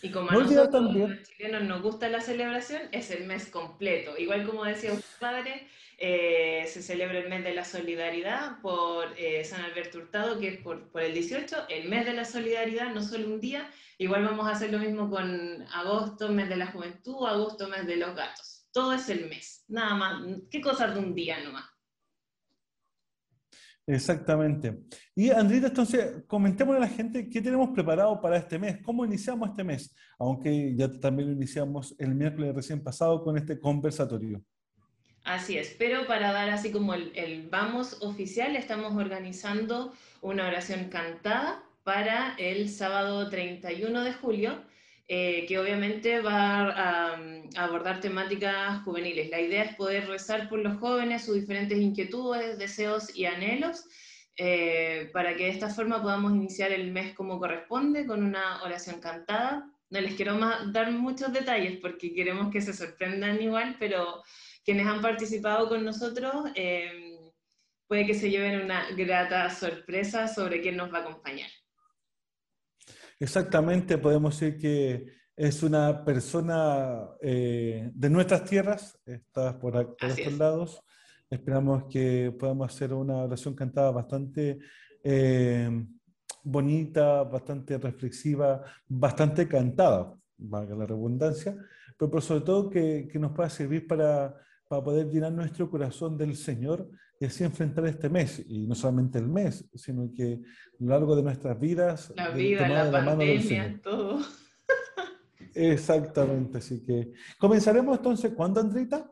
Y 0.00 0.10
como 0.10 0.30
a 0.30 0.34
nosotros, 0.34 0.70
también... 0.70 1.10
los 1.10 1.28
chilenos, 1.28 1.64
nos 1.64 1.82
gusta 1.82 2.08
la 2.08 2.20
celebración, 2.20 2.82
es 2.92 3.10
el 3.10 3.24
mes 3.26 3.48
completo. 3.48 4.16
Igual 4.16 4.46
como 4.46 4.64
decía 4.64 4.92
un 4.92 5.02
padre, 5.18 5.66
eh, 5.98 6.64
se 6.68 6.82
celebra 6.82 7.18
el 7.18 7.28
mes 7.28 7.42
de 7.42 7.54
la 7.54 7.64
solidaridad 7.64 8.60
por 8.60 9.12
eh, 9.18 9.44
San 9.44 9.62
Alberto 9.62 9.98
Hurtado, 9.98 10.38
que 10.38 10.48
es 10.48 10.60
por, 10.60 10.88
por, 10.90 11.02
el 11.02 11.14
18, 11.14 11.66
el 11.68 11.88
mes 11.88 12.04
de 12.06 12.12
la 12.12 12.24
solidaridad, 12.24 12.94
no 12.94 13.02
solo 13.02 13.26
un 13.26 13.40
día. 13.40 13.68
Igual 13.98 14.24
vamos 14.24 14.46
a 14.46 14.52
hacer 14.52 14.70
lo 14.70 14.78
mismo 14.78 15.10
con 15.10 15.62
agosto, 15.72 16.28
mes 16.28 16.48
de 16.48 16.56
la 16.56 16.68
juventud, 16.68 17.26
agosto, 17.26 17.68
mes 17.68 17.86
de 17.88 17.96
los 17.96 18.14
gatos. 18.14 18.53
Todo 18.74 18.92
es 18.92 19.08
el 19.08 19.28
mes, 19.28 19.64
nada 19.68 19.94
más. 19.94 20.22
¿Qué 20.50 20.60
cosas 20.60 20.92
de 20.94 21.00
un 21.00 21.14
día 21.14 21.40
nomás? 21.44 21.64
Exactamente. 23.86 24.80
Y 25.14 25.30
Andrita, 25.30 25.68
entonces, 25.68 26.24
comentémosle 26.26 26.78
a 26.78 26.88
la 26.88 26.92
gente 26.92 27.28
qué 27.28 27.40
tenemos 27.40 27.70
preparado 27.70 28.20
para 28.20 28.36
este 28.36 28.58
mes, 28.58 28.78
cómo 28.82 29.04
iniciamos 29.04 29.50
este 29.50 29.62
mes, 29.62 29.94
aunque 30.18 30.74
ya 30.74 30.90
también 30.90 31.28
lo 31.28 31.34
iniciamos 31.36 31.94
el 32.00 32.16
miércoles 32.16 32.52
recién 32.52 32.82
pasado 32.82 33.22
con 33.22 33.36
este 33.36 33.60
conversatorio. 33.60 34.42
Así 35.22 35.56
es, 35.56 35.76
pero 35.78 36.08
para 36.08 36.32
dar 36.32 36.50
así 36.50 36.72
como 36.72 36.94
el, 36.94 37.12
el 37.14 37.48
vamos 37.48 37.98
oficial, 38.02 38.56
estamos 38.56 38.96
organizando 38.96 39.92
una 40.20 40.48
oración 40.48 40.88
cantada 40.88 41.62
para 41.84 42.34
el 42.38 42.68
sábado 42.68 43.30
31 43.30 44.02
de 44.02 44.12
julio 44.14 44.73
eh, 45.06 45.44
que 45.46 45.58
obviamente 45.58 46.20
va 46.20 46.70
a, 46.70 47.18
abordar 47.56 48.00
temáticas 48.00 48.82
juveniles. 48.84 49.28
La 49.30 49.40
idea 49.40 49.64
es 49.64 49.76
poder 49.76 50.08
rezar 50.08 50.48
por 50.48 50.60
los 50.60 50.78
jóvenes, 50.78 51.24
sus 51.24 51.34
diferentes 51.34 51.78
inquietudes, 51.78 52.58
deseos 52.58 53.14
y 53.14 53.26
anhelos, 53.26 53.84
eh, 54.36 55.10
para 55.12 55.36
que 55.36 55.44
de 55.44 55.50
esta 55.50 55.68
forma 55.68 56.02
podamos 56.02 56.32
iniciar 56.32 56.72
el 56.72 56.90
mes 56.90 57.14
como 57.14 57.38
corresponde, 57.38 58.06
con 58.06 58.22
una 58.22 58.62
oración 58.62 59.00
cantada. 59.00 59.70
No 59.90 60.00
les 60.00 60.14
quiero 60.14 60.36
más 60.36 60.72
dar 60.72 60.90
muchos 60.90 61.32
detalles 61.32 61.78
porque 61.80 62.14
queremos 62.14 62.50
que 62.50 62.62
se 62.62 62.72
sorprendan 62.72 63.40
igual, 63.42 63.76
pero 63.78 64.22
quienes 64.64 64.86
han 64.86 65.02
participado 65.02 65.68
con 65.68 65.84
nosotros 65.84 66.46
eh, 66.54 67.30
puede 67.86 68.06
que 68.06 68.14
se 68.14 68.30
lleven 68.30 68.62
una 68.62 68.90
grata 68.96 69.50
sorpresa 69.50 70.28
sobre 70.28 70.62
quién 70.62 70.76
nos 70.76 70.92
va 70.92 70.98
a 70.98 71.02
acompañar. 71.02 71.50
Exactamente, 73.20 73.98
podemos 73.98 74.38
decir 74.38 74.58
que 74.58 75.06
es 75.36 75.62
una 75.62 76.04
persona 76.04 77.08
eh, 77.20 77.90
de 77.92 78.10
nuestras 78.10 78.44
tierras, 78.44 78.98
está 79.04 79.58
por, 79.58 79.96
estos 80.00 80.38
lados. 80.38 80.80
Esperamos 81.28 81.84
que 81.90 82.34
podamos 82.38 82.72
hacer 82.72 82.92
una 82.92 83.24
oración 83.24 83.54
cantada 83.54 83.90
bastante 83.90 84.58
eh, 85.02 85.68
bonita, 86.44 87.24
bastante 87.24 87.78
reflexiva, 87.78 88.62
bastante 88.86 89.48
cantada, 89.48 90.14
valga 90.36 90.76
la 90.76 90.86
redundancia, 90.86 91.56
pero 91.98 92.20
sobre 92.20 92.40
todo 92.42 92.70
que, 92.70 93.08
que 93.10 93.18
nos 93.18 93.32
pueda 93.32 93.48
servir 93.48 93.86
para, 93.86 94.36
para 94.68 94.82
poder 94.82 95.08
llenar 95.08 95.32
nuestro 95.32 95.70
corazón 95.70 96.16
del 96.16 96.36
Señor 96.36 96.88
y 97.20 97.26
así 97.26 97.44
enfrentar 97.44 97.86
este 97.86 98.08
mes, 98.08 98.44
y 98.46 98.66
no 98.66 98.74
solamente 98.74 99.18
el 99.18 99.28
mes, 99.28 99.64
sino 99.74 100.10
que 100.12 100.40
a 100.42 100.82
lo 100.82 100.88
largo 100.88 101.16
de 101.16 101.22
nuestras 101.22 101.58
vidas, 101.58 102.12
la 102.16 102.30
vida, 102.30 102.68
la, 102.68 102.90
pandemia, 102.90 103.80
todo. 103.82 104.20
Exactamente, 105.54 106.58
así 106.58 106.82
que 106.84 107.12
comenzaremos 107.38 107.98
entonces, 107.98 108.32
¿cuándo, 108.34 108.60
Andrita? 108.60 109.10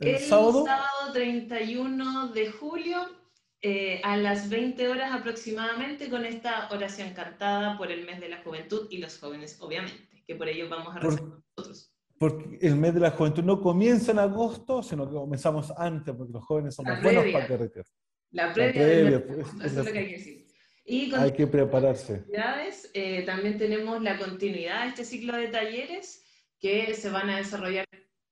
El, 0.00 0.18
sábado. 0.18 0.64
sábado 0.64 1.12
31 1.12 2.32
de 2.32 2.50
julio 2.50 2.98
eh, 3.62 4.00
a 4.02 4.16
las 4.16 4.48
20 4.48 4.88
horas 4.88 5.12
aproximadamente 5.14 6.10
con 6.10 6.24
esta 6.24 6.68
oración 6.72 7.14
cantada 7.14 7.78
por 7.78 7.92
el 7.92 8.04
mes 8.04 8.20
de 8.20 8.28
la 8.28 8.42
juventud 8.42 8.88
y 8.90 8.98
los 8.98 9.18
jóvenes, 9.18 9.56
obviamente, 9.60 10.24
que 10.26 10.34
por 10.34 10.48
ello 10.48 10.68
vamos 10.68 10.96
a 10.96 10.98
rezar 10.98 11.22
nosotros 11.56 11.93
porque 12.18 12.58
el 12.60 12.76
mes 12.76 12.94
de 12.94 13.00
la 13.00 13.10
juventud 13.10 13.42
no 13.42 13.60
comienza 13.60 14.12
en 14.12 14.18
agosto, 14.18 14.82
sino 14.82 15.08
que 15.08 15.14
comenzamos 15.14 15.72
antes, 15.76 16.14
porque 16.14 16.32
los 16.32 16.44
jóvenes 16.44 16.74
somos 16.74 17.02
buenos 17.02 17.24
para 17.32 17.46
carretear. 17.46 17.84
La 18.30 18.52
previa, 18.52 19.24
pues, 19.24 19.46
eso 19.64 19.80
es 19.80 19.86
lo 19.86 19.92
que 19.92 19.98
hay 19.98 20.08
que 20.08 20.16
decir. 20.16 20.44
Y 20.86 21.14
hay 21.14 21.32
que 21.32 21.46
prepararse. 21.46 22.24
Eh, 22.92 23.22
también 23.24 23.56
tenemos 23.56 24.02
la 24.02 24.18
continuidad 24.18 24.82
de 24.82 24.88
este 24.90 25.04
ciclo 25.04 25.36
de 25.36 25.48
talleres 25.48 26.22
que 26.60 26.94
se 26.94 27.10
van 27.10 27.30
a 27.30 27.38
desarrollar 27.38 27.86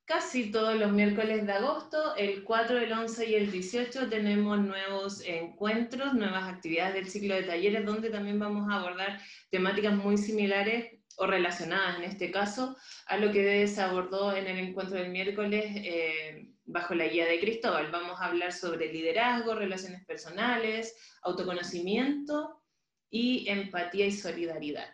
casi 0.04 0.50
todos 0.50 0.78
los 0.78 0.92
miércoles 0.92 1.46
de 1.46 1.52
agosto. 1.52 2.14
El 2.16 2.44
4, 2.44 2.78
el 2.78 2.92
11 2.92 3.30
y 3.30 3.34
el 3.36 3.50
18 3.50 4.10
tenemos 4.10 4.58
nuevos 4.60 5.22
encuentros, 5.26 6.12
nuevas 6.12 6.52
actividades 6.52 6.94
del 6.94 7.08
ciclo 7.08 7.34
de 7.34 7.44
talleres, 7.44 7.86
donde 7.86 8.10
también 8.10 8.38
vamos 8.38 8.70
a 8.70 8.80
abordar 8.80 9.18
temáticas 9.50 9.94
muy 9.94 10.18
similares 10.18 10.91
o 11.18 11.26
relacionadas 11.26 11.98
en 11.98 12.04
este 12.04 12.30
caso 12.30 12.76
a 13.06 13.16
lo 13.16 13.32
que 13.32 13.66
se 13.66 13.80
abordó 13.80 14.34
en 14.34 14.46
el 14.46 14.58
encuentro 14.58 14.96
del 14.96 15.10
miércoles 15.10 15.64
eh, 15.76 16.52
bajo 16.64 16.94
la 16.94 17.06
guía 17.06 17.26
de 17.26 17.40
Cristóbal. 17.40 17.90
Vamos 17.90 18.20
a 18.20 18.26
hablar 18.26 18.52
sobre 18.52 18.92
liderazgo, 18.92 19.54
relaciones 19.54 20.04
personales, 20.06 20.96
autoconocimiento 21.22 22.62
y 23.10 23.48
empatía 23.48 24.06
y 24.06 24.12
solidaridad. 24.12 24.92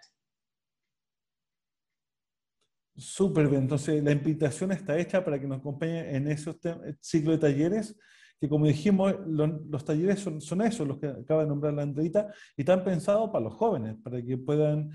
Súper 2.96 3.46
bien, 3.48 3.62
entonces 3.62 4.02
la 4.02 4.10
invitación 4.10 4.72
está 4.72 4.98
hecha 4.98 5.24
para 5.24 5.40
que 5.40 5.46
nos 5.46 5.60
acompañen 5.60 6.16
en 6.16 6.28
ese 6.28 6.52
ciclo 7.00 7.30
de 7.30 7.38
talleres, 7.38 7.96
que 8.40 8.48
como 8.48 8.66
dijimos, 8.66 9.14
los 9.24 9.84
talleres 9.84 10.18
son, 10.18 10.40
son 10.40 10.62
esos, 10.62 10.86
los 10.86 10.98
que 10.98 11.06
acaba 11.06 11.42
de 11.42 11.48
nombrar 11.48 11.74
la 11.74 11.82
Andreita, 11.82 12.32
y 12.56 12.62
están 12.62 12.82
pensados 12.82 13.30
para 13.30 13.44
los 13.44 13.54
jóvenes, 13.54 13.96
para 14.02 14.20
que 14.20 14.36
puedan 14.36 14.90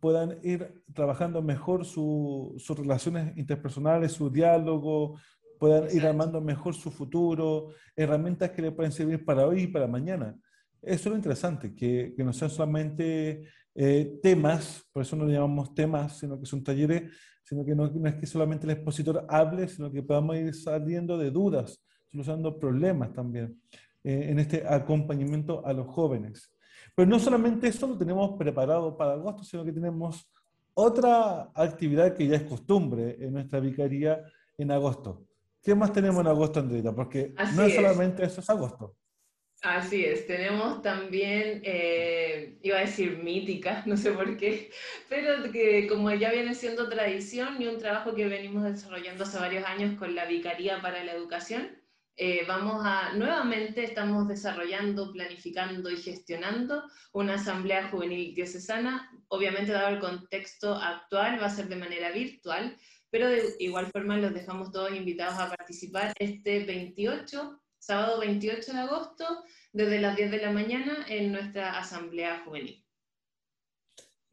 puedan 0.00 0.38
ir 0.42 0.82
trabajando 0.94 1.42
mejor 1.42 1.84
sus 1.84 2.68
relaciones 2.68 3.36
interpersonales, 3.36 4.12
su 4.12 4.30
diálogo, 4.30 5.18
puedan 5.58 5.94
ir 5.94 6.06
armando 6.06 6.40
mejor 6.40 6.74
su 6.74 6.90
futuro, 6.90 7.68
herramientas 7.94 8.50
que 8.50 8.62
le 8.62 8.72
pueden 8.72 8.92
servir 8.92 9.24
para 9.24 9.46
hoy 9.46 9.62
y 9.62 9.66
para 9.66 9.86
mañana. 9.86 10.36
Eso 10.82 11.08
es 11.08 11.10
lo 11.10 11.16
interesante, 11.16 11.74
que, 11.74 12.14
que 12.16 12.24
no 12.24 12.32
sean 12.32 12.50
solamente 12.50 13.48
eh, 13.74 14.18
temas, 14.22 14.86
por 14.90 15.02
eso 15.02 15.16
no 15.16 15.26
le 15.26 15.34
llamamos 15.34 15.74
temas, 15.74 16.18
sino 16.18 16.38
que 16.40 16.46
son 16.46 16.64
talleres, 16.64 17.12
sino 17.42 17.64
que 17.64 17.74
no, 17.74 17.86
es 18.06 18.14
que 18.14 18.26
solamente 18.26 18.64
el 18.64 18.72
expositor 18.72 19.26
hable, 19.28 19.68
sino 19.68 19.92
que 19.92 20.02
podamos 20.02 20.36
ir 20.36 20.54
saliendo 20.54 21.18
de 21.18 21.30
dudas, 21.30 21.82
solucionando 22.10 22.58
problemas 22.58 23.12
también 23.12 23.60
eh, 24.02 24.28
en 24.30 24.38
este 24.38 24.66
acompañamiento 24.66 25.64
a 25.66 25.72
los 25.72 25.86
jóvenes. 25.88 26.52
Pero 26.96 27.10
no 27.10 27.18
solamente 27.18 27.68
eso 27.68 27.86
lo 27.86 27.98
tenemos 27.98 28.38
preparado 28.38 28.96
para 28.96 29.12
agosto, 29.12 29.44
sino 29.44 29.64
que 29.66 29.72
tenemos 29.72 30.26
otra 30.72 31.50
actividad 31.54 32.16
que 32.16 32.26
ya 32.26 32.36
es 32.36 32.44
costumbre 32.44 33.18
en 33.20 33.34
nuestra 33.34 33.60
vicaría 33.60 34.24
en 34.56 34.70
agosto. 34.70 35.26
¿Qué 35.62 35.74
más 35.74 35.92
tenemos 35.92 36.22
en 36.22 36.28
agosto, 36.28 36.60
Andrea? 36.60 36.92
Porque 36.92 37.34
no 37.54 37.64
es, 37.64 37.74
solamente 37.74 38.24
eso, 38.24 38.40
es 38.40 38.48
agosto. 38.48 38.96
Así 39.60 40.06
es, 40.06 40.26
tenemos 40.26 40.80
también, 40.80 41.60
eh, 41.64 42.56
iba 42.62 42.78
a 42.78 42.80
decir 42.80 43.18
mítica, 43.22 43.82
no 43.86 43.98
sé 43.98 44.12
por 44.12 44.38
qué, 44.38 44.70
pero 45.10 45.50
que 45.52 45.86
como 45.88 46.10
ya 46.12 46.30
viene 46.30 46.54
siendo 46.54 46.88
tradición 46.88 47.60
y 47.60 47.66
un 47.66 47.78
trabajo 47.78 48.14
que 48.14 48.26
venimos 48.26 48.64
desarrollando 48.64 49.24
hace 49.24 49.38
varios 49.38 49.66
años 49.66 49.98
con 49.98 50.14
la 50.14 50.24
Vicaría 50.24 50.80
para 50.80 51.04
la 51.04 51.12
Educación, 51.12 51.76
eh, 52.18 52.44
vamos 52.48 52.82
a, 52.82 53.12
nuevamente 53.12 53.84
estamos 53.84 54.26
desarrollando, 54.26 55.12
planificando 55.12 55.90
y 55.90 55.98
gestionando 55.98 56.82
una 57.12 57.34
asamblea 57.34 57.90
juvenil 57.90 58.34
diocesana. 58.34 59.10
Obviamente, 59.28 59.72
dado 59.72 59.88
el 59.88 60.00
contexto 60.00 60.74
actual, 60.74 61.40
va 61.40 61.46
a 61.46 61.50
ser 61.50 61.68
de 61.68 61.76
manera 61.76 62.10
virtual, 62.12 62.74
pero 63.10 63.28
de 63.28 63.56
igual 63.58 63.90
forma 63.92 64.16
los 64.16 64.32
dejamos 64.32 64.72
todos 64.72 64.94
invitados 64.94 65.38
a 65.38 65.50
participar 65.50 66.14
este 66.18 66.64
28, 66.64 67.60
sábado 67.78 68.20
28 68.20 68.72
de 68.72 68.78
agosto, 68.78 69.44
desde 69.72 70.00
las 70.00 70.16
10 70.16 70.30
de 70.30 70.38
la 70.38 70.50
mañana 70.52 71.04
en 71.08 71.32
nuestra 71.32 71.78
asamblea 71.78 72.42
juvenil. 72.44 72.85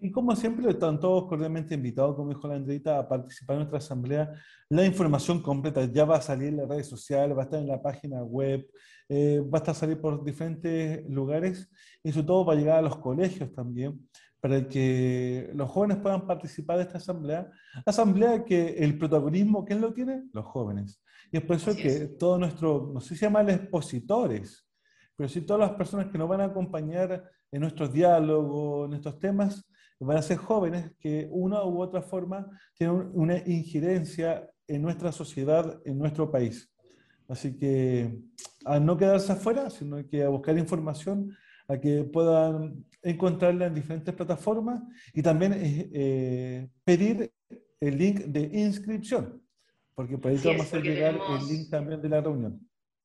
Y 0.04 0.12
como 0.12 0.36
siempre, 0.36 0.70
están 0.70 1.00
todos 1.00 1.30
cordialmente 1.30 1.76
invitados, 1.76 2.18
como 2.18 2.28
dijo 2.28 2.46
la 2.46 2.56
Andreita, 2.56 3.00
a 3.00 3.08
participar 3.08 3.54
en 3.54 3.60
nuestra 3.60 3.78
asamblea. 3.78 4.34
La 4.68 4.86
información 4.86 5.42
completa 5.42 5.86
ya 5.86 6.04
va 6.04 6.18
a 6.18 6.22
salir 6.22 6.50
en 6.50 6.58
las 6.58 6.68
redes 6.68 6.88
sociales, 6.88 7.38
va 7.38 7.44
a 7.44 7.46
estar 7.46 7.62
en 7.62 7.70
la 7.70 7.82
página 7.82 8.22
web, 8.22 8.68
eh, 9.08 9.40
va 9.40 9.60
a 9.60 9.62
estar 9.62 9.74
salir 9.74 10.02
por 10.02 10.22
diferentes 10.26 11.10
lugares 11.10 11.70
y 12.04 12.12
sobre 12.12 12.28
todo 12.28 12.44
va 12.44 12.52
a 12.52 12.58
llegar 12.58 12.80
a 12.80 12.82
los 12.82 12.98
colegios 12.98 13.54
también, 13.54 14.10
para 14.42 14.68
que 14.68 15.50
los 15.54 15.70
jóvenes 15.70 16.00
puedan 16.00 16.28
participar 16.28 16.80
de 16.80 16.84
esta 16.84 16.98
asamblea. 16.98 17.50
Asamblea 17.86 18.44
que 18.44 18.72
el 18.80 18.98
protagonismo, 18.98 19.64
¿quién 19.64 19.80
lo 19.80 19.94
tiene? 19.94 20.26
Los 20.34 20.44
jóvenes. 20.44 21.02
Y 21.32 21.38
es 21.38 21.44
por 21.44 21.56
eso 21.56 21.74
que 21.78 22.08
todo 22.20 22.38
nuestro, 22.38 22.92
no 22.94 23.00
sé 23.00 23.14
si 23.14 23.20
se 23.20 23.26
llama 23.28 23.42
expositores, 23.44 24.68
pero 25.16 25.30
sí 25.30 25.40
todas 25.40 25.62
las 25.62 25.78
personas 25.78 26.08
que 26.08 26.18
nos 26.18 26.28
van 26.28 26.42
a 26.42 26.46
acompañar 26.46 27.24
en 27.50 27.62
nuestros 27.62 27.94
diálogos, 27.94 28.90
en 28.90 28.96
estos 28.96 29.18
temas, 29.18 29.66
van 30.04 30.18
a 30.18 30.22
ser 30.22 30.38
jóvenes 30.38 30.92
que 31.00 31.28
una 31.32 31.64
u 31.64 31.82
otra 31.82 32.02
forma 32.02 32.48
tienen 32.74 33.10
una 33.14 33.38
injerencia 33.38 34.50
en 34.68 34.82
nuestra 34.82 35.12
sociedad, 35.12 35.82
en 35.86 35.98
nuestro 35.98 36.32
país. 36.32 36.72
Así 37.28 37.58
que 37.58 38.20
a 38.66 38.80
no 38.80 38.98
quedarse 38.98 39.32
afuera, 39.32 39.70
sino 39.70 40.06
que 40.08 40.24
a 40.24 40.30
buscar 40.30 40.58
información, 40.58 41.36
a 41.68 41.78
que 41.78 42.04
puedan 42.04 42.86
encontrarla 43.02 43.68
en 43.68 43.76
diferentes 43.76 44.14
plataformas 44.14 44.82
y 45.14 45.22
también 45.22 45.54
eh, 45.56 46.70
pedir 46.84 47.32
el 47.80 47.98
link 47.98 48.20
de 48.22 48.42
inscripción, 48.60 49.42
porque 49.94 50.18
por 50.18 50.32
ahí 50.32 50.40
vamos 50.44 50.74
a 50.74 50.80
llegar 50.80 51.16
el 51.16 51.48
link 51.48 51.70
también 51.70 52.02
de 52.02 52.10
la 52.10 52.22
reunión. 52.22 52.60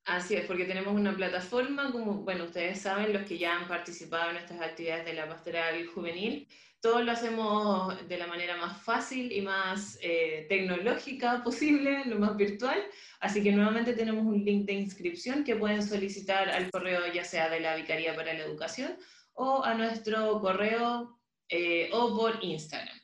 Así 0.09 0.37
es, 0.37 0.47
porque 0.47 0.65
tenemos 0.65 0.95
una 0.95 1.15
plataforma, 1.15 1.93
como, 1.93 2.23
bueno, 2.23 2.45
ustedes 2.45 2.81
saben, 2.81 3.13
los 3.13 3.25
que 3.25 3.37
ya 3.37 3.59
han 3.59 3.69
participado 3.69 4.31
en 4.31 4.37
nuestras 4.37 4.59
actividades 4.63 5.05
de 5.05 5.13
la 5.13 5.29
pastoral 5.29 5.87
juvenil, 5.87 6.49
todo 6.81 7.03
lo 7.03 7.13
hacemos 7.13 8.09
de 8.09 8.17
la 8.17 8.27
manera 8.27 8.57
más 8.57 8.81
fácil 8.81 9.31
y 9.31 9.43
más 9.43 9.99
eh, 10.01 10.47
tecnológica 10.49 11.45
posible, 11.45 12.07
lo 12.07 12.19
más 12.19 12.39
virtual. 12.39 12.79
Así 13.21 13.43
que 13.43 13.53
nuevamente 13.53 13.93
tenemos 13.93 14.25
un 14.25 14.43
link 14.43 14.65
de 14.65 14.73
inscripción 14.73 15.45
que 15.45 15.57
pueden 15.57 15.83
solicitar 15.83 16.49
al 16.49 16.71
correo 16.71 17.01
ya 17.13 17.25
sea 17.25 17.51
de 17.51 17.61
la 17.61 17.77
Vicaría 17.77 18.17
para 18.17 18.33
la 18.33 18.45
Educación 18.45 18.97
o 19.35 19.63
a 19.63 19.75
nuestro 19.75 20.41
correo 20.41 21.21
eh, 21.51 21.91
o 21.93 22.17
por 22.17 22.43
Instagram. 22.43 22.97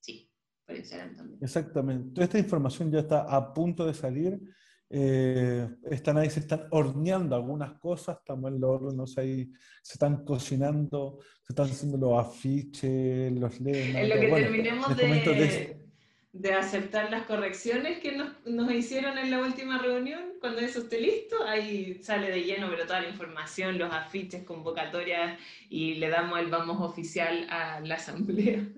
Sí, 0.00 0.28
por 0.66 0.74
Instagram 0.74 1.14
también. 1.14 1.38
Exactamente. 1.40 2.12
Toda 2.12 2.24
esta 2.24 2.38
información 2.40 2.90
ya 2.90 2.98
está 2.98 3.20
a 3.22 3.54
punto 3.54 3.86
de 3.86 3.94
salir. 3.94 4.40
Eh, 4.88 5.68
están 5.90 6.16
ahí, 6.18 6.30
se 6.30 6.40
están 6.40 6.68
horneando 6.70 7.34
algunas 7.34 7.72
cosas, 7.78 8.18
estamos 8.18 8.52
en 8.52 8.60
los 8.60 8.70
hornos 8.70 9.18
ahí, 9.18 9.50
se 9.82 9.94
están 9.94 10.24
cocinando, 10.24 11.18
se 11.42 11.52
están 11.52 11.66
haciendo 11.66 11.98
los 11.98 12.24
afiches, 12.24 13.32
los 13.32 13.60
lemas. 13.60 13.96
En 13.96 14.08
lo 14.08 14.14
que 14.14 14.28
terminemos 14.28 14.96
de, 14.96 15.76
de, 16.32 16.52
aceptar 16.52 17.10
las 17.10 17.26
correcciones 17.26 17.98
que 17.98 18.12
nos, 18.12 18.28
nos, 18.46 18.70
hicieron 18.70 19.18
en 19.18 19.32
la 19.32 19.40
última 19.40 19.78
reunión, 19.78 20.20
cuando 20.40 20.60
eso 20.60 20.80
esté 20.80 21.00
listo, 21.00 21.42
ahí 21.44 22.00
sale 22.02 22.30
de 22.30 22.44
lleno, 22.44 22.68
pero 22.70 22.86
toda 22.86 23.00
la 23.00 23.08
información, 23.08 23.78
los 23.78 23.92
afiches, 23.92 24.44
convocatorias, 24.44 25.36
y 25.68 25.94
le 25.94 26.08
damos 26.10 26.38
el 26.38 26.46
vamos 26.46 26.80
oficial 26.80 27.48
a 27.50 27.80
la 27.80 27.96
asamblea. 27.96 28.68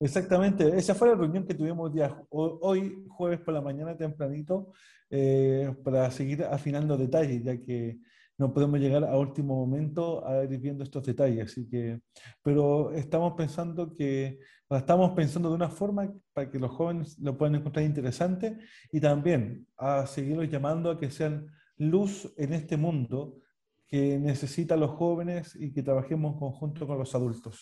Exactamente, 0.00 0.76
esa 0.78 0.94
fue 0.94 1.08
la 1.08 1.16
reunión 1.16 1.44
que 1.44 1.54
tuvimos 1.54 1.92
día, 1.92 2.16
hoy, 2.30 3.04
jueves 3.08 3.40
por 3.40 3.52
la 3.52 3.60
mañana 3.60 3.96
tempranito, 3.96 4.72
eh, 5.10 5.74
para 5.82 6.08
seguir 6.12 6.44
afinando 6.44 6.96
detalles, 6.96 7.42
ya 7.42 7.56
que 7.60 7.98
no 8.38 8.54
podemos 8.54 8.78
llegar 8.78 9.02
a 9.02 9.18
último 9.18 9.56
momento 9.56 10.24
a 10.24 10.44
ir 10.44 10.58
viendo 10.60 10.84
estos 10.84 11.04
detalles. 11.04 11.50
Así 11.50 11.68
que, 11.68 12.00
pero 12.42 12.92
estamos 12.92 13.34
pensando 13.36 13.92
que, 13.92 14.38
estamos 14.70 15.10
pensando 15.16 15.48
de 15.48 15.56
una 15.56 15.68
forma 15.68 16.12
para 16.32 16.48
que 16.48 16.60
los 16.60 16.70
jóvenes 16.70 17.18
lo 17.18 17.36
puedan 17.36 17.56
encontrar 17.56 17.84
interesante 17.84 18.58
y 18.92 19.00
también 19.00 19.66
a 19.76 20.06
seguirlos 20.06 20.48
llamando 20.48 20.92
a 20.92 20.98
que 20.98 21.10
sean 21.10 21.48
luz 21.76 22.32
en 22.36 22.52
este 22.52 22.76
mundo 22.76 23.40
que 23.88 24.18
necesitan 24.18 24.78
los 24.78 24.90
jóvenes 24.90 25.56
y 25.56 25.72
que 25.72 25.82
trabajemos 25.82 26.34
en 26.34 26.38
conjunto 26.38 26.86
con 26.86 26.98
los 26.98 27.14
adultos. 27.14 27.60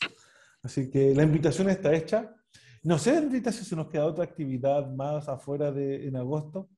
Así 0.66 0.90
que 0.90 1.14
la 1.14 1.22
invitación 1.22 1.70
está 1.70 1.94
hecha. 1.94 2.34
No 2.82 2.98
sé, 2.98 3.16
Enrita, 3.16 3.52
si 3.52 3.64
se 3.64 3.76
nos 3.76 3.88
queda 3.88 4.04
otra 4.04 4.24
actividad 4.24 4.90
más 4.90 5.28
afuera 5.28 5.70
de 5.70 6.08
en 6.08 6.16
agosto. 6.16 6.68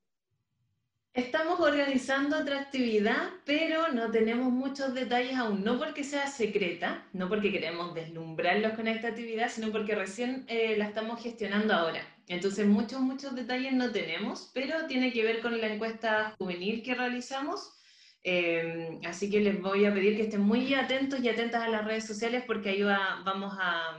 Estamos 1.15 1.59
organizando 1.59 2.39
otra 2.39 2.61
actividad, 2.61 3.31
pero 3.47 3.91
no 3.93 4.11
tenemos 4.11 4.53
muchos 4.53 4.93
detalles 4.93 5.37
aún, 5.37 5.65
no 5.65 5.79
porque 5.79 6.05
sea 6.05 6.27
secreta, 6.27 7.09
no 7.15 7.31
porque 7.31 7.51
queremos 7.51 7.95
deslumbrarlos 7.95 8.75
con 8.75 8.89
esta 8.89 9.09
actividad, 9.09 9.49
sino 9.49 9.73
porque 9.73 9.95
recién 9.95 10.45
eh, 10.49 10.77
la 10.77 10.85
estamos 10.85 11.23
gestionando 11.23 11.73
ahora. 11.73 12.03
Entonces 12.27 12.67
muchos, 12.67 13.01
muchos 13.01 13.35
detalles 13.35 13.73
no 13.73 13.91
tenemos, 13.91 14.51
pero 14.53 14.87
tiene 14.87 15.15
que 15.15 15.25
ver 15.25 15.41
con 15.41 15.59
la 15.59 15.73
encuesta 15.73 16.35
juvenil 16.39 16.83
que 16.83 16.95
realizamos 16.95 17.78
Em, 18.25 19.01
así 19.07 19.31
que 19.31 19.41
les 19.41 19.61
voy 19.61 19.85
a 19.85 19.95
pedir 19.95 20.17
que 20.17 20.25
estén 20.25 20.41
muy 20.41 20.75
atentos 20.75 21.21
y 21.21 21.29
atentas 21.29 21.63
a 21.63 21.69
las 21.69 21.85
redes 21.85 22.05
sociales 22.05 22.43
porque 22.47 22.71
ahí 22.71 22.83
vamos 22.83 23.55
a, 23.59 23.97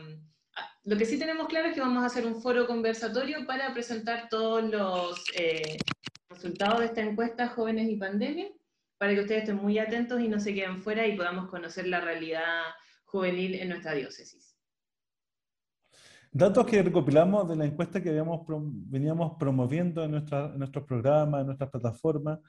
Lo 0.84 0.98
que 0.98 1.06
sí 1.06 1.18
tenemos 1.18 1.48
claro 1.48 1.70
es 1.70 1.74
que 1.74 1.80
vamos 1.80 2.04
a 2.04 2.08
hacer 2.08 2.26
un 2.26 2.42
foro 2.42 2.68
conversatorio 2.68 3.46
para 3.48 3.74
presentar 3.74 4.28
todos 4.30 4.64
los 4.64 5.24
eh, 5.38 5.78
resultados 6.30 6.80
de 6.80 6.86
esta 6.88 7.02
encuesta 7.02 7.48
Jóvenes 7.48 7.90
y 7.90 7.96
Pandemia, 7.96 8.48
para 8.98 9.14
que 9.14 9.22
ustedes 9.22 9.44
estén 9.44 9.56
muy 9.56 9.80
atentos 9.80 10.20
y 10.22 10.28
no 10.28 10.40
se 10.40 10.54
queden 10.54 10.82
fuera 10.82 11.08
y 11.08 11.16
podamos 11.16 11.50
conocer 11.50 11.88
la 11.88 12.02
realidad 12.02 12.64
juvenil 13.06 13.56
en 13.56 13.70
nuestra 13.70 13.94
diócesis. 13.94 14.56
Datos 16.32 16.66
que 16.68 16.84
recopilamos 16.84 17.50
de 17.50 17.56
la 17.56 17.66
encuesta 17.66 18.04
que 18.04 18.10
habíamos, 18.10 18.46
veníamos 18.48 19.38
promoviendo 19.40 20.04
en, 20.04 20.12
nuestra, 20.12 20.52
en 20.54 20.60
nuestros 20.60 20.86
programas, 20.86 21.42
en 21.42 21.48
nuestras 21.48 21.72
plataformas, 21.72 22.40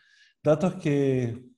datos 0.42 0.74
que 0.74 1.50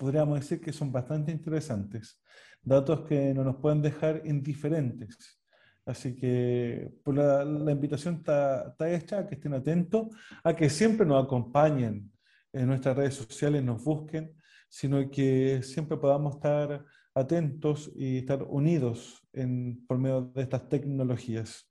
podríamos 0.00 0.40
decir 0.40 0.62
que 0.62 0.72
son 0.72 0.90
bastante 0.90 1.30
interesantes, 1.30 2.18
datos 2.62 3.02
que 3.02 3.34
no 3.34 3.44
nos 3.44 3.56
pueden 3.56 3.82
dejar 3.82 4.22
indiferentes. 4.24 5.38
Así 5.84 6.16
que 6.16 6.90
por 7.04 7.14
la, 7.14 7.70
invitación 7.70 8.14
está, 8.14 8.74
hecha, 8.90 9.18
a 9.18 9.26
que 9.26 9.34
estén 9.34 9.52
atentos, 9.52 10.08
a 10.42 10.56
que 10.56 10.70
siempre 10.70 11.04
nos 11.04 11.22
acompañen 11.22 12.10
en 12.50 12.66
nuestras 12.66 12.96
redes 12.96 13.14
sociales, 13.14 13.62
nos 13.62 13.84
busquen, 13.84 14.34
sino 14.70 15.10
que 15.10 15.62
siempre 15.62 15.98
podamos 15.98 16.36
estar 16.36 16.82
atentos 17.14 17.92
y 17.94 18.18
estar 18.18 18.42
unidos 18.44 19.22
en, 19.34 19.84
por 19.86 19.98
medio 19.98 20.22
de 20.34 20.42
estas 20.42 20.66
tecnologías. 20.66 21.70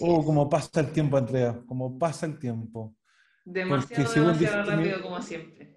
o 0.00 0.16
oh, 0.16 0.24
como 0.24 0.50
pasa 0.50 0.80
el 0.80 0.92
tiempo, 0.92 1.16
Andrea, 1.16 1.62
como 1.66 1.98
pasa 1.98 2.26
el 2.26 2.38
tiempo. 2.38 2.94
Demasiado, 3.42 4.12
demasiado 4.12 4.70
rápido 4.70 5.00
como 5.00 5.22
siempre 5.22 5.71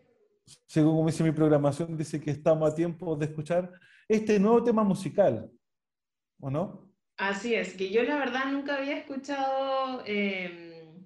según 0.68 0.96
como 0.96 1.10
dice 1.10 1.24
mi 1.24 1.32
programación, 1.32 1.98
dice 1.98 2.22
que 2.22 2.32
estamos 2.32 2.72
a 2.72 2.76
tiempo 2.76 3.16
de 3.16 3.26
escuchar 3.26 3.72
este 4.08 4.40
nuevo 4.40 4.64
tema 4.64 4.84
musical, 4.84 5.52
¿o 6.40 6.50
no? 6.50 6.92
Así 7.18 7.56
es, 7.56 7.74
que 7.74 7.90
yo 7.90 8.04
la 8.04 8.18
verdad 8.18 8.52
nunca 8.52 8.76
había 8.76 8.98
escuchado 8.98 10.04
em, 10.06 11.06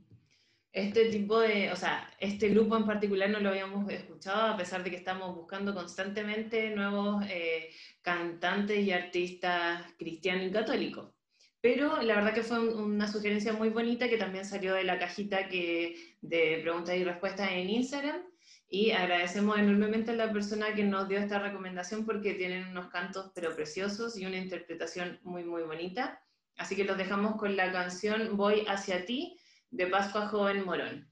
este 0.72 1.10
tipo 1.10 1.40
de, 1.40 1.72
o 1.72 1.76
sea, 1.76 2.10
este 2.20 2.50
grupo 2.50 2.76
en 2.76 2.86
particular 2.86 3.30
no 3.30 3.40
lo 3.40 3.50
habíamos 3.50 3.90
escuchado, 3.92 4.54
a 4.54 4.58
pesar 4.58 4.84
de 4.84 4.90
que 4.90 4.98
estamos 4.98 5.36
buscando 5.36 5.74
constantemente 5.74 6.72
nuevos 6.72 7.24
eh, 7.30 7.70
cantantes 8.02 8.80
y 8.80 8.92
artistas 8.92 9.84
cristianos 9.98 10.48
y 10.48 10.52
católicos. 10.52 11.14
Pero 11.62 12.02
la 12.02 12.16
verdad 12.16 12.34
que 12.34 12.44
fue 12.44 12.74
una 12.74 13.08
sugerencia 13.08 13.54
muy 13.54 13.70
bonita 13.70 14.08
que 14.08 14.18
también 14.18 14.46
salió 14.46 14.74
de 14.74 14.86
la 14.86 14.98
cajita 14.98 15.48
que, 15.48 16.16
de 16.22 16.60
preguntas 16.64 16.96
y 16.96 17.04
respuestas 17.04 17.52
en 17.52 17.70
Instagram 17.70 18.22
y 18.70 18.92
agradecemos 18.92 19.58
enormemente 19.58 20.12
a 20.12 20.16
la 20.16 20.32
persona 20.32 20.76
que 20.76 20.84
nos 20.84 21.10
dio 21.10 21.18
esta 21.18 21.40
recomendación 21.40 22.06
porque 22.06 22.36
tienen 22.36 22.68
unos 22.68 22.90
cantos 22.90 23.32
pero 23.34 23.56
preciosos 23.56 24.16
y 24.16 24.28
una 24.28 24.38
interpretación 24.38 25.20
muy 25.24 25.44
muy 25.44 25.64
bonita. 25.64 26.22
Así 26.56 26.76
que 26.76 26.84
los 26.84 26.98
dejamos 26.98 27.38
con 27.38 27.56
la 27.56 27.72
canción 27.72 28.38
Voy 28.38 28.66
hacia 28.68 29.06
ti 29.06 29.40
de 29.72 29.88
Pascua 29.88 30.28
Joven 30.28 30.66
Morón. 30.66 31.10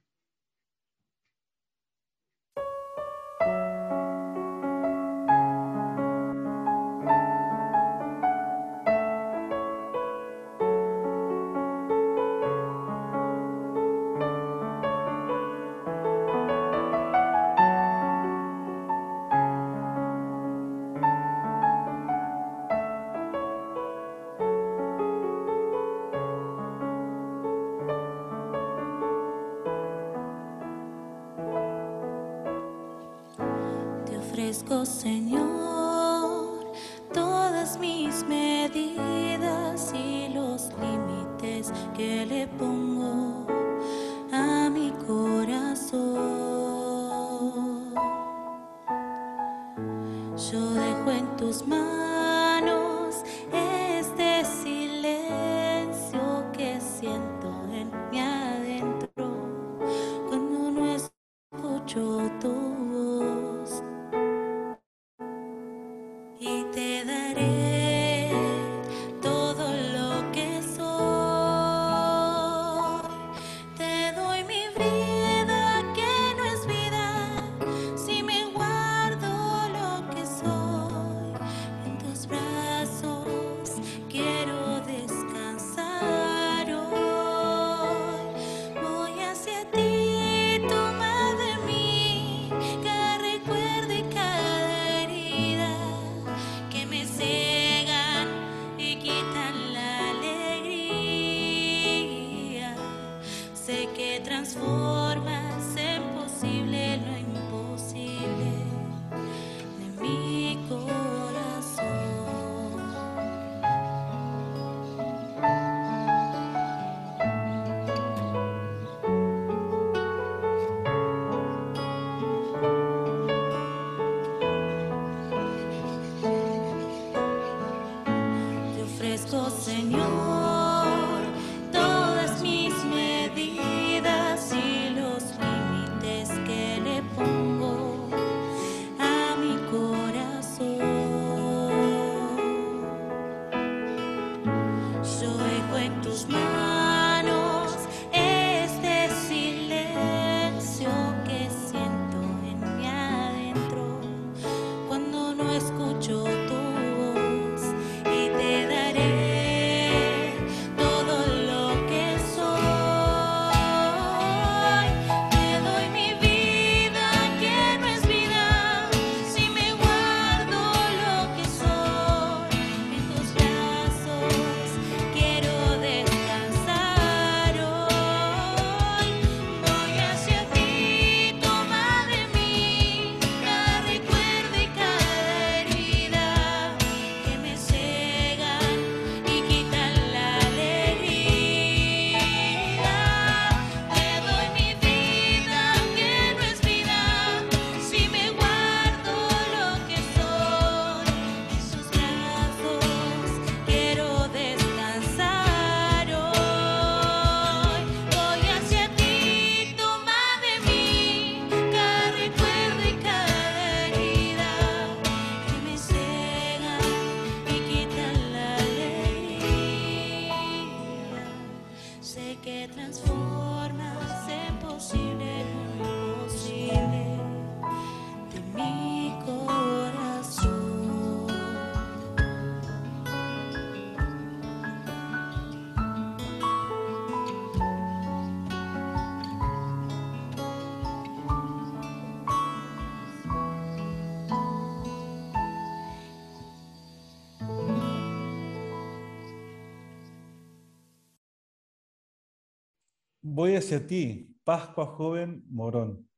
Voy 253.38 253.56
hacia 253.56 253.86
ti, 253.86 254.36
Pascua 254.44 254.88
Joven 254.88 255.44
Morón. 255.52 256.10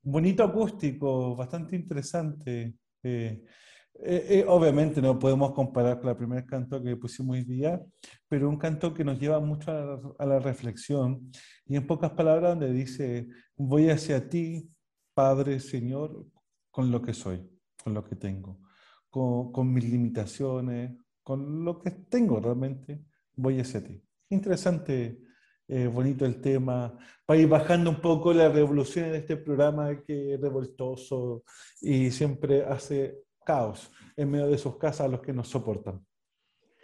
Bonito 0.00 0.44
acústico, 0.44 1.34
bastante 1.34 1.74
interesante. 1.74 2.76
Eh, 3.02 3.42
eh, 3.94 4.26
eh, 4.28 4.44
obviamente 4.46 5.02
no 5.02 5.18
podemos 5.18 5.50
comparar 5.50 5.98
con 5.98 6.10
el 6.10 6.16
primer 6.16 6.46
canto 6.46 6.80
que 6.80 6.96
pusimos 6.96 7.34
hoy 7.34 7.42
día, 7.42 7.82
pero 8.28 8.48
un 8.48 8.56
canto 8.56 8.94
que 8.94 9.02
nos 9.02 9.18
lleva 9.18 9.40
mucho 9.40 9.72
a 10.16 10.24
la, 10.24 10.38
reflexión 10.38 11.28
y 11.66 11.74
en 11.74 11.84
pocas 11.88 12.12
palabras 12.12 12.50
donde 12.50 12.72
dice, 12.72 13.26
voy 13.56 13.90
hacia 13.90 14.28
ti, 14.28 14.70
Padre, 15.14 15.58
Señor, 15.58 16.24
con 16.70 16.92
lo 16.92 17.02
que 17.02 17.14
soy, 17.14 17.50
con 17.82 17.94
lo 17.94 18.04
que 18.04 18.14
tengo, 18.14 18.60
con, 19.10 19.50
con 19.50 19.72
mis 19.72 19.90
limitaciones, 19.90 20.96
con 21.24 21.64
lo 21.64 21.80
que 21.80 21.90
tengo 21.90 22.38
realmente, 22.38 23.02
voy 23.34 23.58
hacia 23.58 23.82
ti. 23.82 24.00
Interesante, 24.30 25.26
eh, 25.68 25.86
bonito 25.86 26.24
el 26.24 26.40
tema, 26.40 26.98
para 27.26 27.40
ir 27.40 27.46
bajando 27.46 27.90
un 27.90 28.00
poco 28.00 28.32
las 28.32 28.50
revoluciones 28.52 29.12
de 29.12 29.18
este 29.18 29.36
programa 29.36 30.02
que 30.02 30.32
es 30.32 30.40
revoltoso 30.40 31.44
y 31.82 32.10
siempre 32.10 32.64
hace 32.64 33.18
caos 33.44 33.92
en 34.16 34.30
medio 34.30 34.46
de 34.46 34.56
sus 34.56 34.78
casas 34.78 35.02
a 35.02 35.08
los 35.08 35.20
que 35.20 35.34
nos 35.34 35.48
soportan. 35.48 36.02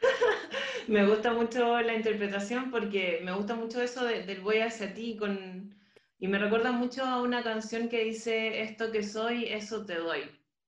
me 0.89 1.07
gusta 1.07 1.32
mucho 1.32 1.80
la 1.80 1.95
interpretación 1.95 2.70
porque 2.70 3.22
me 3.24 3.32
gusta 3.32 3.55
mucho 3.55 3.80
eso 3.80 4.05
del 4.05 4.43
voy 4.43 4.59
hacia 4.59 4.93
ti 4.93 5.16
con... 5.16 5.74
y 6.18 6.28
me 6.28 6.39
recuerda 6.39 6.70
mucho 6.70 7.05
a 7.05 7.22
una 7.22 7.43
canción 7.43 7.89
que 7.89 8.05
dice 8.05 8.62
esto 8.62 8.93
que 8.93 9.03
soy, 9.03 9.47
eso 9.47 9.87
te 9.87 9.95
doy, 9.95 10.20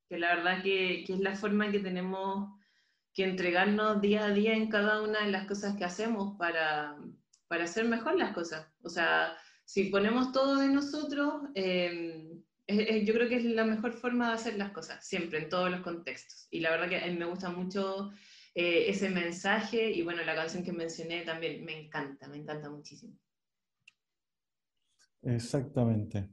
que 0.08 0.18
la 0.18 0.36
verdad 0.36 0.62
que, 0.62 1.04
que 1.06 1.12
es 1.12 1.20
la 1.20 1.36
forma 1.36 1.70
que 1.70 1.80
tenemos 1.80 2.48
que 3.12 3.24
entregarnos 3.24 4.00
día 4.00 4.24
a 4.24 4.30
día 4.30 4.54
en 4.54 4.70
cada 4.70 5.02
una 5.02 5.22
de 5.24 5.30
las 5.30 5.46
cosas 5.46 5.76
que 5.76 5.84
hacemos 5.84 6.36
para, 6.38 6.96
para 7.49 7.64
hacer 7.64 7.86
mejor 7.86 8.16
las 8.16 8.32
cosas. 8.32 8.66
O 8.82 8.88
sea, 8.88 9.36
si 9.64 9.84
ponemos 9.84 10.32
todo 10.32 10.57
de 10.57 10.68
nosotros, 10.68 11.42
eh, 11.55 12.42
yo 12.68 13.14
creo 13.14 13.28
que 13.28 13.36
es 13.36 13.44
la 13.44 13.64
mejor 13.64 13.92
forma 13.92 14.28
de 14.28 14.34
hacer 14.34 14.57
las 14.57 14.72
cosas, 14.72 15.07
siempre, 15.07 15.38
en 15.38 15.49
todos 15.49 15.70
los 15.70 15.80
contextos. 15.80 16.49
Y 16.51 16.61
la 16.61 16.70
verdad 16.70 16.88
que 16.88 16.99
a 16.99 17.07
mí 17.07 17.16
me 17.16 17.26
gusta 17.26 17.51
mucho 17.51 18.11
eh, 18.55 18.88
ese 18.88 19.11
mensaje 19.11 19.90
y 19.90 20.03
bueno, 20.03 20.22
la 20.24 20.34
canción 20.34 20.64
que 20.64 20.72
mencioné 20.72 21.22
también 21.22 21.64
me 21.64 21.84
encanta, 21.84 22.28
me 22.28 22.38
encanta 22.38 22.70
muchísimo. 22.70 23.14
Exactamente. 25.22 26.30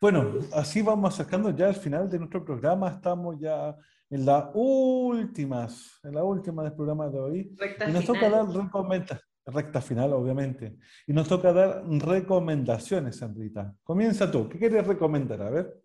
Bueno, 0.00 0.40
así 0.52 0.82
vamos 0.82 1.14
sacando 1.14 1.50
ya 1.50 1.68
al 1.68 1.76
final 1.76 2.08
de 2.10 2.18
nuestro 2.18 2.44
programa. 2.44 2.90
Estamos 2.90 3.36
ya 3.40 3.74
en 4.10 4.26
las 4.26 4.50
últimas, 4.54 5.98
en 6.04 6.14
la 6.14 6.24
última 6.24 6.62
del 6.62 6.74
programa 6.74 7.08
de 7.08 7.18
hoy. 7.18 7.54
Recta 7.56 7.88
y 7.88 7.92
nos 7.92 8.04
toca 8.04 8.28
dar 8.28 8.46
recomendaciones, 8.46 9.24
recta 9.46 9.80
final, 9.80 10.12
obviamente. 10.12 10.76
Y 11.06 11.12
nos 11.12 11.28
toca 11.28 11.52
dar 11.52 11.84
recomendaciones, 11.86 13.16
Sandrita. 13.16 13.74
Comienza 13.84 14.30
tú. 14.30 14.48
¿Qué 14.48 14.58
quieres 14.58 14.86
recomendar? 14.86 15.42
A 15.42 15.50
ver. 15.50 15.82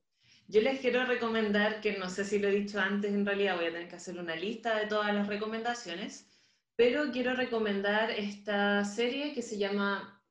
Yo 0.48 0.62
les 0.62 0.80
quiero 0.82 1.06
recomendar, 1.06 1.80
que 1.80 1.98
no 1.98 2.10
sé 2.10 2.26
si 2.26 2.40
lo 2.40 2.50
he 2.50 2.52
dicho 2.52 2.80
antes, 2.80 3.14
en 3.14 3.26
realidad 3.26 3.56
voy 3.56 3.66
a 3.66 3.72
tener 3.72 3.88
que 3.88 3.96
hacer 3.96 4.20
una 4.20 4.36
lista 4.36 4.78
de 4.78 4.88
todas 4.88 5.14
las 5.14 5.28
recomendaciones, 5.28 6.30
pero 6.76 7.12
quiero 7.12 7.36
recomendar 7.36 8.12
esta 8.12 8.84
serie 8.84 9.34
que 9.34 9.42
se 9.42 9.58
llama, 9.58 10.22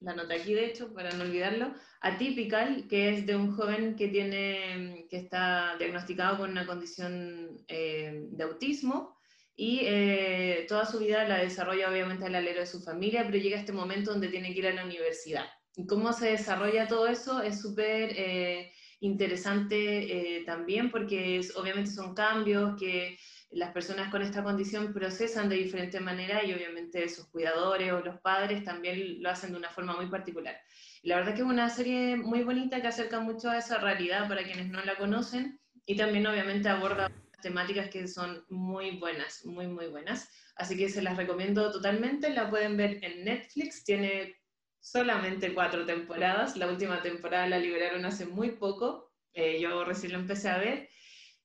la 0.00 0.14
nota 0.14 0.34
aquí 0.34 0.54
de 0.54 0.66
hecho, 0.66 0.92
para 0.94 1.10
no 1.10 1.24
olvidarlo, 1.24 1.74
Atypical, 2.00 2.86
que 2.86 3.08
es 3.08 3.26
de 3.26 3.34
un 3.34 3.50
joven 3.56 3.96
que, 3.96 4.06
tiene, 4.08 5.06
que 5.10 5.16
está 5.16 5.76
diagnosticado 5.76 6.38
con 6.38 6.50
una 6.50 6.66
condición 6.66 7.64
eh, 7.66 8.28
de 8.30 8.44
autismo 8.44 9.17
y 9.60 9.80
eh, 9.82 10.66
toda 10.68 10.86
su 10.86 11.00
vida 11.00 11.26
la 11.26 11.38
desarrolla 11.38 11.90
obviamente 11.90 12.24
al 12.24 12.36
alero 12.36 12.60
de 12.60 12.66
su 12.66 12.80
familia, 12.80 13.24
pero 13.26 13.38
llega 13.38 13.58
este 13.58 13.72
momento 13.72 14.12
donde 14.12 14.28
tiene 14.28 14.52
que 14.52 14.60
ir 14.60 14.68
a 14.68 14.72
la 14.72 14.84
universidad. 14.84 15.46
Y 15.74 15.84
cómo 15.84 16.12
se 16.12 16.30
desarrolla 16.30 16.86
todo 16.86 17.08
eso 17.08 17.42
es 17.42 17.60
súper 17.60 18.12
eh, 18.16 18.72
interesante 19.00 20.44
también 20.46 20.92
porque 20.92 21.40
obviamente 21.56 21.90
son 21.90 22.14
cambios 22.14 22.78
que 22.78 23.18
las 23.50 23.72
personas 23.72 24.12
con 24.12 24.22
esta 24.22 24.44
condición 24.44 24.92
procesan 24.92 25.48
de 25.48 25.56
diferente 25.56 25.98
manera 25.98 26.44
y 26.44 26.52
obviamente 26.52 27.08
sus 27.08 27.28
cuidadores 27.28 27.92
o 27.92 28.00
los 28.00 28.20
padres 28.20 28.62
también 28.62 29.20
lo 29.20 29.30
hacen 29.30 29.50
de 29.52 29.58
una 29.58 29.70
forma 29.70 29.96
muy 29.96 30.06
particular 30.06 30.56
la 31.02 31.16
verdad 31.16 31.34
que 31.34 31.42
es 31.42 31.46
una 31.46 31.70
serie 31.70 32.16
muy 32.16 32.42
bonita 32.42 32.82
que 32.82 32.88
acerca 32.88 33.20
mucho 33.20 33.48
a 33.50 33.58
esa 33.58 33.78
realidad 33.78 34.28
para 34.28 34.42
quienes 34.42 34.68
no 34.68 34.84
la 34.84 34.96
conocen 34.96 35.60
y 35.86 35.96
también 35.96 36.26
obviamente 36.26 36.68
aborda 36.68 37.10
temáticas 37.40 37.90
que 37.90 38.08
son 38.08 38.44
muy 38.48 38.98
buenas, 38.98 39.44
muy, 39.44 39.66
muy 39.66 39.86
buenas. 39.86 40.28
Así 40.56 40.76
que 40.76 40.88
se 40.88 41.02
las 41.02 41.16
recomiendo 41.16 41.70
totalmente. 41.70 42.30
La 42.30 42.50
pueden 42.50 42.76
ver 42.76 42.98
en 43.02 43.24
Netflix. 43.24 43.84
Tiene 43.84 44.36
solamente 44.80 45.54
cuatro 45.54 45.86
temporadas. 45.86 46.56
La 46.56 46.68
última 46.68 47.02
temporada 47.02 47.46
la 47.46 47.58
liberaron 47.58 48.04
hace 48.04 48.26
muy 48.26 48.52
poco. 48.52 49.12
Eh, 49.32 49.60
yo 49.60 49.84
recién 49.84 50.12
lo 50.12 50.18
empecé 50.18 50.48
a 50.48 50.58
ver. 50.58 50.88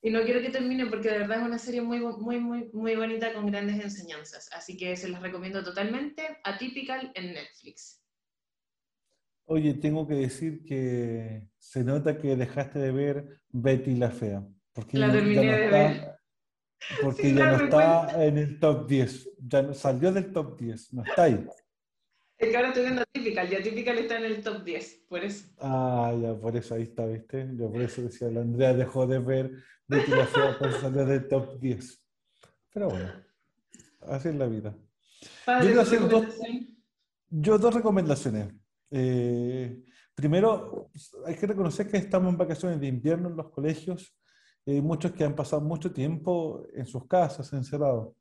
Y 0.01 0.09
no 0.09 0.23
quiero 0.23 0.41
que 0.41 0.49
termine 0.49 0.85
porque 0.87 1.09
de 1.09 1.19
verdad 1.19 1.39
es 1.39 1.45
una 1.45 1.59
serie 1.59 1.81
muy, 1.81 1.99
muy, 1.99 2.37
muy, 2.37 2.69
muy 2.73 2.95
bonita 2.95 3.33
con 3.33 3.45
grandes 3.45 3.81
enseñanzas. 3.81 4.49
Así 4.51 4.75
que 4.75 4.95
se 4.97 5.07
las 5.07 5.21
recomiendo 5.21 5.63
totalmente. 5.63 6.39
Atypical 6.43 7.11
en 7.15 7.33
Netflix. 7.33 8.03
Oye, 9.45 9.73
tengo 9.73 10.07
que 10.07 10.15
decir 10.15 10.63
que 10.63 11.47
se 11.57 11.83
nota 11.83 12.17
que 12.17 12.35
dejaste 12.35 12.79
de 12.79 12.91
ver 12.91 13.41
Betty 13.49 13.95
la 13.95 14.09
Fea. 14.09 14.43
Porque 14.73 14.97
la 14.97 15.11
terminé 15.11 15.41
de 15.41 15.67
ver. 15.67 16.15
Porque 17.01 17.33
ya 17.33 17.51
no 17.51 17.63
está 17.63 18.25
en 18.25 18.37
el 18.37 18.59
top 18.59 18.87
10. 18.87 19.29
Ya 19.47 19.61
no, 19.61 19.73
salió 19.73 20.11
del 20.11 20.33
top 20.33 20.59
10. 20.59 20.93
No 20.93 21.03
está 21.03 21.23
ahí. 21.23 21.45
Es 22.37 22.49
que 22.49 22.55
ahora 22.57 22.69
estoy 22.69 22.83
viendo 22.83 23.03
Typical. 23.11 23.49
Ya 23.49 23.63
Typical 23.63 23.97
está 23.99 24.17
en 24.17 24.25
el 24.25 24.43
top 24.43 24.63
10. 24.63 25.05
Por 25.07 25.23
eso. 25.23 25.47
Ah, 25.59 26.13
ya, 26.21 26.35
por 26.35 26.55
eso 26.57 26.75
ahí 26.75 26.83
está, 26.83 27.05
¿viste? 27.05 27.49
Yo 27.53 27.71
por 27.71 27.81
eso 27.81 28.01
decía, 28.01 28.29
la 28.29 28.41
Andrea 28.41 28.73
dejó 28.73 29.07
de 29.07 29.19
ver 29.19 29.51
Betty 29.87 30.11
la 30.11 30.25
Fea 30.25 30.57
por 30.57 30.73
salir 30.73 31.05
del 31.05 31.27
top 31.27 31.59
10. 31.59 32.03
Pero 32.73 32.89
bueno, 32.89 33.13
así 34.01 34.29
es 34.29 34.35
la 34.35 34.47
vida. 34.47 34.75
yo, 35.61 36.07
dos, 36.07 36.25
yo 37.29 37.57
dos 37.57 37.73
recomendaciones. 37.73 38.53
Eh, 38.89 39.83
primero, 40.15 40.91
hay 41.25 41.35
que 41.35 41.47
reconocer 41.47 41.87
que 41.87 41.97
estamos 41.97 42.31
en 42.31 42.37
vacaciones 42.37 42.79
de 42.79 42.87
invierno 42.87 43.29
en 43.29 43.37
los 43.37 43.51
colegios, 43.51 44.17
hay 44.65 44.81
muchos 44.81 45.11
que 45.11 45.23
han 45.23 45.35
pasado 45.35 45.61
mucho 45.61 45.91
tiempo 45.91 46.65
en 46.73 46.85
sus 46.85 47.05
casas, 47.07 47.51
encerrados. 47.53 48.15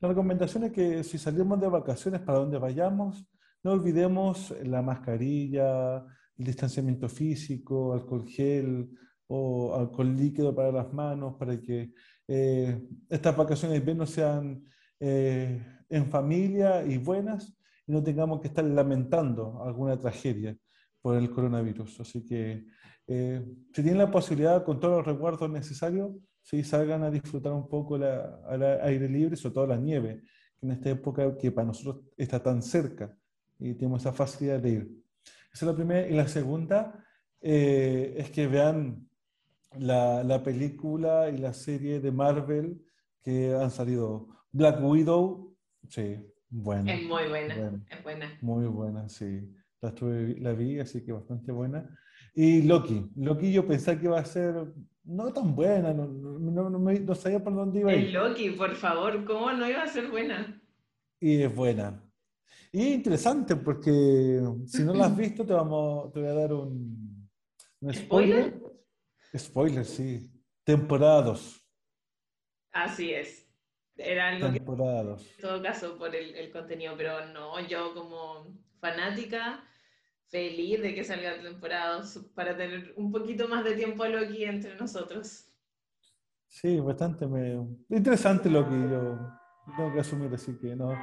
La 0.00 0.08
recomendación 0.08 0.64
es 0.64 0.72
que 0.72 1.04
si 1.04 1.18
salimos 1.18 1.60
de 1.60 1.68
vacaciones 1.68 2.20
para 2.20 2.38
donde 2.38 2.58
vayamos, 2.58 3.26
no 3.62 3.72
olvidemos 3.72 4.54
la 4.64 4.82
mascarilla, 4.82 5.98
el 6.36 6.44
distanciamiento 6.44 7.08
físico, 7.08 7.92
alcohol 7.92 8.26
gel 8.26 8.88
o 9.26 9.74
alcohol 9.74 10.16
líquido 10.16 10.54
para 10.54 10.72
las 10.72 10.92
manos, 10.92 11.36
para 11.38 11.60
que 11.60 11.92
eh, 12.26 12.82
estas 13.08 13.36
vacaciones 13.36 13.72
de 13.72 13.78
invierno 13.78 14.06
sean 14.06 14.64
eh, 14.98 15.62
en 15.88 16.10
familia 16.10 16.84
y 16.84 16.96
buenas 16.98 17.56
no 17.90 18.02
tengamos 18.02 18.40
que 18.40 18.48
estar 18.48 18.64
lamentando 18.64 19.62
alguna 19.62 19.98
tragedia 19.98 20.56
por 21.02 21.16
el 21.16 21.30
coronavirus. 21.30 22.00
Así 22.00 22.24
que 22.24 22.66
eh, 23.12 23.44
si 23.74 23.82
tienen 23.82 23.98
la 23.98 24.10
posibilidad, 24.10 24.64
con 24.64 24.78
todos 24.78 24.98
los 24.98 25.06
resguardos 25.06 25.50
necesarios, 25.50 26.12
sí, 26.42 26.62
salgan 26.62 27.02
a 27.02 27.10
disfrutar 27.10 27.52
un 27.52 27.68
poco 27.68 27.96
al 27.96 28.80
aire 28.82 29.08
libre, 29.08 29.36
sobre 29.36 29.54
todo 29.54 29.66
la 29.66 29.76
nieve, 29.76 30.22
en 30.62 30.70
esta 30.70 30.90
época 30.90 31.36
que 31.36 31.50
para 31.50 31.66
nosotros 31.66 32.04
está 32.16 32.40
tan 32.40 32.62
cerca 32.62 33.12
y 33.58 33.74
tenemos 33.74 34.02
esa 34.02 34.12
facilidad 34.12 34.60
de 34.60 34.70
ir. 34.70 35.02
Esa 35.52 35.64
es 35.66 35.70
la 35.72 35.74
primera. 35.74 36.08
Y 36.08 36.14
la 36.14 36.28
segunda 36.28 37.04
eh, 37.40 38.14
es 38.16 38.30
que 38.30 38.46
vean 38.46 39.08
la, 39.76 40.22
la, 40.22 40.42
película 40.42 41.30
y 41.30 41.38
la 41.38 41.52
serie 41.52 41.98
de 41.98 42.12
Marvel 42.12 42.80
que 43.24 43.52
han 43.54 43.72
salido. 43.72 44.28
Black 44.52 44.80
Widow, 44.82 45.56
sí, 45.88 46.16
Buena. 46.52 46.92
Es 46.92 47.02
muy 47.04 47.28
buena, 47.28 47.54
es 47.88 48.02
buena. 48.02 48.38
Muy 48.40 48.66
buena, 48.66 49.08
sí. 49.08 49.48
La, 49.80 49.94
la 50.00 50.52
vi, 50.52 50.80
así 50.80 51.04
que 51.04 51.12
bastante 51.12 51.52
buena. 51.52 51.88
Y 52.34 52.62
Loki. 52.62 53.10
Loki 53.16 53.52
yo 53.52 53.66
pensaba 53.66 53.98
que 53.98 54.06
iba 54.06 54.18
a 54.18 54.24
ser 54.24 54.54
no 55.04 55.32
tan 55.32 55.54
buena, 55.54 55.92
no, 55.92 56.06
no, 56.06 56.70
no, 56.70 57.14
sabía 57.14 57.42
por 57.42 57.54
dónde 57.54 57.80
iba 57.80 57.90
a 57.90 57.96
ir. 57.96 58.12
Loki, 58.12 58.50
por 58.50 58.74
favor, 58.76 59.24
¿cómo 59.24 59.52
no 59.52 59.68
iba 59.68 59.82
a 59.82 59.88
ser 59.88 60.08
buena? 60.08 60.60
Y 61.18 61.42
es 61.42 61.54
buena. 61.54 62.02
Y 62.72 62.92
interesante 62.94 63.56
porque 63.56 64.40
si 64.66 64.82
no 64.84 64.94
la 64.94 65.06
has 65.06 65.16
visto 65.16 65.44
te, 65.44 65.52
vamos, 65.52 66.12
te 66.12 66.20
voy 66.20 66.28
a 66.28 66.34
dar 66.34 66.52
un, 66.52 67.28
spoiler. 67.92 68.60
Spoiler, 69.36 69.84
sí. 69.84 70.30
Temporadas. 70.64 71.60
Así 72.72 73.12
es. 73.12 73.48
Era 73.96 74.28
algo 74.28 74.46
en 74.46 74.64
todo 75.40 75.62
caso 75.62 75.98
por 75.98 76.14
el, 76.14 76.50
contenido, 76.50 76.94
pero 76.96 77.26
no, 77.32 77.60
yo 77.66 77.92
como 77.92 78.56
fanática, 78.80 79.62
feliz 80.30 80.80
de 80.80 80.94
que 80.94 81.04
salga 81.04 81.36
la 81.36 81.42
temporada 81.42 82.02
para 82.34 82.56
tener 82.56 82.94
un 82.96 83.10
poquito 83.10 83.48
más 83.48 83.64
de 83.64 83.74
tiempo 83.74 84.04
a 84.04 84.08
Loki 84.08 84.44
entre 84.44 84.76
nosotros. 84.76 85.46
Sí, 86.46 86.78
bastante 86.80 87.26
me... 87.26 87.66
interesante 87.90 88.48
Loki, 88.48 88.74
yo 88.74 89.18
tengo 89.76 89.92
que 89.92 90.00
asumir, 90.00 90.32
así 90.32 90.56
que 90.58 90.74
no, 90.76 90.96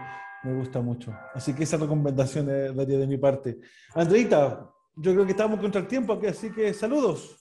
Me 0.44 0.54
gusta 0.54 0.82
mucho. 0.82 1.14
Así 1.34 1.54
que 1.54 1.64
esa 1.64 1.78
recomendación 1.78 2.48
daría 2.48 3.00
de 3.00 3.08
mi 3.08 3.18
parte. 3.18 3.60
Andreita, 3.94 4.70
yo 4.96 5.14
creo 5.14 5.26
que 5.26 5.32
estamos 5.32 5.60
contra 5.60 5.82
el 5.82 5.88
tiempo, 5.88 6.20
así 6.28 6.52
que 6.52 6.74
saludos. 6.74 7.38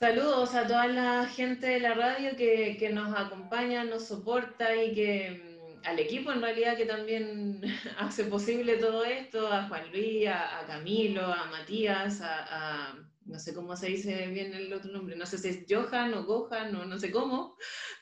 Saludos 0.00 0.54
a 0.54 0.66
toda 0.66 0.86
la 0.86 1.26
gente 1.26 1.66
de 1.66 1.80
la 1.80 1.94
radio 1.94 2.36
que, 2.36 2.76
que 2.78 2.90
nos 2.90 3.16
acompaña, 3.18 3.84
nos 3.84 4.04
soporta 4.04 4.76
y 4.76 4.94
que 4.94 5.57
al 5.84 5.98
equipo 5.98 6.32
en 6.32 6.42
realidad 6.42 6.76
que 6.76 6.86
también 6.86 7.60
hace 7.98 8.24
posible 8.24 8.76
todo 8.76 9.04
esto, 9.04 9.52
a 9.52 9.68
Juan 9.68 9.90
Luis, 9.90 10.28
a, 10.28 10.64
Camilo, 10.66 11.22
a 11.22 11.46
Matías, 11.46 12.20
a, 12.22 12.94
no 13.24 13.38
sé 13.38 13.54
cómo 13.54 13.76
se 13.76 13.88
dice 13.88 14.26
bien 14.28 14.54
el 14.54 14.72
otro 14.72 14.90
nombre, 14.92 15.16
no 15.16 15.26
sé 15.26 15.38
si 15.38 15.48
es 15.48 15.64
Johan 15.68 16.14
o 16.14 16.24
Gohan 16.24 16.74
o 16.76 16.84
no 16.84 16.98
sé 16.98 17.10
cómo, 17.10 17.56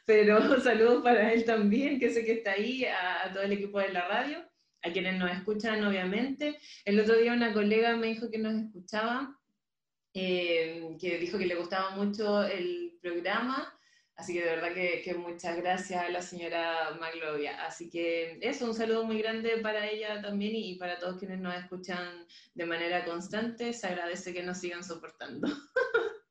pero 0.05 0.39
saludos 0.61 1.03
para 1.03 1.33
él 1.33 1.45
también, 1.45 1.99
que 1.99 2.11
sé 2.11 2.25
que 2.25 2.33
está 2.33 2.53
ahí, 2.53 2.85
a, 2.85 3.33
todo 3.33 3.43
el 3.43 3.53
equipo 3.53 3.81
de 3.81 3.93
la 3.93 4.07
radio, 4.07 4.39
a 4.83 4.93
quienes 4.93 5.19
nos 5.19 5.31
escuchan 5.33 5.85
obviamente. 5.85 6.59
El 6.85 7.01
otro 7.01 7.17
día 7.17 7.33
una 7.33 7.53
colega 7.53 7.97
me 7.97 8.09
dijo 8.09 8.31
que 8.31 8.39
nos 8.39 8.55
escuchaba 8.55 9.37
eh, 10.19 10.97
que 10.99 11.19
dijo 11.19 11.37
que 11.37 11.45
le 11.47 11.57
gustaba 11.57 11.91
mucho 11.91 12.43
el 12.43 12.99
programa. 13.03 13.76
Así 14.17 14.33
que 14.33 14.43
de 14.43 14.57
verdad 14.57 14.73
que, 14.73 15.15
muchas 15.15 15.59
gracias 15.59 16.03
a 16.03 16.09
la 16.09 16.23
señora 16.23 16.97
Maglovia. 16.99 17.63
Así 17.67 17.91
que 17.91 18.39
eso, 18.41 18.65
un 18.65 18.75
saludo 18.75 19.05
muy 19.05 19.19
grande 19.19 19.59
para 19.63 19.87
ella 19.87 20.23
también 20.23 20.55
y, 20.55 20.77
para 20.77 20.99
todos 20.99 21.19
quienes 21.19 21.39
nos 21.39 21.55
escuchan 21.55 22.27
de 22.55 22.65
manera 22.65 23.05
constante. 23.05 23.75
Se 23.75 23.87
agradece 23.87 24.33
que 24.33 24.43
nos 24.43 24.57
sigan 24.57 24.83
soportando. 24.83 25.49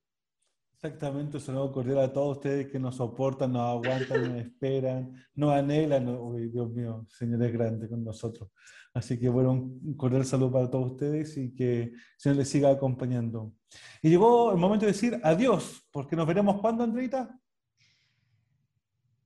Exactamente, 0.74 1.38
un 1.38 1.42
saludo 1.42 1.72
cordial 1.72 2.00
a 2.00 2.14
todos 2.14 2.38
ustedes 2.38 2.68
que 2.68 2.80
nos 2.80 2.96
soportan, 2.96 3.54
nos 3.54 3.62
aguantan, 3.62 4.22
nos 4.30 4.46
esperan, 4.46 5.14
nos 5.36 5.54
anhelan. 5.54 6.08
Uy, 6.10 6.50
Dios 6.50 6.70
mío, 6.72 7.06
Señor 7.08 7.44
es 7.44 7.54
grande 7.54 7.88
con 7.88 8.04
nosotros. 8.04 8.50
Así 8.94 9.20
que 9.20 9.30
bueno, 9.30 9.52
un 9.52 9.96
cordial 9.96 10.26
saludo 10.26 10.52
para 10.52 10.70
todos 10.70 10.92
ustedes 10.92 11.38
y 11.38 11.54
que 11.54 11.82
el 11.84 11.94
Señor 12.18 12.38
les 12.38 12.50
siga 12.50 12.72
acompañando. 12.72 13.54
Y 14.02 14.10
llegó 14.10 14.52
el 14.52 14.58
momento 14.58 14.86
de 14.88 14.92
decir 14.92 15.20
adiós, 15.24 15.88
porque 15.92 16.16
nos 16.16 16.26
veremos 16.26 16.60
cuando, 16.60 16.84
Andreita. 16.84 17.40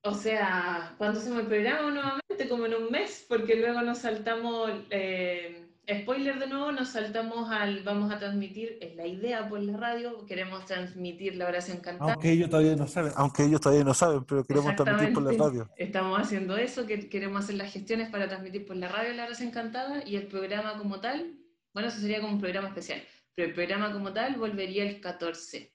O 0.04 0.14
sea, 0.14 0.96
¿cuándo 0.98 1.20
hacemos 1.20 1.40
el 1.40 1.48
programa 1.48 1.92
nuevamente? 1.92 2.50
Como 2.50 2.66
en 2.66 2.76
un 2.76 2.92
mes, 2.92 3.26
porque 3.28 3.56
luego 3.56 3.82
nos 3.82 4.00
saltamos 4.00 4.72
eh, 4.90 5.70
Spoiler 5.92 6.38
de 6.38 6.46
nuevo, 6.46 6.72
nos 6.72 6.90
saltamos 6.90 7.50
al, 7.50 7.82
vamos 7.84 8.12
a 8.12 8.20
transmitir, 8.20 8.78
es 8.80 8.96
la 8.96 9.08
idea 9.08 9.50
por 9.50 9.60
la 9.60 9.76
radio, 9.76 10.24
queremos 10.28 10.64
transmitir 10.66 11.36
la 11.36 11.48
oración 11.48 11.80
cantada. 11.80 12.14
Aunque 12.14 12.32
ellos 12.32 12.50
todavía 12.50 12.76
no 12.76 12.88
saben, 12.88 13.12
aunque 13.16 13.44
ellos 13.46 13.60
todavía 13.60 13.84
no 13.84 13.94
saben, 13.96 14.24
pero 14.24 14.44
queremos 14.44 14.76
transmitir 14.76 15.14
por 15.14 15.24
la 15.24 15.32
radio. 15.32 15.70
Estamos 15.78 16.20
haciendo 16.20 16.58
eso, 16.58 16.86
que 16.86 17.10
queremos 17.10 17.44
hacer 17.44 17.56
las 17.56 17.74
gestiones 17.74 18.10
para 18.10 18.28
transmitir 18.28 18.68
por 18.68 18.76
la 18.76 18.88
radio 18.88 19.14
la 19.14 19.26
oración 19.26 19.50
cantada 19.50 20.04
y 20.06 20.16
el 20.16 20.28
programa 20.28 20.78
como 20.78 21.00
tal, 21.00 21.40
bueno, 21.74 21.90
eso 21.90 22.00
sería 22.00 22.22
como 22.22 22.34
un 22.34 22.40
programa 22.40 22.68
especial, 22.68 23.02
pero 23.34 23.48
el 23.48 23.56
programa 23.56 23.92
como 23.92 24.14
tal 24.14 24.36
volvería 24.36 24.88
el 24.88 25.02
14, 25.02 25.74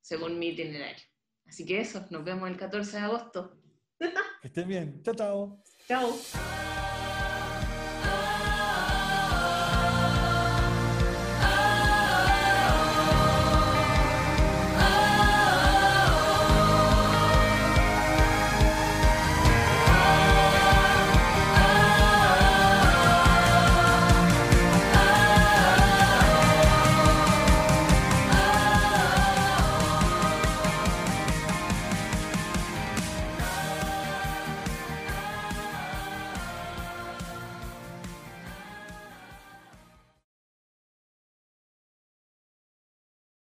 según 0.00 0.38
mi 0.38 0.50
itinerario. 0.50 1.02
Así 1.44 1.66
que 1.66 1.80
eso, 1.80 2.06
nos 2.10 2.22
vemos 2.24 2.48
el 2.48 2.56
14 2.56 2.98
de 2.98 3.02
agosto. 3.02 3.58
Que 3.98 4.48
estén 4.48 4.68
bien. 4.68 5.02
Chao, 5.02 5.14
chao. 5.14 5.62
Chao. 5.88 6.75